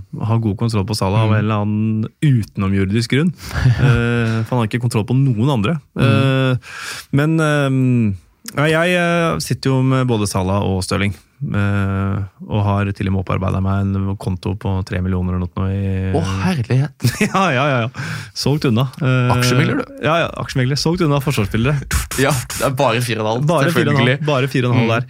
ha 0.00 0.40
god 0.40 0.58
kontroll 0.60 0.86
på 0.88 0.96
Salah 0.98 1.26
av 1.26 1.36
en 1.36 1.42
eller 1.44 1.64
annen 1.64 2.08
utenomjordisk 2.24 3.16
grunn. 3.16 3.34
Uh, 3.78 4.40
for 4.46 4.54
han 4.54 4.62
har 4.62 4.70
ikke 4.70 4.82
kontroll 4.82 5.06
på 5.08 5.16
noen 5.16 5.54
andre. 5.58 5.78
Eh, 6.00 6.74
men 7.16 7.40
eh, 7.40 7.68
ja, 7.70 8.29
jeg 8.56 8.94
eh, 8.98 9.38
sitter 9.38 9.70
jo 9.70 9.82
med 9.86 10.06
både 10.10 10.26
Salah 10.26 10.62
og 10.66 10.80
Stirling. 10.82 11.12
eh, 11.40 12.16
og 12.50 12.62
har 12.66 12.90
til 12.92 13.08
og 13.08 13.14
med 13.14 13.22
opparbeida 13.22 13.60
meg 13.64 13.80
en 13.86 14.16
konto 14.20 14.52
på 14.60 14.72
tre 14.84 14.98
millioner 15.00 15.36
eller 15.38 15.46
noe. 15.46 15.68
i- 15.72 16.12
Å, 16.18 16.20
herlighet! 16.42 17.06
ja, 17.30 17.44
ja, 17.54 17.64
ja, 17.70 17.78
ja. 17.86 18.06
Solgt 18.36 18.66
unna. 18.68 18.88
Eh, 19.00 19.30
Aksjemegler, 19.36 19.80
du? 19.80 19.94
Ja, 20.04 20.16
ja, 20.24 20.28
aksjemegler. 20.42 20.76
Solgt 20.80 21.00
unna 21.06 21.20
forsvarsspillere. 21.24 21.78
Ja, 22.20 22.32
det 22.58 22.66
er 22.66 22.74
bare 22.76 23.00
4,5. 23.00 23.46
Bare 23.48 23.70
4,5 23.70 23.78
selvfølgelig. 23.78 24.18
bare 24.26 24.50
4,5 24.50 24.74
Mm. 24.74 24.88
der. 24.90 25.06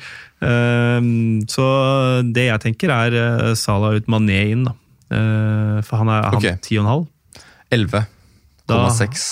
Så 1.51 1.64
det 2.32 2.47
jeg 2.47 2.61
tenker 2.62 2.93
er 2.95 3.55
Salah 3.59 3.97
ut 3.99 4.07
Mané 4.09 4.38
inn, 4.53 4.64
da. 4.68 4.72
For 5.84 5.97
han 6.01 6.09
er 6.09 6.22
han 6.30 6.36
Ok. 6.38 6.47
10,5. 6.64 7.07
11,6. 7.72 8.07
Da 8.70 8.78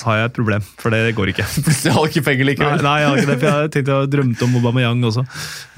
har 0.09 0.19
jeg 0.19 0.29
et 0.29 0.35
problem, 0.37 0.65
for 0.83 0.91
det 0.95 1.01
går 1.17 1.31
ikke. 1.33 1.47
Plutselig 1.67 1.93
har 1.95 2.05
du 2.05 2.11
ikke 2.13 2.25
penger 2.27 2.49
likevel. 2.51 2.83
nei, 2.85 2.97
jeg 3.03 3.09
har 3.09 3.21
ikke 3.23 3.31
det, 3.31 3.37
for 3.43 3.49
jeg 3.63 3.71
tenkte 3.77 3.97
jeg 3.99 4.11
drømte 4.15 4.47
om 4.49 4.57
Aubameyang 4.61 5.05
også. 5.09 5.25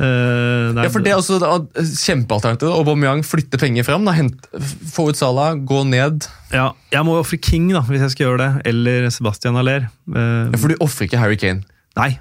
Uh, 0.01 0.73
nei, 0.77 0.85
Ja, 0.87 0.93
for 0.95 1.05
Det 1.05 1.13
er 1.13 1.19
også 1.21 1.39
Kjempealternativet. 1.41 2.01
kjempealternativ. 2.07 2.73
Aubameyang 2.81 3.23
flytter 3.27 3.61
penger 3.63 3.87
fram. 3.87 4.05
Da, 4.09 4.17
hent, 4.17 4.49
få 4.95 5.11
ut 5.11 5.21
Salah, 5.21 5.55
gå 5.69 5.83
ned. 5.89 6.27
ja, 6.55 6.71
jeg 6.95 7.05
må 7.07 7.19
ofre 7.21 7.39
King 7.41 7.69
da, 7.75 7.85
hvis 7.87 8.01
jeg 8.07 8.15
skal 8.17 8.27
gjøre 8.31 8.41
det, 8.47 8.51
eller 8.73 9.11
Sebastian 9.15 9.57
Aller. 9.61 9.89
Uh, 10.11 10.49
Ja, 10.51 10.57
for 10.59 10.69
du 10.73 10.81
ofrer 10.81 11.07
ikke 11.11 11.21
Harry 11.21 11.37
Kane 11.41 11.63
nei, 11.99 12.15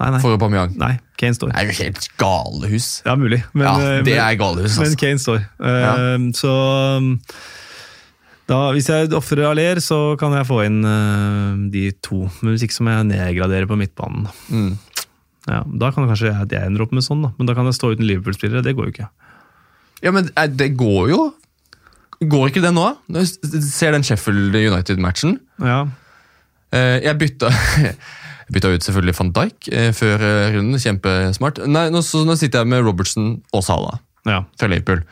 nei, 0.00 0.10
nei. 0.16 0.20
for 0.20 0.34
Aubameyang. 0.34 0.74
nei, 0.80 0.94
Kane 1.20 1.36
står. 1.36 1.52
Det 1.52 1.60
er 1.60 1.70
jo 1.70 1.78
helt 1.84 2.08
galehus. 2.20 2.90
Ja, 3.06 3.14
mulig. 3.20 3.42
Men, 3.52 3.66
Ja, 3.68 3.74
eh, 3.78 4.02
det 4.02 4.14
men- 4.16 4.24
er 4.24 4.36
galehus, 4.40 4.78
Men 4.78 4.86
altså. 4.88 4.98
Kane 4.98 5.18
står. 5.20 5.40
Eh, 5.60 6.30
Så 6.40 6.52
da, 8.50 8.60
hvis 8.74 8.88
jeg 8.90 9.10
ofrer 9.14 9.44
Aller, 9.46 9.78
så 9.84 10.16
kan 10.20 10.34
jeg 10.34 10.48
få 10.48 10.62
inn 10.66 10.80
uh, 10.82 11.58
de 11.70 11.88
to. 12.02 12.24
Men 12.40 12.54
hvis 12.54 12.66
ikke 12.66 12.76
så 12.76 12.86
må 12.86 12.96
jeg 12.96 13.10
nedgradere 13.12 13.68
på 13.70 13.78
midtbanen. 13.78 14.26
Mm. 14.50 14.72
Ja, 15.46 15.62
da 15.64 15.90
kan 15.90 16.04
det 16.04 16.10
kanskje 16.10 16.34
at 16.34 16.52
jeg 16.52 16.66
ender 16.66 16.84
opp 16.84 16.94
med 16.94 17.06
sånn, 17.06 17.22
da. 17.24 17.30
men 17.38 17.48
da 17.48 17.54
kan 17.56 17.68
jeg 17.70 17.78
stå 17.78 17.94
uten 17.94 18.08
Liverpool-spillere. 18.08 18.64
Det 18.66 18.74
går 18.76 18.88
jo 18.88 18.94
ikke. 18.96 19.08
Ja, 20.04 20.12
men 20.16 20.28
eh, 20.34 20.50
det 20.50 20.72
går 20.80 21.12
jo. 21.12 21.22
Går 22.20 22.50
ikke 22.50 22.62
det 22.64 22.74
nå? 22.76 22.84
Når 23.08 23.24
jeg 23.24 23.62
ser 23.70 23.94
den 23.96 24.04
Sheffield 24.06 24.56
United-matchen. 24.58 25.38
Ja, 25.62 25.84
Uh, 26.70 27.00
Jeg 27.02 27.18
bytta, 27.18 27.48
bytta 28.54 28.68
ut 28.70 28.84
selvfølgelig 28.86 29.14
van 29.18 29.32
Dijk 29.34 29.68
eh, 29.74 29.88
før 29.90 30.22
runden. 30.54 30.78
Kjempesmart. 30.78 31.58
Nei, 31.66 31.88
nå, 31.90 31.98
så, 32.06 32.20
nå 32.22 32.36
sitter 32.38 32.62
jeg 32.62 32.70
med 32.70 32.84
Robertson 32.86 33.32
og 33.50 33.64
Salah 33.66 33.98
ja. 34.22 34.44
fra 34.54 34.68
Liverpool. 34.70 35.02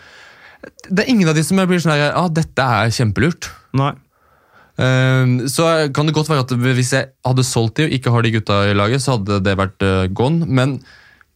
Det 0.89 1.05
er 1.05 1.11
ingen 1.13 1.29
av 1.31 1.37
de 1.39 1.43
som 1.47 1.57
blir 1.69 1.79
sånn 1.83 1.95
her, 1.95 2.13
ah, 2.19 2.29
dette 2.29 2.59
er 2.65 2.91
kjempelurt. 2.95 3.51
Nei. 3.79 3.93
Um, 4.79 5.49
Så 5.51 5.65
kan 5.95 6.07
det 6.07 6.15
godt 6.15 6.29
være 6.31 6.45
at 6.47 6.53
hvis 6.55 6.93
jeg 6.95 7.09
hadde 7.27 7.45
solgt 7.47 7.77
de 7.79 7.87
og 7.89 7.95
ikke 7.97 8.13
har 8.15 8.23
de 8.23 8.31
gutta 8.37 8.59
i 8.71 8.75
laget, 8.79 9.03
så 9.03 9.17
hadde 9.17 9.41
det 9.47 9.57
vært 9.59 9.83
uh, 9.83 10.07
gone. 10.15 10.47
Men 10.47 10.79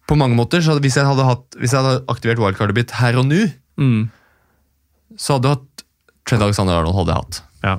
på 0.09 0.17
mange 0.19 0.37
måter, 0.39 0.63
så 0.63 0.73
hadde, 0.75 0.83
hvis, 0.85 0.97
jeg 0.99 1.07
hadde 1.07 1.25
hatt, 1.27 1.47
hvis 1.59 1.73
jeg 1.75 1.83
hadde 1.83 2.05
aktivert 2.13 2.39
wildcardet 2.43 2.75
mitt 2.79 2.91
her 3.03 3.19
og 3.23 3.27
nå, 3.31 3.45
Mm. 3.81 4.11
så 5.17 5.39
hadde 5.39 5.49
jeg 5.49 5.57
hatt 5.57 5.85
Trent 6.29 6.43
Alexander 6.45 6.75
Arnold. 6.77 6.95
hadde 6.99 7.15
jeg 7.15 7.23
hatt. 7.23 7.39
Ja. 7.65 7.79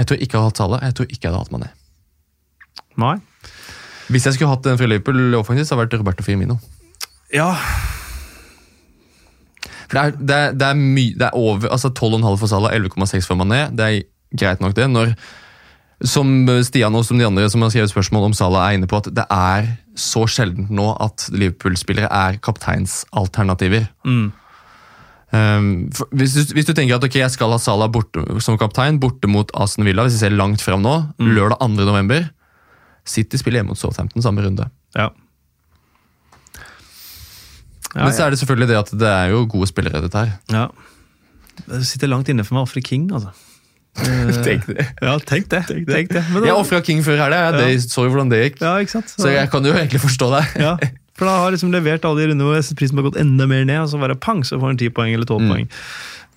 Jeg 0.00 0.06
tror 0.08 0.16
ikke 0.18 0.32
jeg 0.34 0.40
hadde 0.40 0.50
hatt 0.50 0.56
Salah, 0.60 0.80
jeg 0.82 0.94
tror 0.98 1.06
ikke 1.06 1.22
jeg 1.22 1.30
hadde 1.30 1.42
hatt 1.44 1.52
Mané. 1.54 1.68
Nei. 2.98 3.14
Hvis 4.10 4.24
jeg 4.26 4.34
skulle 4.34 4.50
hatt 4.50 4.66
en 4.66 4.76
fra 4.80 4.88
Liverpool 4.90 5.34
offensivt, 5.38 5.68
så 5.70 5.76
hadde 5.76 5.86
det 5.86 5.92
vært 5.92 6.00
Roberto 6.02 6.24
Firmino. 6.26 6.58
Ja. 7.32 7.52
Det 9.90 10.00
er, 10.00 10.16
det 10.16 10.36
er, 10.36 10.56
det 10.56 10.66
er, 10.66 10.80
mye, 10.80 11.14
det 11.18 11.28
er 11.28 11.36
over, 11.36 11.68
altså 11.70 11.90
12,5 11.90 12.40
for 12.40 12.50
Salah, 12.50 12.74
11,6 12.76 13.28
for 13.28 13.38
Mané. 13.38 13.62
Det 13.74 13.86
er 13.86 14.02
greit 14.38 14.62
nok, 14.62 14.74
det. 14.76 14.88
Når, 14.90 15.14
som 16.06 16.30
Stian 16.64 16.96
og 16.96 17.04
som 17.04 17.18
de 17.20 17.26
andre 17.26 17.48
som 17.52 17.64
har 17.64 17.72
skrevet 17.74 17.92
spørsmål 17.92 18.30
om 18.30 18.36
Salah 18.36 18.68
er 18.68 18.78
inne 18.78 18.88
på, 18.90 19.00
at 19.02 19.10
det 19.16 19.26
er 19.34 19.72
så 19.98 20.24
sjeldent 20.30 20.70
nå 20.72 20.92
at 21.02 21.26
Liverpool-spillere 21.34 22.08
er 22.08 22.38
kapteinsalternativer. 22.44 23.90
Mm. 24.06 24.30
Um, 25.30 25.66
hvis, 26.18 26.34
du, 26.34 26.54
hvis 26.56 26.66
du 26.66 26.72
tenker 26.74 26.96
at 26.96 27.04
okay, 27.06 27.20
jeg 27.22 27.34
skal 27.34 27.52
ha 27.54 27.58
Salah 27.62 27.90
borte, 27.92 28.22
som 28.42 28.58
kaptein 28.58 28.98
borte 29.02 29.30
mot 29.30 29.50
Aston 29.54 29.86
Villa, 29.86 30.06
hvis 30.06 30.18
vi 30.18 30.24
ser 30.24 30.34
langt 30.34 30.62
frem 30.64 30.82
nå, 30.82 30.96
lørdag 31.22 31.60
2. 31.62 31.74
november 31.86 32.30
City 33.06 33.38
spiller 33.40 33.60
hjemme 33.60 33.74
mot 33.74 33.80
Southampton 33.80 34.22
samme 34.24 34.42
runde. 34.44 34.66
Ja. 34.96 35.10
Ja, 37.94 38.04
Men 38.04 38.12
så 38.14 38.24
er 38.26 38.30
det 38.30 38.38
selvfølgelig 38.38 38.68
det 38.70 38.78
at 38.78 38.90
det 39.00 39.08
er 39.10 39.30
jo 39.32 39.44
gode 39.50 39.66
spillere, 39.66 40.00
dette 40.04 40.18
her. 40.24 40.32
ja. 40.54 40.68
Det 41.68 41.82
sitter 41.84 42.08
langt 42.08 42.28
inne 42.32 42.44
for 42.46 42.54
meg 42.56 42.62
å 42.62 42.68
ofre 42.68 42.80
King, 42.82 43.08
altså. 43.12 43.32
Eh, 44.00 44.30
Tenk 44.46 44.64
det. 44.70 44.84
Ja, 45.02 45.16
tenk 45.18 45.48
det. 45.50 45.64
Tenk 45.66 46.08
det. 46.14 46.22
Men 46.30 46.40
da- 46.44 46.46
Jeg 46.46 46.54
ofra 46.56 46.78
King 46.86 47.02
før 47.02 47.18
helga. 47.18 47.40
Jeg 47.50 47.58
det- 47.80 47.90
så 47.90 48.04
jo 48.06 48.12
hvordan 48.14 48.30
det 48.30 48.38
gikk. 48.44 48.60
Ja, 48.62 48.76
ikke 48.78 48.94
sant? 48.94 49.10
Så 49.18 49.28
jeg 49.34 49.50
kan 49.50 49.64
jo 49.66 49.72
egentlig 49.74 50.00
forstå 50.00 50.28
deg. 50.30 50.54
Ja, 50.62 50.76
For 51.18 51.26
da 51.28 51.34
har 51.42 51.50
liksom 51.52 51.72
levert 51.74 52.04
alle 52.08 52.22
de 52.22 52.28
rundene 52.30 52.46
hvor 52.48 52.76
prisen 52.78 52.96
har 52.96 53.04
gått 53.10 53.18
enda 53.20 53.46
mer 53.50 53.64
ned, 53.68 53.80
og 53.82 53.90
så 53.90 53.98
bare 54.00 54.14
pang, 54.16 54.40
så 54.46 54.56
får 54.62 54.70
han 54.72 54.78
10 54.78 54.88
poeng 54.96 55.12
eller 55.12 55.26
12 55.26 55.42
Mm. 55.42 55.50
poeng. 55.52 55.68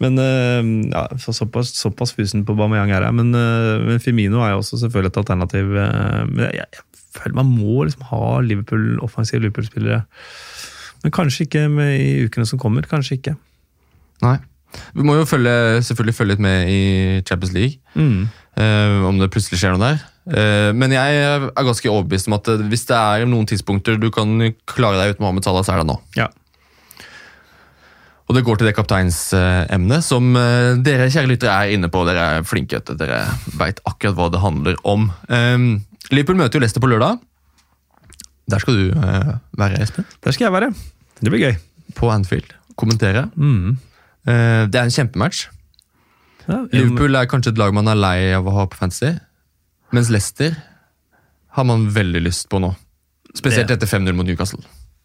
Men 0.01 0.17
øh, 0.19 0.91
ja, 0.91 1.05
så 1.21 1.31
såpass, 1.31 1.71
såpass 1.77 2.11
fusen 2.17 2.43
på 2.43 2.57
Bameyang 2.57 2.91
er 2.91 3.05
jeg. 3.05 3.13
Men, 3.13 3.31
øh, 3.37 3.85
men 3.85 3.99
Firmino 4.03 4.41
er 4.43 4.49
jo 4.57 4.57
også 4.59 4.81
selvfølgelig 4.81 5.13
et 5.13 5.21
alternativ. 5.23 5.65
men 5.69 6.35
jeg, 6.49 6.53
jeg 6.57 6.67
føler 7.15 7.35
man 7.35 7.45
må 7.53 7.85
liksom 7.85 8.01
ha 8.09 8.39
Liverpool, 8.41 8.97
offensive 9.05 9.39
Liverpool-spillere. 9.45 10.03
Men 11.03 11.11
kanskje 11.11 11.45
ikke 11.47 11.67
i 11.91 12.23
ukene 12.27 12.47
som 12.47 12.59
kommer. 12.61 12.87
Kanskje 12.87 13.17
ikke. 13.19 13.35
Nei. 14.23 14.37
Vi 14.95 15.05
må 15.05 15.15
jo 15.19 15.25
følge, 15.29 15.81
selvfølgelig 15.85 16.15
følge 16.17 16.33
litt 16.33 16.43
med 16.43 16.69
i 16.71 16.81
Champions 17.27 17.53
League, 17.53 17.79
Mm. 17.93 18.29
Uh, 18.53 19.07
om 19.09 19.17
det 19.17 19.31
plutselig 19.33 19.57
skjer 19.57 19.73
noe 19.73 19.81
der. 19.81 20.01
Uh, 20.29 20.69
men 20.77 20.93
jeg 20.93 21.17
er 21.25 21.47
ganske 21.57 21.89
overbevist 21.89 22.29
om 22.29 22.35
at 22.37 22.47
eh, 22.53 22.61
hvis 22.69 22.85
det 22.85 22.95
er 22.95 23.25
noen 23.25 23.47
tidspunkter 23.49 23.97
du 23.97 24.11
kan 24.13 24.29
klare 24.69 24.99
deg 24.99 25.15
uten 25.15 25.25
Mohammed 25.25 25.45
Salah, 25.45 25.65
så 25.65 25.73
er 25.73 25.81
det 25.81 25.87
nå. 25.89 25.95
Ja. 26.17 26.27
Og 28.29 28.37
det 28.37 28.43
går 28.45 28.61
til 28.61 28.69
det 28.69 28.75
kapteinsemnet 28.77 30.05
som 30.05 30.29
eh, 30.37 30.77
dere 30.85 31.09
kjære 31.09 31.31
lyttere 31.33 31.57
er 31.57 31.73
inne 31.73 31.89
på. 31.91 32.05
Dere 32.05 32.27
er 32.37 32.47
flinke. 32.47 32.79
Dere 32.93 33.23
veit 33.57 33.81
akkurat 33.89 34.19
hva 34.19 34.29
det 34.33 34.43
handler 34.45 34.77
om. 34.85 35.09
Liverpool 36.13 36.39
møter 36.39 36.59
jo 36.59 36.63
Leicester 36.63 36.83
på 36.83 36.93
lørdag. 36.93 37.17
Der 38.51 38.59
skal 38.59 38.75
du 38.75 38.97
uh, 38.99 39.33
være, 39.57 39.79
Espen. 39.81 40.05
Der 40.23 40.31
skal 40.35 40.45
jeg 40.49 40.53
være. 40.53 40.73
Det 41.21 41.31
blir 41.31 41.39
gøy. 41.45 41.55
På 41.95 42.09
Anfield. 42.11 42.49
Kommentere. 42.75 43.29
Mm. 43.35 43.77
Uh, 44.27 44.65
det 44.67 44.75
er 44.75 44.83
en 44.83 44.91
kjempematch. 44.95 45.45
Ja, 46.47 46.65
Liverpool 46.73 47.15
er 47.15 47.29
kanskje 47.31 47.53
et 47.53 47.57
lag 47.61 47.71
man 47.73 47.87
er 47.87 47.95
lei 47.95 48.17
av 48.35 48.47
å 48.49 48.51
ha 48.57 48.65
på 48.67 48.75
fantasy. 48.81 49.13
Mens 49.95 50.09
Leicester 50.11 50.57
har 51.55 51.63
man 51.69 51.85
veldig 51.95 52.19
lyst 52.25 52.49
på 52.51 52.59
nå. 52.59 52.73
Spesielt 53.33 53.67
Det- 53.71 53.77
etter 53.77 53.87
5-0 53.87 54.13
mot 54.17 54.25
Newcastle. 54.27 54.59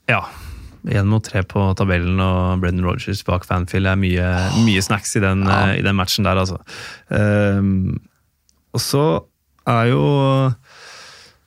Ja. 0.09 0.25
Én 0.89 1.07
mot 1.07 1.23
tre 1.23 1.43
på 1.45 1.75
tabellen, 1.77 2.19
og 2.21 2.61
Brendan 2.63 2.85
Rogers 2.87 3.23
bak 3.27 3.45
Fanfield 3.45 3.87
er 3.87 3.97
mye, 3.97 4.27
mye 4.65 4.83
snacks 4.83 5.15
i 5.17 5.21
den, 5.21 5.45
Ja. 5.45 5.69
eh, 5.71 5.79
i 5.79 5.83
den 5.83 5.97
matchen 5.97 6.25
der, 6.25 6.37
altså. 6.39 6.59
Ehm, 7.11 8.01
og 8.75 8.81
så 8.81 9.25
er 9.67 9.85
jo 9.91 10.55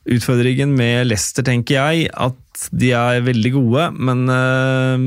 utfordringen 0.09 0.71
med 0.75 1.07
Leicester, 1.11 1.43
tenker 1.45 1.77
jeg, 1.77 2.07
at 2.13 2.67
de 2.73 2.89
er 2.97 3.21
veldig 3.25 3.51
gode, 3.53 3.83
men 4.01 4.23
ehm, 4.33 5.05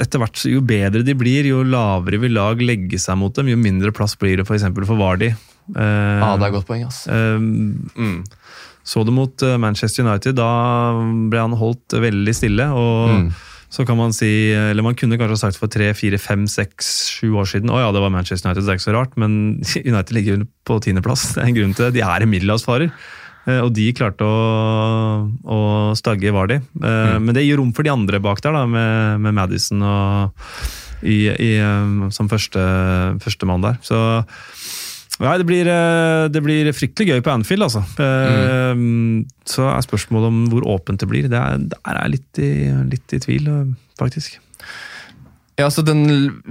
etter 0.00 0.20
hvert 0.22 0.42
jo 0.48 0.60
bedre 0.64 1.02
de 1.06 1.14
blir, 1.18 1.48
jo 1.48 1.62
lavere 1.66 2.20
vil 2.22 2.34
lag 2.36 2.60
legge 2.62 3.00
seg 3.00 3.16
mot 3.20 3.34
dem, 3.36 3.48
jo 3.52 3.56
mindre 3.60 3.92
plass 3.96 4.16
blir 4.20 4.36
det 4.40 4.46
f.eks. 4.48 4.66
For, 4.76 4.88
for 4.92 5.00
Vardy. 5.00 5.30
Ehm, 5.74 6.20
Ja, 6.20 6.34
det 6.36 6.48
er 6.50 6.54
godt 6.58 6.68
poeng, 6.68 6.84
ass. 6.88 7.06
ehm, 7.08 7.90
Mm. 7.96 8.24
så 8.84 9.04
det 9.06 9.12
mot 9.14 9.42
eh, 9.42 9.56
Manchester 9.60 10.04
United. 10.04 10.34
Da 10.36 10.50
ble 11.30 11.38
han 11.40 11.52
holdt 11.56 11.88
veldig 12.00 12.34
stille. 12.36 12.66
og 12.72 13.08
Mm. 13.20 13.30
Så 13.70 13.84
kan 13.86 13.94
man 13.96 14.10
si, 14.12 14.50
eller 14.50 14.82
man 14.82 14.96
kunne 14.98 15.14
kanskje 15.16 15.36
sagt 15.38 15.56
for 15.56 15.68
tre, 15.70 15.92
fire, 15.94 16.18
fem, 16.18 16.42
seks, 16.50 16.88
sju 17.20 17.36
år 17.38 17.46
siden 17.46 17.70
å 17.70 17.78
ja, 17.78 17.92
det 17.94 18.00
var 18.02 18.10
Manchester 18.10 18.48
United, 18.50 18.64
det 18.66 18.72
er 18.72 18.78
ikke 18.80 18.88
så 18.90 18.94
rart, 18.96 19.12
men 19.16 19.62
United 19.92 20.10
ligger 20.10 20.42
på 20.66 20.80
tiendeplass. 20.82 21.34
Det 21.36 21.44
er 21.44 21.46
en 21.52 21.54
grunn 21.54 21.74
til 21.78 21.84
det. 21.86 21.94
De 21.94 22.02
er 22.02 22.24
en 22.26 22.32
middelhavsfarer. 22.32 22.90
Eh, 23.50 23.60
Og 23.64 23.72
de 23.76 23.88
klarte 23.96 24.26
å, 24.26 25.28
å 25.44 25.60
stagge 25.98 26.34
Vardy. 26.34 26.60
Mm. 26.78 27.26
Men 27.26 27.36
det 27.36 27.46
gir 27.46 27.60
rom 27.60 27.74
for 27.76 27.86
de 27.86 27.92
andre 27.92 28.22
bak 28.22 28.42
der, 28.44 28.54
da, 28.56 28.66
med, 28.70 29.20
med 29.26 29.36
Madison 29.36 29.82
og 29.82 30.46
i, 31.02 31.26
i, 31.30 31.50
eh, 31.58 32.10
som 32.14 32.30
første 32.30 32.62
førstemann 33.24 33.64
der. 33.64 33.80
Så 33.86 33.98
Nei, 35.20 35.34
det 35.36 35.44
blir, 35.44 35.68
eh, 35.68 36.28
det 36.32 36.40
blir 36.40 36.70
fryktelig 36.72 37.12
gøy 37.12 37.24
på 37.24 37.32
Anfield, 37.34 37.66
altså. 37.66 37.82
Mm. 38.00 39.26
Så 39.44 39.66
er 39.68 39.84
spørsmålet 39.84 40.30
om 40.30 40.38
hvor 40.48 40.64
åpent 40.78 41.02
det 41.02 41.08
blir. 41.10 41.28
Det 41.28 41.36
er, 41.36 41.58
der 41.74 41.90
er 41.92 42.06
jeg 42.06 42.14
litt 42.14 42.40
i, 42.40 42.52
litt 42.88 43.12
i 43.12 43.20
tvil, 43.20 43.50
eh, 43.52 43.74
faktisk. 44.00 44.38
Ja, 45.60 45.68
så 45.68 45.84
den, 45.84 46.06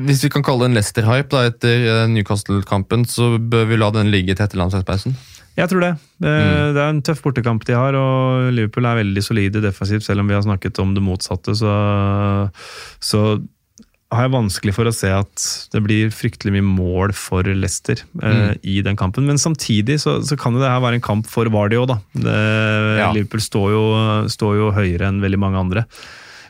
Hvis 0.05 0.21
vi 0.21 0.29
kan 0.29 0.45
kalle 0.45 0.67
det 0.67 0.69
en 0.69 0.77
Leicester-hype 0.77 1.33
da, 1.33 1.47
etter 1.49 1.87
eh, 1.95 2.05
Newcastle-kampen, 2.13 3.07
så 3.09 3.39
bør 3.41 3.65
vi 3.71 3.79
la 3.81 3.89
den 3.95 4.13
ligge 4.13 4.37
til 4.37 4.45
etter 4.45 4.61
landslagspausen. 4.61 5.17
Jeg 5.59 5.69
tror 5.71 5.83
det. 5.83 5.91
Eh, 6.23 6.65
Det 6.73 6.79
er 6.79 6.89
en 6.89 7.01
tøff 7.03 7.21
bortekamp 7.25 7.65
de 7.67 7.75
har, 7.75 7.95
og 7.99 8.49
Liverpool 8.55 8.87
er 8.87 9.01
veldig 9.03 9.23
solide 9.25 9.61
defensivt, 9.63 10.05
selv 10.07 10.23
om 10.23 10.29
vi 10.31 10.37
har 10.37 10.45
snakket 10.45 10.79
om 10.79 10.93
det 10.95 11.03
motsatte. 11.03 11.51
Så, 11.59 11.73
så 13.03 13.23
har 14.09 14.25
jeg 14.25 14.33
vanskelig 14.33 14.73
for 14.73 14.89
å 14.89 14.93
se 14.95 15.09
at 15.13 15.43
det 15.73 15.81
blir 15.85 16.09
fryktelig 16.15 16.55
mye 16.55 16.65
mål 16.65 17.11
for 17.17 17.45
Leicester 17.45 17.99
eh, 18.25 18.55
i 18.65 18.79
den 18.85 18.97
kampen. 18.97 19.27
Men 19.29 19.37
samtidig 19.41 19.99
så, 20.01 20.15
så 20.25 20.37
kan 20.39 20.55
jo 20.57 20.63
det 20.63 20.71
her 20.71 20.81
være 20.81 20.97
en 20.97 21.05
kamp 21.05 21.27
for 21.29 21.49
Vardy 21.53 21.77
òg, 21.77 21.91
da. 21.91 21.99
Det, 22.15 22.37
Ja. 23.03 23.11
Liverpool 23.13 23.43
står 23.43 23.67
jo, 23.75 23.83
står 24.33 24.55
jo 24.63 24.71
høyere 24.75 25.11
enn 25.11 25.21
veldig 25.21 25.39
mange 25.43 25.61
andre. 25.61 25.85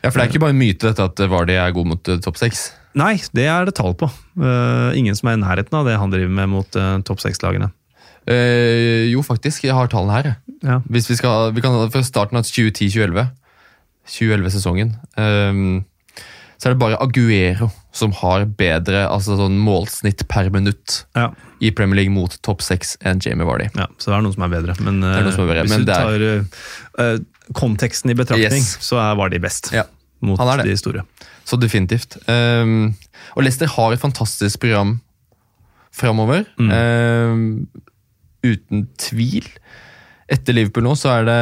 Ja, 0.00 0.08
For 0.08 0.16
det 0.16 0.24
er 0.24 0.30
ikke 0.32 0.40
bare 0.46 0.54
en 0.56 0.62
myte 0.62 0.88
dette 0.88 1.04
at 1.10 1.20
Vardy 1.28 1.58
er 1.60 1.74
god 1.76 1.90
mot 1.92 2.08
eh, 2.08 2.22
topp 2.24 2.38
seks. 2.40 2.70
Nei, 2.96 3.18
det 3.36 3.44
er 3.46 3.68
det 3.68 3.76
tall 3.78 3.92
på. 3.94 4.08
Eh, 4.40 4.96
ingen 4.98 5.14
som 5.18 5.28
er 5.30 5.36
i 5.36 5.42
nærheten 5.44 5.76
av 5.78 5.84
det 5.86 5.98
han 6.00 6.10
driver 6.10 6.32
med 6.40 6.48
mot 6.56 6.78
eh, 6.80 6.96
topp 7.06 7.20
seks-lagene. 7.22 7.68
Eh, 8.28 9.08
jo, 9.12 9.22
faktisk. 9.22 9.64
Jeg 9.64 9.74
har 9.74 9.88
tallene 9.88 10.12
her. 10.22 10.36
Ja. 10.62 10.80
Hvis 10.90 11.08
vi 11.10 11.16
skal, 11.16 11.52
vi 11.56 11.60
kan 11.64 11.76
fra 11.90 12.02
starten 12.04 12.36
av 12.36 12.44
2010-2011. 12.44 13.30
2011-sesongen. 14.10 14.96
eh, 15.16 15.82
så 16.60 16.68
er 16.68 16.74
det 16.74 16.78
bare 16.82 16.98
Aguero 17.00 17.70
som 17.96 18.12
har 18.12 18.42
bedre 18.44 19.06
altså 19.08 19.32
sånn 19.38 19.54
målsnitt 19.64 20.26
per 20.28 20.50
minutt 20.52 21.04
Ja. 21.16 21.30
i 21.60 21.70
Premier 21.70 21.96
League 22.02 22.12
mot 22.12 22.36
topp 22.42 22.60
seks 22.60 22.98
enn 23.00 23.18
Jamie 23.24 23.46
Vardy. 23.48 23.70
Ja, 23.74 23.86
så 23.96 24.10
det 24.10 24.18
er 24.18 24.22
noen 24.26 24.34
som 24.34 24.42
er 24.44 24.48
bedre. 24.52 24.74
Men, 24.84 25.00
er 25.02 25.30
som 25.32 25.46
er 25.46 25.54
bedre, 25.54 25.60
eh, 25.60 25.62
hvis 25.64 25.70
men 25.70 25.80
du 25.80 25.86
det 25.86 25.96
er- 25.96 26.04
tar 26.04 27.06
eh, 27.06 27.14
eh, 27.14 27.18
konteksten 27.54 28.10
i 28.10 28.14
betraktning, 28.14 28.60
Yes. 28.60 28.76
så 28.84 29.00
er 29.00 29.16
Vardy 29.16 29.38
best 29.40 29.72
Ja, 29.72 29.84
mot 30.20 30.38
han 30.38 30.48
er 30.48 30.62
det. 30.62 30.66
de 30.66 30.76
store. 30.76 31.04
Så 31.46 31.56
definitivt. 31.58 32.18
Um, 32.28 32.94
og 33.36 33.42
Leicester 33.42 33.66
har 33.66 33.92
et 33.92 33.98
fantastisk 34.00 34.60
program 34.60 35.00
framover. 35.92 36.44
Mm. 36.58 36.70
Ehm, 36.70 37.66
uten 38.46 38.86
tvil. 39.00 39.46
Etter 40.30 40.54
Liverpool 40.56 40.84
nå, 40.86 40.94
så 40.98 41.10
er 41.18 41.24
det 41.28 41.38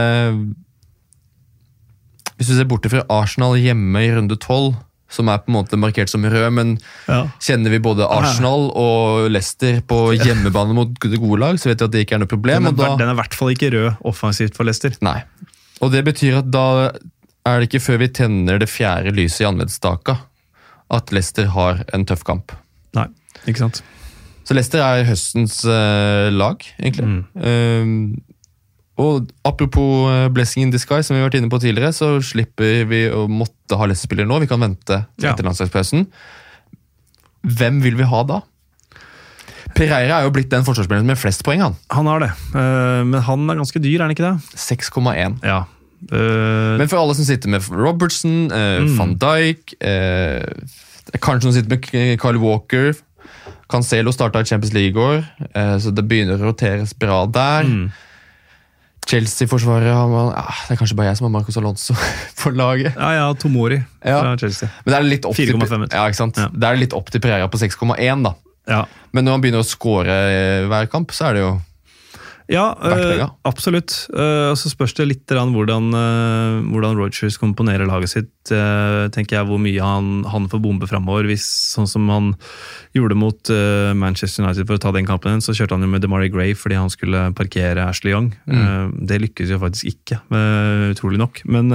Hvis 2.39 2.53
du 2.53 2.55
ser 2.55 2.69
bort 2.71 2.87
fra 2.91 3.03
Arsenal 3.11 3.57
hjemme 3.59 3.99
i 4.07 4.13
runde 4.15 4.37
tolv, 4.39 4.77
som 5.11 5.29
er 5.33 5.41
på 5.43 5.49
en 5.51 5.57
måte 5.57 5.79
markert 5.81 6.11
som 6.13 6.23
rød, 6.23 6.53
men 6.55 6.75
Ja. 7.09 7.25
kjenner 7.41 7.71
vi 7.73 7.79
både 7.83 8.07
Arsenal 8.07 8.69
og 8.77 9.31
Leicester 9.33 9.81
på 9.81 10.13
hjemmebane 10.15 10.75
mot 10.77 10.93
gode 11.01 11.41
lag, 11.41 11.57
så 11.59 11.71
vet 11.71 11.81
vi 11.81 11.85
at 11.89 11.91
det 11.97 12.03
ikke 12.07 12.15
er 12.15 12.23
noe 12.23 12.31
problem. 12.31 12.63
Den, 12.69 12.75
er, 12.75 12.77
da, 12.77 12.97
den 13.01 13.09
er 13.09 13.17
i 13.17 13.21
hvert 13.23 13.35
fall 13.35 13.51
ikke 13.55 13.71
rød 13.73 13.97
offensivt 14.05 14.55
for 14.55 14.65
Leicester. 14.69 14.93
Nei. 15.03 15.23
Og 15.81 15.91
det 15.93 16.05
betyr 16.05 16.39
at 16.43 16.51
da 16.53 16.67
er 17.49 17.59
det 17.61 17.69
ikke 17.71 17.81
før 17.83 17.99
vi 18.05 18.09
tenner 18.13 18.59
det 18.61 18.69
fjerde 18.69 19.11
lyset 19.17 19.41
i 19.43 19.49
anleddsstaka 19.49 20.19
at 20.95 21.11
Leicester 21.13 21.47
har 21.57 21.83
en 21.93 22.05
tøff 22.07 22.23
kamp. 22.25 22.53
Nei, 22.95 23.07
ikke 23.47 23.59
sant? 23.65 23.83
Så 24.49 24.57
Leicester 24.57 24.81
er 24.81 25.05
høstens 25.05 25.61
uh, 25.69 26.33
lag, 26.33 26.63
egentlig. 26.81 27.05
Um, 27.37 28.17
og 28.99 29.29
apropos 29.47 30.09
eh, 30.11 30.25
blessing 30.35 30.65
in 30.65 30.73
disguise, 30.75 31.07
som 31.07 31.15
vi 31.15 31.21
har 31.21 31.29
vært 31.29 31.37
inne 31.39 31.51
på 31.53 31.61
tidligere, 31.63 31.93
så 31.95 32.17
slipper 32.25 32.81
vi 32.91 33.05
å 33.15 33.29
måtte 33.31 33.77
ha 33.79 33.87
Leicester-spillere 33.87 34.27
nå. 34.27 34.41
Vi 34.43 34.49
kan 34.51 34.59
vente 34.59 34.97
Ja. 35.23 35.31
etter 35.31 35.47
landslagspausen. 35.47 36.09
Hvem 37.47 37.79
vil 37.85 37.95
vi 38.01 38.09
ha 38.11 38.23
da? 38.27 38.41
Pereira 39.77 40.17
er 40.17 40.27
jo 40.27 40.33
blitt 40.35 40.51
den 40.51 40.67
forsvarsspilleren 40.67 41.07
med 41.07 41.21
flest 41.21 41.45
poeng. 41.47 41.63
han. 41.63 41.79
Han 41.95 42.11
har 42.11 42.25
det, 42.25 42.33
uh, 42.57 43.05
men 43.07 43.23
han 43.23 43.47
er 43.53 43.61
ganske 43.61 43.85
dyr, 43.85 44.01
er 44.01 44.09
han 44.09 44.17
ikke 44.17 44.33
det? 44.33 44.59
6,1. 44.59 45.39
Ja. 45.47 45.61
Men 46.09 46.89
for 46.89 46.99
alle 46.99 47.15
som 47.15 47.27
sitter 47.27 47.51
med 47.51 47.71
Robertson, 47.75 48.49
mm. 48.51 48.93
van 48.95 49.17
Dijk 49.19 49.73
Kanskje 51.19 51.49
noen 51.49 51.57
sitter 51.57 51.73
med 51.73 52.19
Carl 52.23 52.39
Walker. 52.39 52.93
Cancelo 53.69 54.13
starta 54.15 54.41
i 54.41 54.49
Champions 54.49 54.73
League 54.73 54.91
i 54.91 54.97
går, 54.97 55.25
eh, 55.55 55.75
så 55.83 55.91
det 55.93 56.05
begynner 56.09 56.39
å 56.41 56.49
roteres 56.51 56.95
bra 56.97 57.25
der. 57.29 57.69
Mm. 57.69 57.89
Chelsea-forsvaret 59.09 59.95
man 60.11 60.33
ah, 60.37 60.59
Det 60.69 60.75
er 60.75 60.81
kanskje 60.83 60.97
bare 60.99 61.09
jeg 61.09 61.17
som 61.21 61.29
har 61.29 61.33
Marcos 61.33 61.57
Alonso 61.57 61.95
for 62.41 62.53
laget. 62.53 62.93
ja, 62.97 63.11
ja, 63.17 63.29
Tomori 63.41 63.79
Ja. 64.05 64.19
fra 64.21 64.35
Chelsea. 64.41 64.69
Men 64.85 64.93
det 64.93 64.99
er 64.99 65.07
litt 65.09 65.25
opp 65.29 65.37
til, 65.39 65.55
4,5 65.55 65.87
ja, 65.95 66.03
ikke 66.11 66.19
sant? 66.21 66.37
Ja. 66.43 66.49
Det 66.53 66.69
er 66.69 66.81
litt 66.83 66.97
opp 66.97 67.09
til 67.13 67.23
Pereira 67.25 67.49
på 67.49 67.61
6,1, 67.61 68.25
da. 68.27 68.35
Ja, 68.69 68.83
Men 69.17 69.25
når 69.25 69.33
man 69.39 69.41
begynner 69.47 69.65
å 69.65 69.69
score 69.69 70.13
eh, 70.13 70.67
hver 70.69 70.91
kamp, 70.93 71.15
så 71.17 71.31
er 71.31 71.39
det 71.39 71.41
jo 71.47 71.55
ja 72.49 72.65
ja. 73.19 73.29
absolutt. 73.49 73.93
Uh, 74.13 74.51
og 74.53 74.57
så 74.61 74.71
spørs 74.73 74.95
det 74.97 75.07
litt 75.09 75.33
hvordan, 75.33 75.91
uh, 75.93 76.65
hvordan 76.73 76.97
Rogers 76.97 77.37
komponerer 77.41 77.89
laget 77.89 78.13
sitt. 78.15 78.33
Uh, 78.49 79.09
tenker 79.13 79.37
jeg 79.37 79.49
Hvor 79.51 79.61
mye 79.61 79.85
han, 79.85 80.25
han 80.25 80.49
får 80.49 80.63
bombe 80.65 80.89
framover. 80.89 81.29
Hvis, 81.29 81.45
sånn 81.75 81.89
som 81.91 82.09
han 82.13 82.33
gjorde 82.97 83.19
mot 83.19 83.53
Manchester 83.99 84.43
United 84.45 84.67
for 84.67 84.79
å 84.79 84.83
ta 84.83 84.93
den 84.97 85.07
kampen, 85.09 85.43
så 85.45 85.53
kjørte 85.53 85.77
han 85.77 85.85
jo 85.85 85.91
med 85.93 86.03
DeMarie 86.03 86.33
Gray 86.33 86.57
fordi 86.57 86.79
han 86.79 86.91
skulle 86.93 87.29
parkere 87.37 87.85
Ashley 87.85 88.15
Young. 88.15 88.33
Mm. 88.49 88.97
Det 89.07 89.21
lykkes 89.23 89.53
jo 89.53 89.61
faktisk 89.61 89.93
ikke, 89.93 90.19
utrolig 90.91 91.21
nok. 91.21 91.43
Men, 91.47 91.71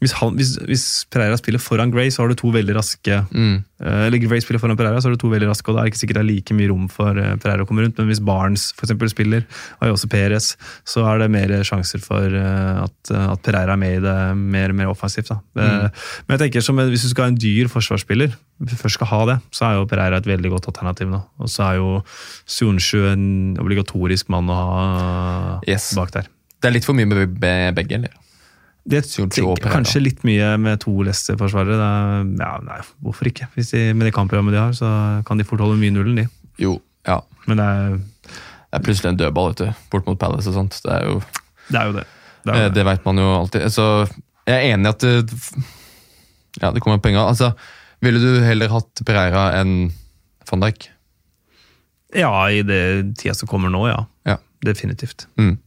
hvis, 0.00 0.12
han, 0.16 0.36
hvis, 0.38 0.54
hvis 0.64 0.84
Pereira 1.12 1.36
spiller 1.36 1.60
foran 1.60 1.90
Gray, 1.92 2.08
så 2.10 2.22
har 2.22 2.30
du 2.32 2.34
to 2.40 2.48
veldig 2.54 2.72
raske 2.76 3.18
Mm. 3.30 3.64
eh, 3.84 4.06
Eller 4.06 4.18
Gray 4.22 4.40
spiller 4.40 4.58
foran 4.62 4.76
Pereira, 4.78 4.96
så 5.00 5.08
har 5.10 5.16
du 5.16 5.20
to 5.20 5.28
veldig 5.28 5.48
raske, 5.50 5.68
og 5.68 5.76
da 5.76 5.82
er 5.82 5.88
det 5.88 5.92
ikke 5.92 6.00
sikkert 6.06 6.18
det 6.20 6.22
er 6.24 6.28
like 6.30 6.54
mye 6.56 6.68
rom 6.70 6.86
for 6.88 7.18
eh, 7.20 7.34
Pereira 7.36 7.64
å 7.64 7.68
komme 7.68 7.84
rundt. 7.84 7.98
Men 8.00 8.08
hvis 8.08 8.22
Barnes 8.24 8.70
for 8.72 8.86
eksempel, 8.88 9.10
spiller, 9.12 9.44
og 9.82 9.92
også 9.92 10.08
Perez, 10.08 10.54
så 10.88 11.04
er 11.10 11.18
det 11.20 11.30
mer 11.34 11.52
sjanser 11.68 12.00
for 12.00 12.24
eh, 12.32 12.80
at, 12.86 13.12
at 13.12 13.42
Pereira 13.44 13.76
er 13.76 13.82
med 13.84 13.98
i 13.98 14.04
det 14.04 14.16
mer, 14.36 14.72
mer 14.72 14.88
offensivt. 14.94 15.30
Eh, 15.30 15.88
Men 16.26 16.38
jeg 16.38 16.46
tenker 16.46 16.64
som 16.64 16.80
hvis 16.80 17.04
du 17.04 17.10
skal 17.12 17.28
ha 17.28 17.34
en 17.34 17.40
dyr 17.40 17.68
forsvarsspiller, 17.68 18.32
hvis 18.60 18.72
du 18.72 18.80
først 18.80 18.96
skal 19.00 19.08
ha 19.12 19.20
det, 19.34 19.38
så 19.52 19.68
er 19.68 19.76
jo 19.78 19.86
Pereira 19.88 20.16
et 20.20 20.26
veldig 20.28 20.50
godt 20.56 20.66
alternativ 20.72 21.08
nå. 21.12 21.20
Og 21.40 21.48
så 21.52 21.68
er 21.70 21.76
jo 21.80 22.00
Sunshu 22.48 23.04
en 23.12 23.56
obligatorisk 23.60 24.28
mann 24.32 24.48
å 24.48 24.56
ha 24.56 25.60
Yes. 25.68 25.92
bak 25.96 26.10
der. 26.16 26.26
Det 26.60 26.68
er 26.68 26.74
litt 26.76 26.84
for 26.88 26.92
mye 26.96 27.08
med 27.08 27.38
begge, 27.76 27.94
eller? 27.96 28.12
Det 28.88 29.02
tenker 29.04 29.44
jeg 29.60 29.72
kanskje 29.74 30.00
litt 30.02 30.22
mye 30.24 30.54
med 30.58 30.80
to 30.80 30.94
Leicester-forsvarere. 31.04 31.76
Er- 31.76 32.30
Ja, 32.40 32.58
nei, 32.64 32.78
hvorfor 33.04 33.28
ikke? 33.28 33.46
Hvis 33.54 33.70
de, 33.74 33.92
med 33.94 34.06
det 34.08 34.14
kampprogrammet 34.14 34.52
de 34.52 34.58
har, 34.58 34.72
så 34.72 35.22
kan 35.26 35.38
de 35.38 35.44
fort 35.44 35.60
holde 35.60 35.76
mye 35.78 35.90
nullen, 35.92 36.16
de. 36.16 36.26
Jo, 36.58 36.80
ja. 37.06 37.20
Men 37.46 37.56
det 37.60 37.66
er, 37.66 37.98
Det 38.70 38.78
er 38.78 38.84
plutselig 38.86 39.08
en 39.10 39.16
dødball 39.18 39.48
vet 39.50 39.58
du, 39.58 39.72
bort 39.90 40.06
mot 40.06 40.18
Palace 40.18 40.46
og 40.48 40.54
sånt. 40.54 40.80
Det 40.84 40.92
er 40.92 41.04
jo 41.08 41.20
det 41.70 41.78
er 41.80 41.86
jo 41.86 41.92
det. 41.92 42.04
Det 42.44 42.52
Eh, 42.52 42.56
er 42.56 42.62
jo 42.62 42.68
det. 42.68 42.74
Det 42.74 42.84
vet 42.86 43.04
man 43.04 43.16
jo 43.18 43.28
alltid. 43.34 43.62
Så 43.70 43.86
jeg 44.46 44.54
er 44.56 44.74
enig 44.74 44.86
i 44.86 44.88
at 44.88 44.98
det, 45.00 45.34
ja, 46.62 46.70
det 46.72 46.80
kommer 46.82 46.98
penger. 47.02 47.20
Altså, 47.26 47.52
ville 48.00 48.18
du 48.22 48.40
heller 48.44 48.68
hatt 48.72 49.02
Pereira 49.04 49.48
enn 49.60 49.90
van 50.50 50.60
Dijk? 50.64 50.88
Ja, 52.14 52.30
i 52.50 52.62
det 52.62 53.16
tida 53.18 53.34
som 53.34 53.46
kommer 53.48 53.70
nå, 53.70 53.84
ja. 53.88 54.04
Ja. 54.26 54.36
Definitivt. 54.64 55.26
Mm. 55.38 55.58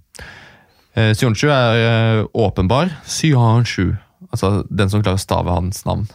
Eh, 0.95 1.13
er 1.13 1.77
eh, 1.83 2.25
åpenbar. 2.33 2.91
Syanshu, 3.05 3.95
altså 4.29 4.63
den 4.69 4.91
som 4.91 5.01
klarer 5.01 5.17
å 5.17 5.23
stave 5.23 5.49
hans 5.49 5.85
navn, 5.87 6.07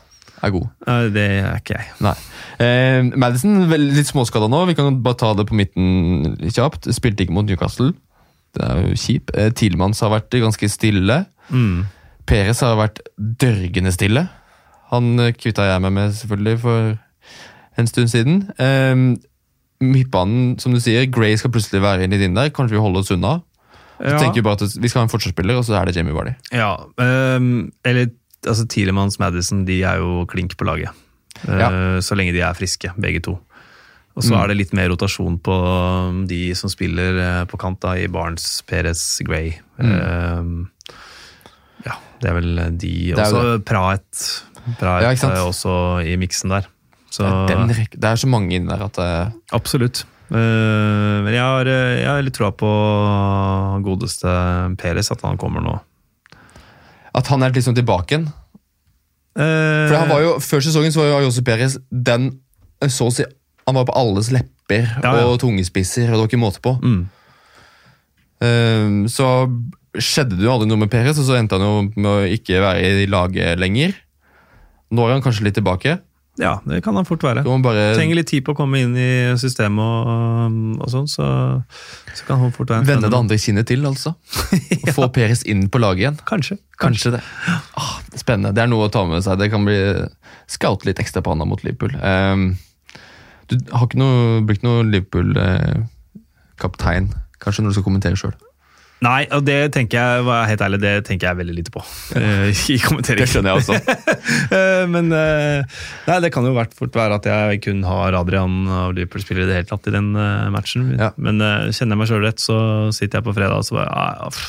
er 0.43 0.53
god. 0.55 0.69
Det 1.15 1.25
er 1.43 1.57
ikke 1.59 1.79
jeg. 1.81 1.89
Nei. 2.05 2.15
Eh, 2.63 3.03
Madison 3.19 3.65
litt 3.75 4.07
småskada 4.07 4.47
nå. 4.51 4.65
Vi 4.71 4.77
kan 4.79 5.01
bare 5.03 5.19
ta 5.19 5.33
det 5.35 5.49
på 5.49 5.59
midten 5.59 6.37
kjapt. 6.47 6.87
Spilte 6.95 7.25
ikke 7.25 7.35
mot 7.35 7.49
Newcastle. 7.49 7.91
Det 8.55 8.65
er 8.65 8.85
jo 8.87 8.99
kjip. 8.99 9.33
Eh, 9.35 9.51
Tilmans 9.51 10.01
har 10.05 10.13
vært 10.15 10.39
ganske 10.39 10.71
stille. 10.71 11.25
Mm. 11.51 11.89
Peres 12.29 12.63
har 12.63 12.79
vært 12.79 13.03
dørgende 13.17 13.93
stille. 13.95 14.29
Han 14.93 15.19
eh, 15.19 15.35
kvitta 15.37 15.67
jeg 15.69 15.83
meg 15.85 15.95
med 15.97 16.15
selvfølgelig 16.21 16.61
for 16.63 16.95
en 17.79 17.91
stund 17.91 18.15
siden. 18.15 18.41
Eh, 18.63 18.95
midtbanen, 19.83 20.57
som 20.63 20.75
du 20.75 20.81
sier, 20.83 21.07
Gray 21.11 21.37
skal 21.39 21.53
plutselig 21.55 21.83
være 21.85 22.07
inni 22.07 22.21
din 22.23 22.39
der. 22.39 22.55
Kanskje 22.55 22.79
vi 22.79 22.83
holder 22.87 23.05
oss 23.05 23.15
unna. 23.15 23.41
Så 23.99 24.13
Ja. 24.13 24.19
tenker 24.19 24.35
Vi 24.35 24.43
bare 24.47 24.55
at 24.63 24.77
vi 24.79 24.89
skal 24.89 25.01
ha 25.01 25.05
en 25.09 25.11
forsvarsspiller, 25.11 25.57
og 25.59 25.65
så 25.67 25.75
er 25.81 25.87
det 25.87 25.97
Jamie 25.97 26.15
Vardy. 26.15 26.35
Ja, 26.53 26.77
um, 27.37 27.73
eller 27.85 28.11
altså 28.47 28.67
Tilemanns 28.69 29.19
Madison, 29.19 29.65
de 29.65 29.83
er 29.83 29.99
jo 29.99 30.25
klink 30.31 30.57
på 30.57 30.65
laget. 30.65 30.91
Ja. 31.47 31.69
Uh, 31.71 31.99
Så 32.01 32.15
lenge 32.17 32.33
de 32.33 32.41
er 32.41 32.55
friske, 32.55 32.93
begge 33.01 33.21
to. 33.23 33.39
Og 34.17 34.23
så 34.25 34.35
Mm. 34.35 34.43
er 34.43 34.47
det 34.49 34.57
litt 34.57 34.73
mer 34.75 34.89
rotasjon 34.91 35.39
på 35.39 36.09
um, 36.09 36.27
de 36.27 36.53
som 36.55 36.71
spiller 36.71 37.19
uh, 37.19 37.45
på 37.47 37.59
kant, 37.59 37.81
da, 37.81 37.93
i 37.95 38.07
Barnes, 38.07 38.63
Perez, 38.67 39.19
Gray. 39.25 39.53
Uh, 39.79 40.67
ja, 41.87 41.95
det 42.21 42.31
er 42.31 42.35
vel 42.35 42.79
de. 42.79 43.13
Og 43.15 43.19
så 43.19 43.27
Også 43.39 43.65
Praet, 43.65 44.25
Praet 44.81 45.03
Ja, 45.23 45.29
er 45.31 45.43
også 45.47 46.05
i 46.07 46.17
miksen 46.17 46.51
der. 46.51 46.67
Så, 47.11 47.25
Det, 47.49 47.57
er 47.57 47.87
det 47.97 48.05
er 48.05 48.17
så 48.17 48.27
mange 48.29 48.53
inni 48.55 48.69
der 48.69 48.83
at 48.85 49.33
Absolutt. 49.53 50.05
Eh, 50.29 51.17
men 51.25 51.33
jeg 51.33 51.41
har, 51.41 51.67
eh, 51.73 51.95
jeg 52.03 52.09
har 52.11 52.23
litt 52.27 52.37
troa 52.37 52.51
på 52.53 52.69
godeste 53.87 54.29
Peres, 54.81 55.11
at 55.15 55.23
han 55.25 55.39
kommer 55.41 55.65
nå. 55.65 55.79
At 57.17 57.31
han 57.33 57.43
er 57.43 57.55
liksom 57.55 57.77
tilbake 57.79 58.13
igjen. 58.15 58.27
Eh, 59.39 59.87
For 59.89 59.97
han 59.97 60.11
var 60.11 60.21
jo, 60.25 60.35
Før 60.43 60.61
sesongen 60.65 60.93
så 60.93 61.01
var 61.05 61.13
jo 61.23 61.29
Josef 61.29 61.45
Perez 61.47 61.77
den 61.91 62.33
så 62.91 63.07
å 63.07 63.13
si, 63.15 63.25
Han 63.69 63.77
var 63.77 63.85
på 63.87 63.95
alles 63.95 64.31
lepper 64.35 64.85
Ja, 65.03 65.13
ja. 65.21 65.27
og 65.29 65.39
tungespisser, 65.43 66.09
og 66.09 66.17
det 66.17 66.21
var 66.25 66.29
ikke 66.31 66.43
måte 66.43 66.63
på. 66.65 66.75
mm. 66.83 67.05
Så 69.09 69.27
skjedde 69.99 70.37
det 70.39 70.45
jo 70.47 70.53
aldri 70.53 70.69
noe 70.71 70.79
med 70.79 70.91
Perez, 70.93 71.19
og 71.19 71.27
så 71.27 71.35
endte 71.39 71.57
han 71.59 71.65
jo 71.67 71.79
med 71.97 72.11
å 72.11 72.27
ikke 72.37 72.61
være 72.63 73.03
i 73.03 73.07
laget 73.11 73.59
lenger. 73.59 73.95
Nå 74.95 75.07
er 75.07 75.17
han 75.17 75.25
kanskje 75.25 75.47
litt 75.49 75.57
tilbake. 75.59 75.97
Ja, 76.39 76.61
det 76.69 76.85
kan 76.87 76.95
han 76.95 77.03
fort 77.07 77.23
være. 77.27 77.43
Bare 77.65 77.95
Trenger 77.97 78.15
litt 78.21 78.29
tid 78.31 78.43
på 78.47 78.53
å 78.55 78.59
komme 78.59 78.79
inn 78.85 78.95
i 78.99 79.11
systemet 79.41 79.83
og, 79.83 80.53
og 80.85 80.89
sånn, 80.93 81.09
så, 81.11 81.27
så 82.15 82.23
kan 82.29 82.39
han 82.45 82.53
fort 82.55 82.71
være 82.71 82.81
en 82.85 82.89
vende 82.89 83.11
det 83.11 83.19
andre 83.19 83.39
kinnet 83.43 83.67
til, 83.69 83.81
altså. 83.89 84.11
Og 84.85 84.89
få 84.95 85.05
Peres 85.15 85.43
inn 85.51 85.63
på 85.73 85.79
laget 85.83 86.01
igjen. 86.05 86.19
Kanskje. 86.29 86.57
Kanskje 86.79 87.09
det. 87.17 87.23
Ah, 87.79 87.95
spennende. 88.15 88.55
Det 88.55 88.63
er 88.65 88.71
noe 88.71 88.85
å 88.87 88.95
ta 88.95 89.03
med 89.09 89.21
seg. 89.27 89.35
Det 89.41 89.49
kan 89.53 89.63
bli 89.67 89.79
scout 90.51 90.81
litt 90.87 91.01
ekstra 91.03 91.21
på 91.25 91.31
han 91.35 91.49
mot 91.51 91.63
Liverpool. 91.67 91.93
Um, 91.99 92.43
du 93.51 93.55
har 93.73 93.85
ikke 93.89 94.01
noe, 94.01 94.17
brukt 94.47 94.65
noe 94.67 94.79
Liverpool-kaptein, 94.87 97.07
kanskje, 97.43 97.61
når 97.65 97.71
du 97.71 97.75
skal 97.79 97.89
kommentere 97.91 98.17
sjøl? 98.21 98.37
Nei, 99.05 99.29
og 99.31 99.45
det 99.47 99.57
tenker 99.77 99.99
jeg, 99.99 100.25
var 100.27 100.49
helt 100.51 100.63
ærlig, 100.65 100.81
det 100.83 100.93
tenker 101.07 101.29
jeg 101.29 101.39
veldig 101.39 101.55
lite 101.55 101.73
på. 101.75 101.83
Uh, 102.17 102.49
I 102.75 102.79
kommentering. 102.83 103.29
jeg 103.29 103.55
også. 103.55 103.79
Eh, 104.49 104.85
Men 104.89 105.11
uh, 105.13 105.65
nei, 106.09 106.17
det 106.25 106.31
kan 106.33 106.47
jo 106.47 106.55
hvert 106.57 106.73
fort 106.77 106.95
være 106.97 107.19
at 107.19 107.27
jeg 107.29 107.61
kun 107.65 107.83
har 107.87 108.17
Adrian 108.17 108.67
og 108.67 108.97
Liverpool-spiller 108.97 109.45
i 109.45 109.49
det 109.49 109.59
hele 109.59 109.69
tatt 109.69 109.89
i 109.91 109.95
den 109.95 110.11
matchen. 110.53 110.91
Ja. 110.99 111.11
Men 111.17 111.41
kjenner 111.75 111.95
jeg 111.95 112.01
meg 112.01 112.11
sjøl 112.11 112.25
rett, 112.25 112.43
så 112.43 112.59
sitter 112.95 113.21
jeg 113.21 113.29
på 113.29 113.35
fredag 113.37 113.61
og 113.61 113.69
så 113.69 113.79
bare 113.79 114.09
ah. 114.29 114.43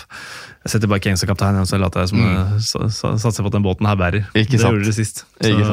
Jeg 0.65 0.73
setter 0.73 0.91
bare 0.91 1.03
Kings 1.03 1.21
som 1.23 1.29
kaptein, 1.29 1.59
og 1.61 1.67
så 1.69 1.79
later 1.79 2.03
jeg 2.03 2.11
som 2.11 2.19
mm. 2.19 2.89
satser 3.21 3.45
på 3.45 3.51
at 3.51 3.55
den 3.55 3.65
båten 3.65 3.87
her 3.87 3.99
bærer. 3.99 4.27
Ikke 4.35 4.57
det 4.57 4.63
gjorde 4.63 4.89
det 4.89 4.97
sist. 4.97 5.23
Så 5.39 5.53
Ikke 5.53 5.69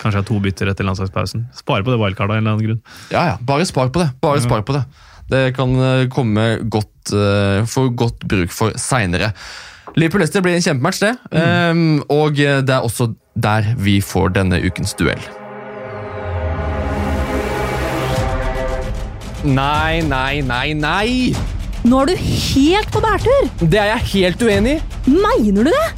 kanskje 0.00 0.18
jeg 0.18 0.24
har 0.24 0.28
to 0.28 0.40
bytter 0.42 0.70
etter 0.72 0.86
landslagspausen. 0.86 1.48
Spare 1.56 1.84
på 1.86 1.94
det 1.94 2.00
wildcardet 2.02 2.34
av 2.34 2.38
en 2.38 2.42
eller 2.42 2.56
annen 2.56 2.68
grunn. 2.68 2.80
Ja, 3.14 3.24
ja. 3.32 3.36
Bare 3.46 3.66
spar 3.68 3.92
på 3.94 4.02
det. 4.02 4.10
Bare 4.24 4.42
spar 4.44 4.64
på 4.66 4.76
det. 4.76 4.84
Det 5.30 5.54
kan 5.56 5.76
eh, 5.80 6.08
komme 6.12 6.58
godt, 6.70 7.12
eh, 7.12 7.64
få 7.68 7.88
godt 7.96 8.26
bruk 8.28 8.52
for 8.52 8.76
seinere. 8.80 9.32
Liverpool-Leicester 9.94 10.42
blir 10.42 10.56
en 10.58 10.64
kjempematch, 10.64 11.00
det. 11.04 11.14
Ehm, 11.38 12.02
og 12.10 12.40
eh, 12.40 12.60
det 12.66 12.74
er 12.74 12.84
også 12.84 13.12
der 13.34 13.74
vi 13.78 14.00
får 14.04 14.34
denne 14.34 14.60
ukens 14.64 14.94
duell. 14.98 15.22
Nei, 19.44 20.00
nei, 20.08 20.40
nei, 20.40 20.72
nei! 20.72 21.34
Nå 21.84 22.00
er 22.00 22.14
du 22.14 22.16
helt 22.16 22.90
på 22.92 23.02
bærtur! 23.04 23.48
Det 23.60 23.76
er 23.76 23.90
jeg 23.92 24.10
helt 24.14 24.42
uenig 24.42 24.78
i! 24.78 24.82
Mener 25.12 25.68
du 25.68 25.70
det? 25.70 25.88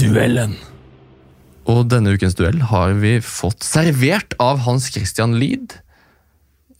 Duellen. 0.00 0.56
Og 1.70 1.84
denne 1.92 2.14
ukens 2.16 2.34
duell 2.38 2.58
har 2.72 2.94
vi 2.98 3.16
fått 3.22 3.62
servert 3.62 4.34
av 4.42 4.64
Hans 4.66 4.88
Christian 4.90 5.36
Lid. 5.38 5.76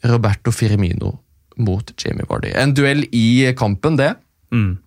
Roberto 0.03 0.51
Firmino 0.51 1.20
mot 1.62 1.93
Jamie 2.01 2.26
Vardy. 2.26 2.51
En 2.59 2.72
duell 2.74 3.05
i 3.14 3.53
kampen, 3.55 3.95
det. 4.01 4.14
Mm. 4.51 4.78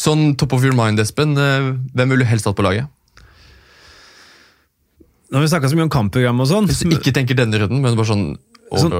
Sånn 0.00 0.30
top 0.40 0.54
of 0.56 0.64
your 0.64 0.72
mind, 0.74 0.98
Espen. 1.02 1.36
eh, 1.36 1.74
Hvem 1.94 2.08
ville 2.14 2.24
du 2.24 2.30
helst 2.30 2.46
hatt 2.48 2.56
på 2.56 2.64
laget? 2.64 2.88
Nå 5.30 5.36
har 5.40 5.44
vi 5.44 5.50
snakka 5.52 5.68
så 5.68 5.76
mye 5.76 5.86
om 5.88 5.92
kampprogram 5.92 6.40
og 6.40 6.48
sånn. 6.48 6.66
Hvis 6.70 6.80
du 6.86 6.94
ikke 6.94 7.12
tenker 7.14 7.36
denne 7.36 7.58
runden, 7.60 7.82
men 7.82 7.96
bare 7.96 8.06
sånn 8.10 8.26
Sånn. 8.74 8.90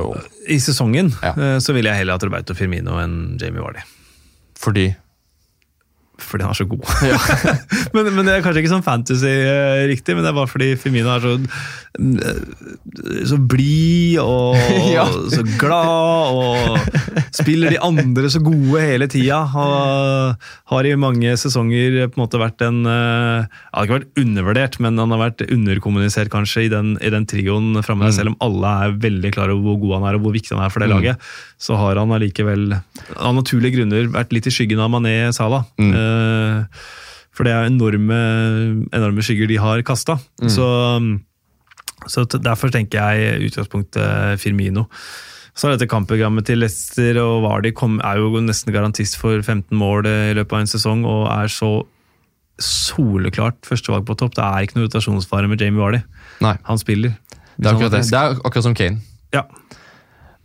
I 0.47 0.59
sesongen 0.63 1.09
Ja. 1.23 1.33
eh, 1.35 1.57
så 1.59 1.73
ville 1.75 1.89
jeg 1.91 1.97
heller 2.05 2.15
hatt 2.15 2.23
Roberto 2.23 2.55
Firmino 2.55 2.99
enn 3.01 3.39
Jamie 3.41 3.59
Vardy. 3.65 3.81
Fordi 4.61 4.95
Fordi 6.19 6.45
han 6.47 6.53
er 6.55 6.59
så 6.61 6.67
god. 6.71 6.85
men, 7.95 8.11
men 8.15 8.25
det 8.29 8.37
er 8.37 8.43
kanskje 8.45 8.63
ikke 8.63 8.71
sånn 8.77 8.85
fantasy-riktig, 8.87 10.15
men 10.15 10.23
det 10.23 10.31
er 10.31 10.37
bare 10.39 10.51
fordi 10.51 10.69
Femina 10.79 11.17
er 11.17 11.25
så 11.25 11.35
så 13.29 13.37
blid 13.39 14.19
og 14.23 14.57
Ja. 14.95 15.05
så 15.31 15.43
glad 15.59 16.35
og 16.35 16.79
spiller 17.35 17.71
de 17.75 17.79
andre 17.83 18.31
så 18.33 18.41
gode 18.45 18.83
hele 18.83 19.07
tida. 19.11 19.41
Har, 19.53 20.35
har 20.73 20.89
i 20.89 20.95
mange 20.99 21.35
sesonger 21.41 22.01
på 22.11 22.19
en 22.19 22.25
måte 22.25 22.41
vært 22.41 22.63
en 22.67 22.81
eh, 22.87 23.47
Han 23.47 23.79
har 23.79 23.87
ikke 23.89 23.99
vært 23.99 24.21
undervurdert, 24.25 24.79
men 24.83 24.99
han 25.03 25.15
har 25.15 25.23
vært 25.23 25.45
underkommunisert 25.49 26.31
kanskje 26.35 26.67
i 26.67 26.73
den, 26.73 26.95
i 27.03 27.13
den 27.15 27.27
trioen 27.31 27.73
framme 27.83 28.05
Mm. 28.05 28.13
Selv 28.13 28.33
om 28.35 28.37
alle 28.45 28.71
er 28.85 28.97
veldig 29.01 29.31
klar 29.33 29.49
over 29.49 29.63
hvor 29.65 29.79
god 29.81 29.93
han 29.97 30.05
er 30.11 30.17
og 30.19 30.25
hvor 30.27 30.35
viktig 30.35 30.53
han 30.53 30.65
er 30.67 30.73
for 30.75 30.83
det 30.83 30.91
Mm. 30.91 30.97
laget, 30.99 31.23
så 31.63 31.79
har 31.81 31.97
han 31.97 32.11
allikevel 32.13 32.75
av 33.17 33.33
naturlige 33.39 33.79
grunner 33.79 34.11
vært 34.13 34.35
litt 34.37 34.45
i 34.51 34.53
skyggen 34.53 34.83
av 34.85 34.91
Mané 34.93 35.31
Salah. 35.33 35.63
Mm. 35.81 35.95
Eh, 36.05 36.81
for 37.35 37.47
det 37.49 37.53
er 37.57 37.67
enorme, 37.67 38.19
enorme 38.95 39.23
skygger 39.27 39.49
de 39.51 39.57
har 39.59 39.81
kasta. 39.87 40.15
Mm. 40.43 40.51
Så, 40.55 40.67
så 42.07 42.23
derfor 42.39 42.71
tenker 42.71 43.01
jeg 43.01 43.49
utgangspunktet 43.49 44.39
Firmino. 44.43 44.85
Så 45.55 45.67
er 45.69 45.75
dette 45.77 45.91
kampprogrammet 45.91 46.47
til 46.47 46.59
Leicester 46.63 47.19
og 47.23 47.45
Vardy 47.45 47.71
kom, 47.75 48.01
er 48.03 48.19
jo 48.23 48.41
nesten 48.43 48.75
garantist 48.75 49.19
for 49.21 49.39
15 49.43 49.75
mål 49.79 50.07
i 50.11 50.33
løpet 50.39 50.55
av 50.57 50.63
en 50.65 50.71
sesong, 50.71 51.05
og 51.07 51.29
er 51.31 51.51
så 51.51 51.73
soleklart 52.63 53.59
førstevalg 53.67 54.07
på 54.07 54.17
topp. 54.19 54.35
Det 54.39 54.45
er 54.47 54.67
ikke 54.67 54.79
noe 54.79 54.89
rotasjonsfare 54.89 55.51
med 55.51 55.63
Jamie 55.63 55.81
Vardy. 55.83 56.01
Nei, 56.45 56.57
Han 56.71 56.79
spiller. 56.79 57.15
det 57.59 57.67
er 57.67 57.75
akkurat 57.75 57.95
det. 57.95 58.03
Det 58.11 58.19
er 58.19 58.37
akkurat 58.45 58.67
som 58.67 58.75
Kane. 58.79 59.01
Ja. 59.35 59.43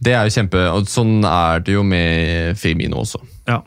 Det 0.01 0.13
er 0.15 0.25
jo 0.29 0.33
kjempe, 0.37 0.61
og 0.73 0.87
Sånn 0.89 1.19
er 1.27 1.59
det 1.65 1.73
jo 1.75 1.83
med 1.83 2.57
Firmino 2.57 3.01
også. 3.03 3.21
ja. 3.49 3.61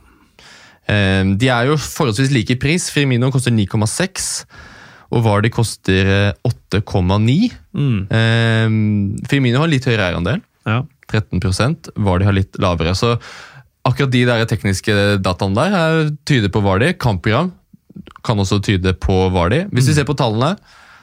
Eh, 0.93 1.23
de 1.41 1.49
er 1.53 1.71
jo 1.71 1.79
forholdsvis 1.81 2.33
like 2.35 2.55
i 2.57 2.61
pris. 2.61 2.91
Firmino 2.93 3.31
koster 3.35 3.55
9,6, 3.55 4.27
og 5.13 5.25
Vardy 5.27 5.51
koster 5.53 6.11
eh, 6.17 6.49
8,9. 6.49 7.39
Mm. 7.77 7.97
Eh, 8.19 9.27
Firmino 9.31 9.63
har 9.65 9.73
litt 9.73 9.89
høyere 9.89 10.11
eierandel, 10.11 10.43
Ja. 10.69 10.83
13% 11.13 11.91
Vardy 12.01 12.25
har 12.25 12.33
litt 12.33 12.57
lavere. 12.63 12.95
Så 12.97 13.17
akkurat 13.85 14.13
de 14.15 14.23
der 14.25 14.47
tekniske 14.49 14.95
dataene 15.21 15.59
der 15.59 15.75
er, 15.77 16.13
tyder 16.29 16.49
på 16.55 16.63
Vardy. 16.65 16.93
Kampprogram 16.97 17.51
kan 18.25 18.39
også 18.41 18.61
tyde 18.65 18.95
på 18.97 19.17
Vardy. 19.35 19.67
Hvis 19.75 19.91
vi 19.91 19.97
ser 19.99 20.07
på 20.09 20.17
tallene 20.17 20.55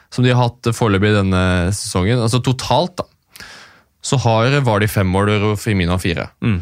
som 0.10 0.26
de 0.26 0.32
har 0.34 0.48
hatt 0.48 0.72
foreløpig 0.74 1.12
denne 1.14 1.42
sesongen, 1.78 2.18
altså 2.24 2.40
totalt, 2.42 2.96
da, 2.98 3.06
så 4.02 4.18
har 4.24 4.56
Vardy 4.66 4.88
fem 4.90 5.06
mål 5.14 5.30
og 5.52 5.60
Firmino 5.62 6.00
fire. 6.02 6.30
Mm. 6.42 6.58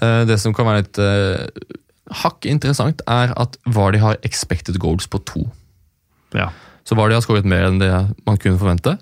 Eh, 0.00 0.22
Det 0.30 0.38
som 0.40 0.54
kan 0.56 0.70
være 0.70 0.86
litt 0.86 0.98
eh, 1.02 1.76
hakk 2.10 2.46
interessant, 2.46 3.02
er 3.06 3.32
at 3.36 3.56
Vardy 3.66 3.98
har 3.98 4.16
expected 4.24 4.78
goals 4.78 5.06
på 5.06 5.18
to. 5.24 5.50
ja. 6.34 6.50
Så 6.88 6.96
Vardy 6.96 7.12
har 7.12 7.20
skåret 7.20 7.44
mer 7.44 7.66
enn 7.68 7.78
det 7.78 7.90
man 8.24 8.38
kunne 8.40 8.56
forvente. 8.56 8.94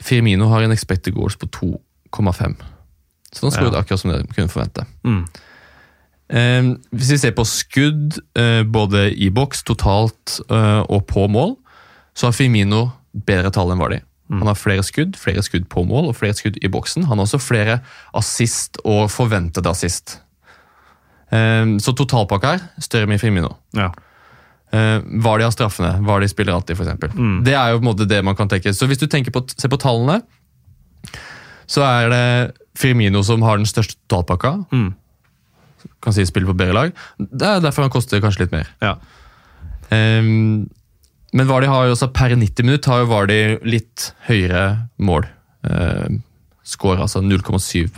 Firmino 0.00 0.46
har 0.48 0.62
en 0.64 0.72
expected 0.72 1.12
goals 1.12 1.36
på 1.36 1.46
2,5. 1.52 2.54
Så 3.30 3.42
han 3.44 3.52
skåret 3.52 3.74
Ja. 3.74 3.80
akkurat 3.82 4.00
som 4.00 4.10
det 4.10 4.18
man 4.24 4.32
kunne 4.34 4.48
forvente. 4.48 4.86
Mm. 5.04 5.26
Eh, 6.30 6.62
hvis 6.96 7.10
vi 7.10 7.18
ser 7.18 7.30
på 7.36 7.44
skudd, 7.44 8.18
eh, 8.34 8.62
både 8.64 9.12
i 9.12 9.28
boks 9.28 9.62
totalt 9.62 10.40
eh, 10.50 10.80
og 10.88 11.06
på 11.06 11.26
mål, 11.28 11.56
så 12.16 12.26
har 12.28 12.32
Firmino 12.32 12.90
bedre 13.26 13.50
tall 13.52 13.70
enn 13.74 13.78
Vardy. 13.78 14.00
Han 14.30 14.46
har 14.48 14.54
flere 14.56 14.82
skudd, 14.82 15.14
flere 15.20 15.42
skudd 15.42 15.68
på 15.68 15.84
mål 15.86 16.08
og 16.08 16.16
flere 16.16 16.32
skudd 16.32 16.56
i 16.64 16.68
boksen. 16.68 17.04
Han 17.04 17.18
har 17.18 17.26
også 17.26 17.38
flere 17.38 17.80
assist 18.14 18.78
og 18.82 19.10
forventet 19.10 19.66
assist. 19.66 20.20
Eh, 21.34 21.76
så 21.82 21.94
totalpakka 21.96 22.54
her 22.54 22.66
større 22.82 23.10
med 23.10 23.22
Firmino. 23.22 23.56
ja. 23.76 23.92
Eh, 24.74 25.00
Vardy 25.22 25.44
har 25.44 25.52
straffene. 25.54 26.00
Vardy 26.02 26.26
spiller 26.28 26.56
alltid, 26.56 26.74
f.eks. 26.80 27.14
Mm. 27.14 27.44
Det 27.46 27.54
er 27.54 27.70
jo 27.70 27.78
på 27.78 27.84
en 27.84 27.90
måte 27.92 28.08
det 28.10 28.24
man 28.26 28.34
kan 28.34 28.48
tenke. 28.50 28.72
Så 28.74 28.88
hvis 28.90 28.98
du 28.98 29.06
tenker 29.06 29.30
på, 29.30 29.44
ser 29.54 29.70
på 29.70 29.78
tallene, 29.78 30.16
så 31.70 31.84
er 31.86 32.10
det 32.10 32.24
Firmino 32.74 33.22
som 33.22 33.44
har 33.46 33.60
den 33.60 33.68
største 33.70 33.94
totalpakka. 34.08 34.56
Mm. 34.74 34.88
Kan 36.02 36.16
si 36.16 36.24
spiller 36.26 36.50
på 36.50 36.56
bedre 36.58 36.74
lag. 36.74 36.96
Det 37.18 37.46
er 37.46 37.62
derfor 37.62 37.86
han 37.86 37.92
koster 37.94 38.22
kanskje 38.24 38.46
litt 38.46 38.56
mer. 38.56 38.72
ja. 38.82 38.96
Um, 39.92 40.70
men 41.34 41.46
Vardy 41.46 41.66
har 41.68 41.86
jo 41.86 41.92
også 41.92 42.08
per 42.14 42.32
90 42.34 42.64
minutt 42.64 42.86
har 42.88 43.02
jo 43.02 43.08
Vardy 43.10 43.38
litt 43.68 44.12
høyere 44.26 44.88
mål. 45.02 45.26
Uh, 45.66 46.18
Score 46.64 47.02
altså 47.04 47.20
0,7 47.20 47.90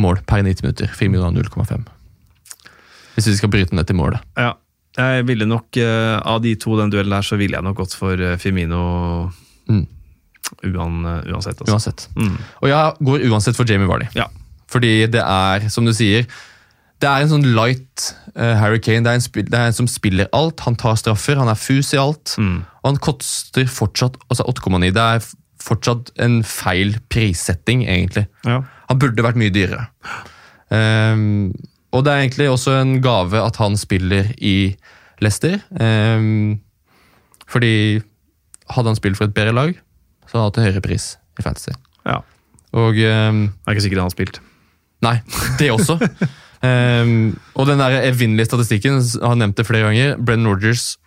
mål 0.00 0.20
per 0.26 0.42
90 0.42 0.66
minutter. 0.66 0.92
Firmino 0.92 1.22
har 1.24 1.32
0,5. 1.36 1.84
Hvis 3.18 3.26
vi 3.32 3.36
skal 3.40 3.50
bryte 3.52 3.74
ned 3.76 3.86
til 3.90 3.98
målet. 3.98 4.22
ja. 4.38 4.54
Jeg 4.98 5.26
ville 5.28 5.46
nok, 5.46 5.76
uh, 5.78 6.16
Av 6.26 6.40
de 6.42 6.56
to 6.58 6.72
den 6.78 6.90
duellen 6.90 7.12
der, 7.12 7.22
så 7.22 7.36
ville 7.38 7.54
jeg 7.54 7.62
nok 7.62 7.76
gått 7.76 7.92
for 7.94 8.18
eh, 8.18 8.36
Firmino 8.40 9.30
Mm. 9.68 9.84
uan, 10.64 11.04
eh, 11.06 11.28
uansett. 11.30 11.60
Altså. 11.60 11.74
Uansett. 11.74 12.06
Mm. 12.16 12.38
Og 12.62 12.68
jeg 12.70 12.94
går 13.06 13.26
uansett 13.28 13.54
for 13.54 13.68
Jamie 13.68 13.86
Vardy. 13.86 14.08
Ja. 14.16 14.24
Fordi 14.66 15.06
det 15.12 15.20
er, 15.22 15.68
som 15.70 15.84
du 15.86 15.92
sier, 15.94 16.26
det 16.98 17.06
er 17.06 17.22
en 17.22 17.30
sånn 17.30 17.46
light 17.54 18.08
uh, 18.34 18.56
Harry 18.58 18.80
Kane. 18.82 19.04
Det 19.04 19.12
er, 19.12 19.20
en 19.20 19.26
spill, 19.28 19.44
det 19.46 19.54
er 19.60 19.66
en 19.70 19.76
som 19.76 19.86
spiller 19.86 20.26
alt. 20.34 20.64
Han 20.66 20.74
tar 20.80 20.96
straffer, 20.98 21.36
han 21.38 21.52
er 21.52 21.60
fus 21.60 21.92
i 21.94 22.00
alt. 22.00 22.34
Mm. 22.40 22.64
Og 22.82 22.88
han 22.90 22.98
koster 23.04 23.68
fortsatt 23.70 24.16
altså 24.32 24.48
8,9. 24.50 24.90
Det 24.96 25.04
er 25.04 25.28
fortsatt 25.62 26.10
en 26.18 26.40
feil 26.42 26.96
prissetting, 27.12 27.84
egentlig. 27.86 28.26
Ja. 28.48 28.62
Han 28.88 28.98
burde 28.98 29.22
vært 29.22 29.38
mye 29.38 29.52
dyrere. 29.54 29.86
Ehm, 30.74 31.52
og 31.92 32.04
det 32.04 32.12
er 32.12 32.22
egentlig 32.22 32.48
også 32.52 32.74
en 32.82 32.98
gave 33.04 33.40
at 33.40 33.56
han 33.60 33.76
spiller 33.80 34.32
i 34.38 34.76
Leicester. 35.24 35.58
Um, 35.72 36.60
fordi 37.48 38.00
hadde 38.68 38.90
han 38.90 38.98
spilt 38.98 39.16
for 39.16 39.28
et 39.28 39.36
bedre 39.36 39.54
lag, 39.56 39.72
så 40.28 40.36
hadde 40.36 40.42
han 40.42 40.50
hatt 40.50 40.60
en 40.60 40.68
høyere 40.68 40.84
pris 40.84 41.14
i 41.38 41.46
Fantasy. 41.46 41.72
ja. 42.06 42.20
Og 42.76 42.92
um, 42.92 43.46
Jeg 43.48 43.64
er 43.64 43.72
ikke 43.72 43.82
sikker 43.86 43.96
han 44.02 44.10
har 44.10 44.12
spilt. 44.12 44.40
Nei, 45.00 45.14
det 45.56 45.70
også. 45.72 45.96
um, 46.60 47.12
og 47.58 47.68
den 47.70 47.80
der 47.80 48.02
evinnelige 48.02 48.50
statistikken, 48.50 49.00
har 49.22 49.38
nevnt 49.40 49.56
det 49.56 49.64
flere 49.66 49.88
ganger. 49.88 50.18
Brennan 50.20 50.50
Rodgers, 50.52 50.98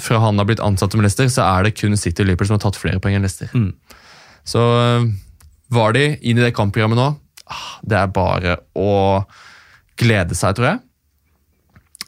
fra 0.00 0.22
han 0.22 0.40
har 0.40 0.48
blitt 0.48 0.62
ansatt 0.64 0.96
som 0.96 1.04
Leicester, 1.04 1.28
så 1.28 1.44
er 1.50 1.68
det 1.68 1.76
kun 1.76 1.98
City 2.00 2.24
og 2.24 2.30
Liverpool 2.30 2.48
som 2.48 2.56
har 2.56 2.64
tatt 2.64 2.80
flere 2.80 3.02
poeng 3.02 3.18
enn 3.18 3.26
Leicester. 3.26 3.52
Mm. 3.52 3.74
Så 4.48 4.62
var 5.72 5.92
de 5.92 6.06
inn 6.16 6.40
i 6.40 6.46
det 6.46 6.54
kampprogrammet 6.56 6.96
nå, 6.96 7.10
ah, 7.52 7.68
det 7.84 8.00
er 8.00 8.14
bare 8.16 8.56
å 8.72 8.90
glede 10.00 10.36
seg, 10.38 10.56
tror 10.56 10.68
jeg. 10.72 10.80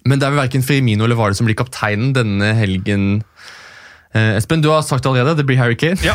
Men 0.05 0.21
det 0.21 0.27
er 0.27 0.35
vel 0.35 0.43
verken 0.45 0.65
Firmino 0.67 1.05
eller 1.07 1.17
Vardø 1.17 1.37
som 1.39 1.47
blir 1.49 1.57
kapteinen 1.57 2.13
denne 2.17 2.51
helgen. 2.59 3.23
Eh, 4.15 4.37
Espen, 4.39 4.61
du 4.63 4.69
har 4.71 4.83
sagt 4.87 5.07
allerede, 5.09 5.37
det 5.41 5.47
blir 5.49 5.57
Harry 5.59 5.77
Kane. 5.81 5.97
Ja, 6.05 6.15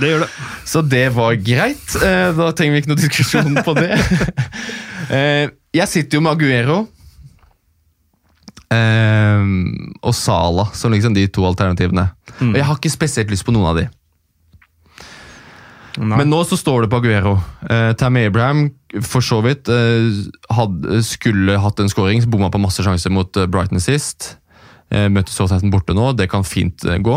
det 0.00 0.08
gjør 0.14 0.24
det. 0.24 0.30
Så 0.66 0.82
det 0.82 1.04
var 1.14 1.36
greit. 1.36 1.96
Eh, 2.02 2.30
Da 2.38 2.48
trenger 2.56 2.74
vi 2.74 2.80
ikke 2.82 2.92
noe 2.94 3.02
diskusjon 3.02 3.58
på 3.64 3.76
det. 3.78 3.92
Eh, 5.08 5.48
Jeg 5.72 5.88
sitter 5.88 6.18
jo 6.18 6.20
med 6.20 6.34
Aguero 6.34 6.82
eh, 8.74 9.44
og 10.04 10.14
Sala 10.16 10.66
som 10.76 10.92
liksom 10.92 11.14
de 11.16 11.26
to 11.32 11.44
alternativene. 11.48 12.08
Mm. 12.40 12.50
Og 12.52 12.58
jeg 12.60 12.66
har 12.68 12.76
ikke 12.76 12.92
spesielt 12.92 13.32
lyst 13.32 13.46
på 13.46 13.54
noen 13.54 13.70
av 13.70 13.78
de. 13.80 13.86
Nei. 15.98 16.18
Men 16.20 16.28
nå 16.30 16.38
så 16.46 16.54
står 16.58 16.84
det 16.84 16.90
på 16.92 17.00
Aguero. 17.00 17.32
Eh, 17.66 17.92
Tammy 17.98 18.26
Abraham 18.28 18.68
for 19.02 19.24
så 19.24 19.40
vidt 19.42 19.66
eh, 19.72 20.06
hadde, 20.54 21.00
skulle 21.02 21.56
hatt 21.58 21.80
en 21.82 21.90
scoring, 21.90 22.22
bomma 22.30 22.52
på 22.54 22.60
masse 22.62 22.84
sjanser 22.86 23.10
mot 23.10 23.34
eh, 23.36 23.48
Brighton 23.50 23.82
sist. 23.82 24.36
Eh, 24.94 25.08
møtte 25.10 25.34
Southampton 25.34 25.72
borte 25.74 25.96
nå, 25.98 26.12
det 26.16 26.28
kan 26.30 26.46
fint 26.46 26.84
eh, 26.86 27.00
gå. 27.02 27.16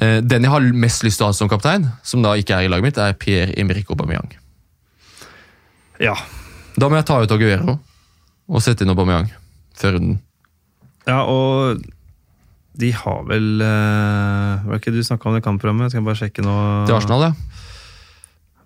Eh, 0.00 0.18
den 0.24 0.44
jeg 0.48 0.52
har 0.52 0.64
mest 0.76 1.04
lyst 1.06 1.20
til 1.20 1.26
å 1.26 1.30
ha 1.30 1.36
som 1.36 1.48
kaptein, 1.52 1.84
som 2.04 2.24
da 2.24 2.34
ikke 2.36 2.56
er 2.56 2.66
i 2.66 2.72
laget 2.72 2.88
mitt, 2.88 2.98
er 3.00 3.16
Pierre-Emerick 3.20 3.92
Aubameyang. 3.92 4.32
ja. 6.00 6.16
Da 6.76 6.90
må 6.92 6.98
jeg 6.98 7.06
ta 7.08 7.22
ut 7.24 7.30
Aguero 7.32 7.78
og 8.52 8.60
sette 8.60 8.84
inn 8.84 8.90
Aubameyang 8.92 9.30
før 9.80 9.94
runden. 9.96 10.18
ja, 11.08 11.22
og 11.24 11.80
de 12.76 12.90
har 12.92 13.22
vel 13.28 13.62
uh, 13.62 14.64
Var 14.66 14.74
det 14.74 14.80
ikke 14.82 14.94
du 14.94 15.02
snakka 15.06 15.30
om 15.30 15.36
det 15.36 15.44
kampprogrammet? 15.44 15.92
Skal 15.92 16.02
jeg 16.02 16.08
bare 16.08 16.20
sjekke 16.20 16.44
nå? 16.44 16.56
Til 16.88 16.98
Arsenal, 16.98 17.28
ja. 17.28 17.32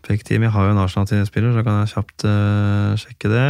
Pek 0.07 0.25
Team, 0.27 0.43
Jeg 0.47 0.55
har 0.55 0.67
jo 0.67 0.75
en 0.75 0.83
Arsenal-spiller, 0.83 1.53
så 1.55 1.63
kan 1.67 1.81
jeg 1.83 1.93
kjapt 1.95 2.27
uh, 2.27 2.99
sjekke 2.99 3.31
det. 3.31 3.47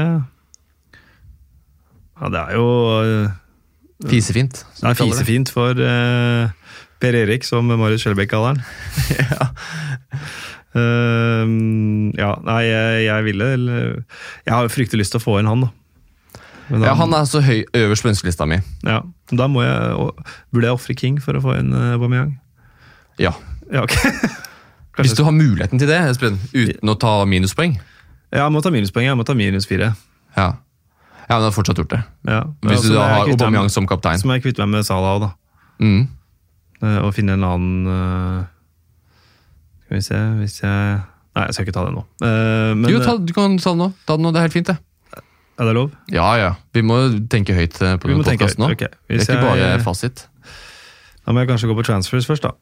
Ja, 2.21 2.33
det 2.35 2.43
er 2.43 2.57
jo 2.59 2.67
uh, 3.01 3.37
Fisefint. 4.11 4.65
er 4.85 4.97
fisefint 4.97 5.53
for 5.53 5.77
uh, 5.77 6.53
Per 7.01 7.17
Erik, 7.17 7.45
som 7.49 7.69
Marius 7.71 8.05
Skjelbæk 8.05 8.33
kaller 8.35 8.55
han. 8.55 8.65
Ja. 9.31 9.51
Ehm, 10.79 12.13
ja, 12.15 12.29
nei, 12.47 12.61
jeg, 12.69 12.99
jeg 13.09 13.25
ville 13.27 13.47
Jeg 13.51 14.53
har 14.55 14.69
fryktelig 14.71 15.03
lyst 15.03 15.17
til 15.17 15.19
å 15.19 15.25
få 15.25 15.39
inn 15.41 15.51
han, 15.51 15.65
da. 15.67 15.71
Da, 16.71 16.79
Ja, 16.87 16.95
han 16.95 17.13
er 17.17 17.25
så 17.27 17.41
høy 17.43 17.65
øverst 17.75 18.05
på 18.07 18.11
ønskelista 18.13 18.47
mi. 18.47 18.61
ja, 18.87 19.01
da 19.35 19.47
må 19.51 19.63
jeg, 19.65 20.11
burde 20.55 20.69
jeg 20.69 20.77
ofre 20.77 20.95
King 20.95 21.19
for 21.23 21.35
å 21.35 21.43
få 21.43 21.57
inn 21.59 21.73
uh, 21.75 21.97
Aubameyang? 21.97 22.37
Ja. 23.19 23.33
Ja, 23.73 23.83
okay. 23.83 24.13
Hvis 25.01 25.15
du 25.19 25.25
har 25.25 25.33
muligheten 25.35 25.81
til 25.81 25.89
det, 25.91 25.99
Espen, 26.11 26.39
uten 26.53 26.91
å 26.93 26.95
ta 27.01 27.13
minuspoeng. 27.27 27.77
Ja, 28.31 28.45
jeg 28.45 28.53
må 28.55 28.61
ta 28.63 28.71
minuspoeng. 28.75 29.07
Jeg 29.09 29.19
må 29.19 29.25
ta 29.27 29.35
minus 29.39 29.67
fire. 29.67 29.93
Ja, 30.37 30.49
ja 31.27 31.35
men 31.37 31.43
du 31.43 31.49
har 31.49 31.55
fortsatt 31.57 31.79
gjort 31.81 31.91
det. 31.95 32.01
Ja. 32.29 32.43
Hvis 32.67 32.85
du 32.87 32.95
da 32.95 33.07
har 33.09 33.31
Aubameyang 33.31 33.71
som 33.73 33.87
kaptein. 33.91 34.21
Så 34.21 34.29
må 34.29 34.37
jeg 34.37 34.45
kvitte 34.45 34.63
meg 34.67 34.81
med 34.81 34.87
Salah 34.87 35.17
òg, 35.17 35.25
da. 35.29 35.31
Mm. 35.83 36.03
Eh, 36.83 36.99
Og 37.07 37.15
finne 37.17 37.35
en 37.39 37.45
annen 37.45 37.89
eh, 37.89 38.43
Skal 39.85 39.97
vi 39.97 40.03
se 40.05 40.19
Hvis 40.41 40.59
jeg 40.61 40.99
Nei, 41.31 41.45
jeg 41.47 41.55
skal 41.57 41.67
ikke 41.67 41.75
ta 41.77 41.85
det 41.87 41.93
nå. 41.95 42.03
Eh, 42.27 42.71
Men, 42.75 42.91
Jo, 42.91 43.01
ta, 43.05 43.15
du 43.17 43.33
kan 43.37 43.55
ta 43.61 43.73
det 43.73 43.79
nå. 43.81 43.87
Ta 44.09 44.17
det 44.19 44.25
nå. 44.25 44.33
Det 44.35 44.41
er 44.41 44.47
helt 44.49 44.57
fint, 44.57 44.67
det. 44.73 44.77
Er 45.61 45.69
det 45.69 45.75
lov? 45.77 45.91
Ja, 46.09 46.31
ja. 46.41 46.51
Vi 46.73 46.81
må 46.87 46.97
tenke 47.29 47.53
høyt 47.57 47.77
eh, 47.85 47.97
på 48.01 48.09
denne 48.09 48.25
podkasten 48.25 48.63
nå. 48.65 48.71
Okay. 48.73 48.89
ok. 48.89 49.01
Det 49.11 49.19
er 49.21 49.25
ikke 49.27 49.43
bare 49.45 49.59
jeg- 49.61 49.83
fasit. 49.85 50.23
Da 51.27 51.35
må 51.37 51.43
jeg 51.43 51.51
kanskje 51.51 51.69
gå 51.69 51.77
på 51.77 51.85
transfers 51.85 52.27
først, 52.27 52.47
da. 52.49 52.55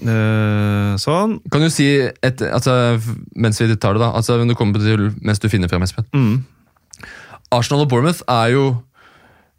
Eh, 0.00 0.96
sånn. 1.00 1.36
Kan 1.52 1.60
du 1.64 1.68
si, 1.72 1.86
et, 2.24 2.42
altså, 2.48 2.74
mens 3.36 3.60
vi 3.60 3.68
tar 3.76 3.96
det, 3.96 4.00
da 4.02 4.10
altså, 4.16 4.38
du 4.48 4.54
kommer 4.56 4.80
til, 4.80 5.10
mens 5.24 5.38
du 5.42 5.48
finner 5.52 5.68
frem, 5.72 5.82
Espen 5.84 6.04
Mm. 6.12 6.44
Arsenal 7.52 7.84
og 7.84 7.88
Bournemouth 7.92 8.22
er 8.28 8.50
jo 8.56 8.64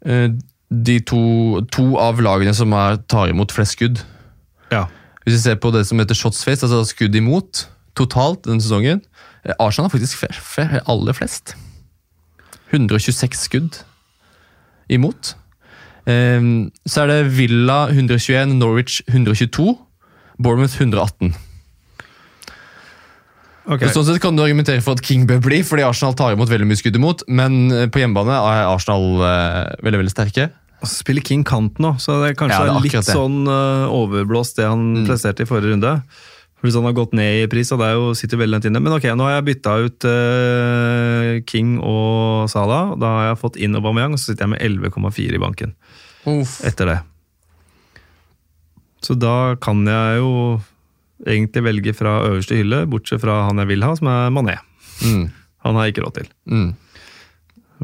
eh, 0.04 0.28
de 0.70 0.98
to, 1.00 1.62
to 1.72 1.96
av 1.98 2.18
lagene 2.20 2.52
som 2.54 2.72
er, 2.76 2.98
tar 3.08 3.30
imot 3.32 3.54
flest 3.54 3.78
skudd. 3.78 4.02
Ja. 4.74 4.86
Hvis 5.24 5.38
vi 5.38 5.42
ser 5.46 5.56
på 5.62 5.70
det 5.72 5.86
som 5.88 5.98
heter 6.02 6.14
shots 6.18 6.42
face, 6.44 6.62
altså 6.66 6.82
skudd 6.90 7.14
imot, 7.16 7.66
totalt 7.98 8.44
denne 8.46 8.60
sesongen 8.62 9.00
Arsenal 9.58 9.88
har 9.88 9.94
faktisk 9.96 10.18
fe- 10.20 10.34
fe- 10.34 10.82
aller 10.86 11.16
flest. 11.16 11.54
126 12.72 13.44
skudd 13.48 13.82
imot. 14.92 15.34
Eh, 16.08 16.40
så 16.88 17.04
er 17.04 17.12
det 17.12 17.20
Villa 17.36 17.86
121, 17.90 18.58
Norwich 18.60 19.02
122, 19.08 19.76
Bournemouth 20.38 20.78
118. 20.80 21.34
Okay. 23.68 23.90
Sånn 23.92 24.06
sett 24.08 24.22
kan 24.22 24.36
du 24.36 24.40
argumentere 24.40 24.80
for 24.80 24.96
at 24.96 25.04
King 25.04 25.26
bør 25.28 25.42
bli, 25.44 25.58
fordi 25.66 25.84
Arsenal 25.84 26.14
tar 26.16 26.32
imot 26.32 26.48
veldig 26.48 26.68
mye 26.70 26.80
skudd 26.80 26.96
imot. 26.96 27.26
Men 27.28 27.66
eh, 27.74 27.84
på 27.92 28.00
hjemmebane 28.00 28.32
er 28.32 28.64
Arsenal 28.70 29.20
eh, 29.20 29.74
veldig 29.84 30.00
veldig 30.04 30.14
sterke. 30.14 30.48
Og 30.78 30.86
så 30.88 31.02
spiller 31.02 31.26
King 31.26 31.42
kant 31.46 31.80
nå, 31.82 31.96
så 32.00 32.20
det 32.22 32.30
er 32.30 32.38
kanskje 32.38 32.56
Ja, 32.56 32.64
det 32.70 32.76
er 32.78 32.86
litt 32.86 32.96
det. 32.96 33.04
sånn 33.10 33.42
eh, 33.50 33.92
overblåst 33.92 34.60
det 34.60 34.70
han 34.70 34.86
presterte 35.08 35.44
i 35.44 35.50
forrige 35.50 35.74
runde. 35.74 35.98
Fordi 36.58 36.74
han 36.74 36.88
har 36.88 36.96
gått 36.96 37.12
ned 37.14 37.44
i 37.44 37.50
pris, 37.50 37.70
og 37.70 37.78
det 37.78 37.92
jo, 37.94 38.06
sitter 38.18 38.40
veldig 38.40 38.56
langt 38.56 38.66
inne. 38.66 38.80
Men 38.82 38.96
ok, 38.96 39.06
nå 39.14 39.28
har 39.28 39.36
jeg 39.36 39.46
bytta 39.46 39.74
ut 39.84 40.06
uh, 40.10 41.34
King 41.46 41.76
og 41.78 42.48
Salah. 42.50 42.96
Da 42.98 43.12
har 43.14 43.28
jeg 43.28 43.40
fått 43.44 43.58
inn 43.62 43.78
Aubameyang, 43.78 44.16
og 44.16 44.18
så 44.18 44.32
sitter 44.32 44.48
jeg 44.48 44.54
med 44.56 44.90
11,4 44.90 45.38
i 45.38 45.42
banken 45.42 45.76
etter 46.66 46.90
det. 46.90 46.96
Så 49.06 49.14
da 49.16 49.54
kan 49.62 49.86
jeg 49.86 50.18
jo 50.18 50.32
egentlig 51.24 51.62
velge 51.64 51.94
fra 51.96 52.18
øverste 52.26 52.58
hylle, 52.58 52.82
bortsett 52.90 53.22
fra 53.22 53.44
han 53.46 53.62
jeg 53.62 53.70
vil 53.70 53.86
ha, 53.86 53.94
som 53.96 54.10
er 54.10 54.34
Mané. 54.34 54.58
Mm. 55.06 55.28
Han 55.64 55.78
har 55.78 55.86
jeg 55.86 55.94
ikke 55.94 56.04
råd 56.04 56.18
til. 56.18 56.28
Mm. 56.50 56.68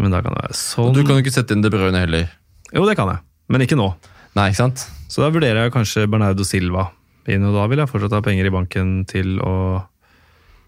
Men 0.02 0.16
da 0.16 0.20
kan 0.24 0.34
det 0.34 0.42
være 0.42 0.58
sånn. 0.58 0.90
Og 0.90 0.98
du 0.98 1.04
kan 1.06 1.16
jo 1.16 1.24
ikke 1.24 1.36
sette 1.36 1.54
inn 1.54 1.62
De 1.62 1.70
Bruyne 1.72 2.02
heller. 2.02 2.26
Jo, 2.74 2.82
det 2.88 2.98
kan 2.98 3.14
jeg, 3.14 3.22
men 3.54 3.64
ikke 3.64 3.78
nå. 3.78 3.88
Nei, 4.34 4.50
ikke 4.50 4.64
sant? 4.64 4.84
Så 5.06 5.22
da 5.22 5.30
vurderer 5.30 5.62
jeg 5.62 5.74
kanskje 5.76 6.08
Bernardo 6.10 6.46
Silva 6.46 6.88
inn, 7.32 7.44
og 7.48 7.54
da 7.56 7.66
vil 7.70 7.80
jeg 7.82 7.90
fortsatt 7.90 8.12
ha 8.16 8.20
penger 8.24 8.48
i 8.48 8.52
banken 8.54 8.94
til 9.10 9.38
å 9.44 9.54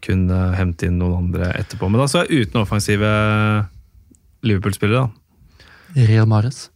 kunne 0.06 0.38
hente 0.56 0.86
inn 0.86 0.98
noen 1.00 1.26
andre 1.26 1.50
etterpå. 1.58 1.88
Men 1.90 2.00
da 2.02 2.06
så 2.10 2.22
er 2.22 2.30
jeg 2.30 2.46
uten 2.46 2.60
offensive 2.62 3.10
Liverpool-spillere, 4.46 5.06
da. 5.06 6.06
Real 6.06 6.28
Mares. 6.28 6.66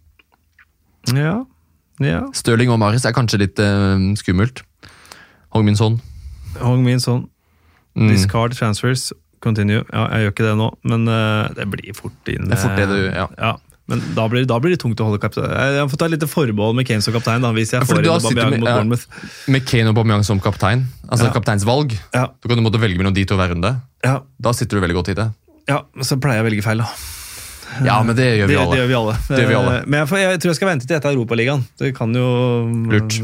Ja, 1.15 1.45
ja. 2.01 2.21
Stirling 2.37 2.71
og 2.73 2.81
Mares 2.81 3.05
er 3.09 3.15
kanskje 3.17 3.43
litt 3.43 3.61
uh, 3.61 4.01
skummelt. 4.19 4.63
Hong 5.55 5.67
Min 5.67 5.77
Son. 5.79 5.99
Hong 6.61 6.83
Min 6.87 7.01
Son. 7.03 7.27
Mm. 7.99 8.09
Discard 8.13 8.55
transfers. 8.57 9.11
Continue. 9.45 9.83
Ja, 9.93 10.07
jeg 10.15 10.27
gjør 10.27 10.35
ikke 10.35 10.47
det 10.51 10.57
nå, 10.61 10.69
men 10.89 11.09
uh, 11.09 11.49
det 11.57 11.67
blir 11.73 11.95
fort 11.97 12.29
inn. 12.33 12.49
Det 12.51 12.57
er 12.59 12.63
fort 12.65 12.77
det 12.81 12.89
du- 12.91 13.13
ja. 13.17 13.27
ja. 13.41 13.55
Men 13.91 14.03
da 14.15 14.25
blir, 14.31 14.47
da 14.49 14.57
blir 14.63 14.73
det 14.77 14.81
tungt 14.85 15.01
å 15.03 15.09
holde 15.11 15.19
kaptein. 15.23 15.51
Jeg 15.51 15.91
får 15.91 15.99
ta 16.01 16.07
et 16.09 16.15
lite 16.15 16.29
forbehold 16.31 16.77
med 16.79 16.87
Kane 16.89 17.03
som 17.03 17.15
kaptein, 17.17 17.43
da, 17.43 17.51
hvis 17.57 17.73
jeg 17.75 17.83
Ja, 17.83 17.87
får 17.91 18.03
da 18.07 18.17
inn 18.17 18.51
med, 18.55 18.61
mot 18.63 18.69
ja. 18.71 18.77
Bournemouth. 18.79 19.07
Med 19.51 19.67
Kane 19.67 19.91
og 19.91 19.97
Aubameyang 19.99 20.25
som 20.25 20.41
kaptein. 20.41 20.87
Altså 21.11 21.27
Ja. 21.29 21.33
kapteinsvalg. 21.35 21.97
Ja, 22.15 22.29
Du 22.41 22.49
kan 22.49 22.57
du 22.57 22.63
måtte 22.63 22.81
velge 22.81 22.97
mellom 23.03 23.13
de 23.15 23.25
to 23.27 23.37
hver 23.37 23.51
runde. 23.53 23.81
ja, 24.05 24.21
Da 24.41 24.53
sitter 24.53 24.79
du 24.81 24.87
veldig 24.87 24.95
godt 25.03 25.09
i 25.11 25.15
det. 25.15 25.33
ja, 25.69 25.83
men 25.95 26.05
så 26.05 26.17
pleier 26.21 26.39
jeg 26.41 26.47
å 26.47 26.51
velge 26.51 26.63
feil, 26.63 26.79
da. 26.79 26.89
Ja, 27.87 28.03
men 28.03 28.17
det 28.17 28.25
gjør 28.41 28.49
vi 28.49 28.55
det, 28.55 28.61
alle. 28.61 28.71
Det 28.75 28.79
gjør 28.81 28.89
vi 28.91 28.95
alle. 28.99 29.13
Det 29.29 29.39
gjør 29.39 29.49
vi 29.49 29.55
alle. 29.55 29.75
Eh, 29.79 29.85
Men 29.87 30.01
jeg, 30.01 30.09
får, 30.11 30.19
jeg 30.19 30.39
tror 30.41 30.51
jeg 30.51 30.57
skal 30.59 30.69
vente 30.69 30.87
til 30.89 30.97
etter 30.97 31.13
Europaligaen. 31.15 31.63
Det 31.79 31.95
kan 31.95 32.13
jo 32.13 32.67
Lurt. 32.91 33.21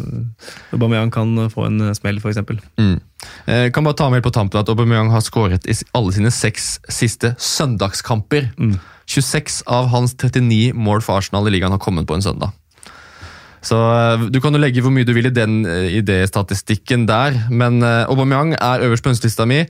Aubameyang 0.72 1.10
kan 1.10 1.32
få 1.50 1.66
en 1.66 1.94
smell, 1.98 2.18
f.eks. 2.22 2.38
Mm. 2.78 3.00
Jeg 3.48 3.72
kan 3.74 3.82
bare 3.84 3.94
ta 3.98 4.08
med 4.08 4.22
på 4.22 4.30
tampen 4.30 4.60
at 4.60 4.68
Aubameyang 4.70 5.10
har 5.10 5.20
skåret 5.26 5.66
i 5.66 5.74
alle 5.98 6.12
sine 6.14 6.30
seks 6.30 6.78
siste 6.88 7.34
søndagskamper. 7.42 8.52
Mm. 8.56 8.78
26 9.06 9.62
av 9.70 9.90
hans 9.92 10.14
39 10.18 10.74
mål 10.74 11.02
for 11.04 11.20
Arsenal 11.20 11.46
i 11.48 11.54
ligaen 11.54 11.74
har 11.74 11.82
kommet 11.82 12.08
på 12.08 12.16
en 12.16 12.24
søndag. 12.24 12.54
Så 13.66 13.78
eh, 13.78 14.26
Du 14.30 14.40
kan 14.42 14.54
jo 14.54 14.62
legge 14.62 14.82
hvor 14.84 14.94
mye 14.94 15.06
du 15.06 15.14
vil 15.16 15.30
i 15.30 15.34
den 15.34 15.64
eh, 15.66 15.98
idéstatistikken 16.00 17.06
der, 17.08 17.46
men 17.50 17.80
eh, 17.82 18.04
Aubameyang 18.10 18.54
er 18.58 18.84
øverst 18.86 19.06
på 19.06 19.14
ønskelista 19.14 19.46
mi. 19.48 19.64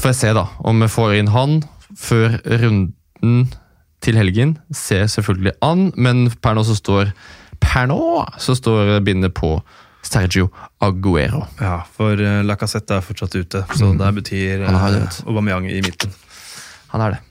Får 0.00 0.12
jeg 0.12 0.20
se 0.20 0.34
da, 0.36 0.46
om 0.68 0.82
vi 0.84 0.90
får 0.92 1.16
inn 1.20 1.32
han 1.32 1.62
før 1.96 2.36
runden 2.44 3.48
til 4.04 4.18
helgen. 4.20 4.56
Ser 4.74 5.08
selvfølgelig 5.10 5.56
an, 5.64 5.90
men 5.96 6.28
per 6.42 6.56
nå 6.58 6.66
så 6.66 6.76
står 6.76 7.12
Per 7.56 7.86
nå 7.88 7.98
så 8.38 8.52
står 8.54 8.98
bindet 9.02 9.32
på 9.34 9.54
Sergio 10.04 10.50
Aguero. 10.84 11.40
Ja, 11.58 11.80
for 11.96 12.20
Lacassette 12.46 12.98
er 13.00 13.02
fortsatt 13.02 13.32
ute, 13.34 13.64
så 13.74 13.88
betyr 13.96 14.66
uh, 14.68 14.76
vet 14.92 15.16
du. 15.16 15.22
Aubameyang 15.32 15.66
i 15.72 15.80
midten. 15.80 16.12
Han 16.92 17.06
er 17.06 17.16
det. 17.16 17.22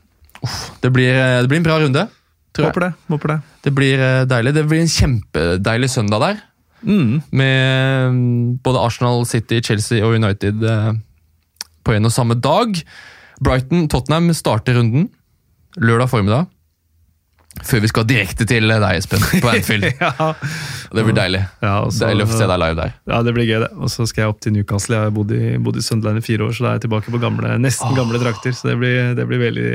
Uff, 0.43 0.59
det, 0.81 0.91
blir, 0.95 1.13
eh, 1.13 1.41
det 1.41 1.51
blir 1.51 1.61
en 1.61 1.67
bra 1.67 1.79
runde. 1.79 2.07
Tror. 2.55 2.69
Håper 2.69 2.87
det. 2.87 2.91
håper 3.11 3.33
det. 3.33 3.39
Det 3.65 3.73
blir 3.75 3.99
eh, 3.99 4.25
deilig. 4.29 4.53
Det 4.55 4.63
blir 4.69 4.83
en 4.83 4.91
kjempedeilig 4.91 5.89
søndag 5.91 6.23
der. 6.23 6.39
Mm. 6.85 7.21
Med 7.31 8.13
mm, 8.13 8.57
både 8.63 8.83
Arsenal, 8.85 9.25
City, 9.27 9.61
Chelsea 9.65 10.05
og 10.05 10.15
United 10.15 10.63
eh, 10.63 10.91
på 11.83 11.95
en 11.95 12.07
og 12.07 12.15
samme 12.15 12.37
dag. 12.39 12.79
Brighton, 13.43 13.89
Tottenham 13.91 14.31
starter 14.37 14.79
runden 14.79 15.09
lørdag 15.75 16.09
formiddag. 16.09 16.47
Før 17.63 17.79
vi 17.85 17.87
skal 17.87 18.03
direkte 18.09 18.43
til 18.49 18.67
deg, 18.67 18.83
Espen, 18.97 19.21
på 19.41 19.47
Anfield. 19.49 19.85
ja. 20.01 20.27
Det 20.91 21.05
blir 21.07 21.15
deilig. 21.15 21.39
Ja, 21.63 21.77
og 21.85 21.93
så- 21.95 22.09
Deilig 22.09 22.25
å 22.27 22.33
se 22.35 22.47
deg 22.51 22.59
live 22.61 22.75
der. 22.81 22.91
ja, 23.07 23.21
det 23.23 23.33
blir 23.37 23.47
gøy, 23.47 23.59
det. 23.63 23.69
Og 23.79 23.89
så 23.93 24.05
skal 24.09 24.25
jeg 24.25 24.33
opp 24.33 24.41
til 24.43 24.53
Newcastle. 24.57 24.97
Jeg 24.97 25.07
har 25.07 25.13
bodd 25.15 25.31
i, 25.31 25.41
bodd 25.63 25.79
i 25.79 25.85
Sunderland 25.85 26.19
i 26.19 26.25
fire 26.25 26.45
år, 26.49 26.51
så 26.57 26.65
da 26.65 26.73
er 26.73 26.77
jeg 26.79 26.85
tilbake 26.89 27.13
på 27.15 27.21
gamle, 27.23 27.55
nesten 27.63 27.95
gamle 27.95 28.19
drakter. 28.21 28.51
Så 28.57 28.67
det 28.69 28.75
blir, 28.81 29.15
det 29.17 29.25
blir 29.29 29.41
veldig, 29.45 29.71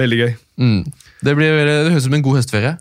veldig 0.00 0.20
gøy. 0.22 0.32
Mm. 0.64 0.80
Det, 1.22 1.36
blir, 1.36 1.60
det 1.60 1.76
høres 1.92 2.00
ut 2.00 2.08
som 2.08 2.16
en 2.18 2.24
god 2.26 2.40
høstferie. 2.40 2.74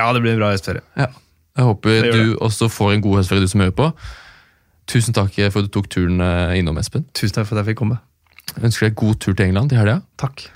Ja, 0.00 0.08
det 0.16 0.24
blir 0.24 0.34
en 0.34 0.40
bra 0.42 0.50
høstferie. 0.54 0.82
Ja. 0.98 1.10
Jeg 1.54 1.68
håper 1.68 2.08
du 2.10 2.34
også 2.42 2.66
får 2.72 2.96
en 2.96 3.04
god 3.04 3.20
høstferie, 3.20 3.44
du 3.44 3.52
som 3.52 3.62
hører 3.62 3.76
på. 3.78 3.92
Tusen 4.90 5.14
takk 5.16 5.36
for 5.52 5.62
at 5.62 5.68
du 5.68 5.72
tok 5.72 5.86
turen 5.92 6.18
eh, 6.20 6.58
innom, 6.58 6.76
Espen. 6.80 7.06
Tusen 7.16 7.36
takk 7.38 7.46
for 7.48 7.56
at 7.56 7.62
jeg 7.62 7.72
fikk 7.72 7.80
komme. 7.84 8.00
Jeg 8.56 8.66
ønsker 8.68 8.88
deg 8.88 8.96
god 9.00 9.20
tur 9.22 9.32
til 9.36 9.46
England 9.46 9.72
i 9.72 9.78
helga. 9.78 10.00
Takk. 10.20 10.48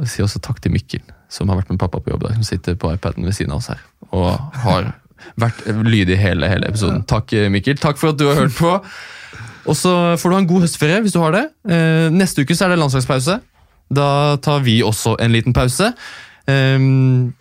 Og 0.00 0.08
sier 0.10 0.26
også 0.26 0.40
takk 0.44 0.58
til 0.64 0.72
Mikkel, 0.74 1.00
som 1.30 1.50
har 1.50 1.60
vært 1.60 1.70
med 1.72 1.80
pappa 1.80 2.00
på 2.02 2.12
jobb 2.12 2.26
der. 2.26 2.36
Som 2.40 2.48
sitter 2.48 2.76
på 2.78 2.92
iPaden 2.94 3.26
ved 3.26 3.36
siden 3.36 3.54
av 3.54 3.62
oss 3.62 3.70
her. 3.72 3.80
Og 4.10 4.58
har 4.64 4.92
vært 5.40 5.64
lydig 5.86 6.18
hele, 6.20 6.48
hele 6.50 6.68
episoden. 6.70 7.04
Takk, 7.08 7.32
Mikkel. 7.52 7.78
Takk 7.80 8.00
for 8.00 8.12
at 8.12 8.20
du 8.20 8.26
har 8.30 8.40
hørt 8.42 8.56
på. 8.58 8.74
Og 9.68 9.76
så 9.76 9.92
får 10.18 10.30
du 10.30 10.36
ha 10.36 10.40
en 10.42 10.48
god 10.50 10.64
høstferie 10.64 11.02
hvis 11.04 11.14
du 11.14 11.20
har 11.22 11.36
det. 11.36 11.44
Eh, 11.68 12.08
neste 12.14 12.44
uke 12.44 12.56
så 12.56 12.66
er 12.66 12.74
det 12.74 12.80
landslagspause. 12.80 13.38
Da 13.90 14.08
tar 14.42 14.64
vi 14.64 14.80
også 14.86 15.16
en 15.20 15.34
liten 15.34 15.54
pause. 15.56 15.92
Ehm, 16.50 17.32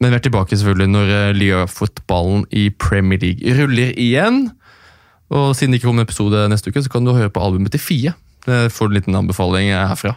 men 0.00 0.12
vi 0.12 0.18
er 0.18 0.24
tilbake 0.24 0.56
selvfølgelig 0.56 0.92
når 0.92 1.14
eh, 1.18 1.34
Lia-fotballen 1.36 2.46
i 2.50 2.68
Premier 2.70 3.20
League 3.22 3.56
ruller 3.58 3.92
igjen. 3.94 4.46
Og 5.34 5.52
siden 5.58 5.74
det 5.74 5.80
ikke 5.80 5.90
kommer 5.90 6.04
en 6.04 6.08
episode 6.08 6.44
neste 6.52 6.70
uke, 6.70 6.84
så 6.84 6.92
kan 6.92 7.06
du 7.06 7.16
høre 7.16 7.32
på 7.34 7.42
albumet 7.42 7.74
til 7.74 7.82
Fie. 7.82 8.12
Får 8.46 8.86
en 8.86 8.94
liten 8.94 9.16
anbefaling 9.18 9.72
herfra. 9.74 10.12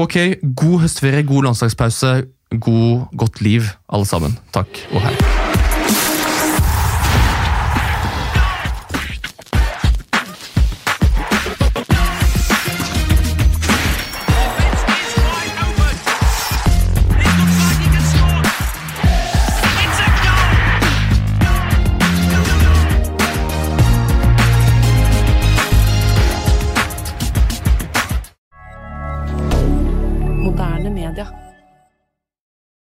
Ok, 0.00 0.16
god 0.56 0.78
høstferie, 0.80 1.26
god 1.28 1.42
landslagspause, 1.50 2.12
god, 2.60 3.10
godt 3.20 3.40
liv, 3.44 3.68
alle 3.92 4.08
sammen. 4.08 4.38
Takk 4.54 4.84
og 4.94 5.04
hei. 5.04 5.49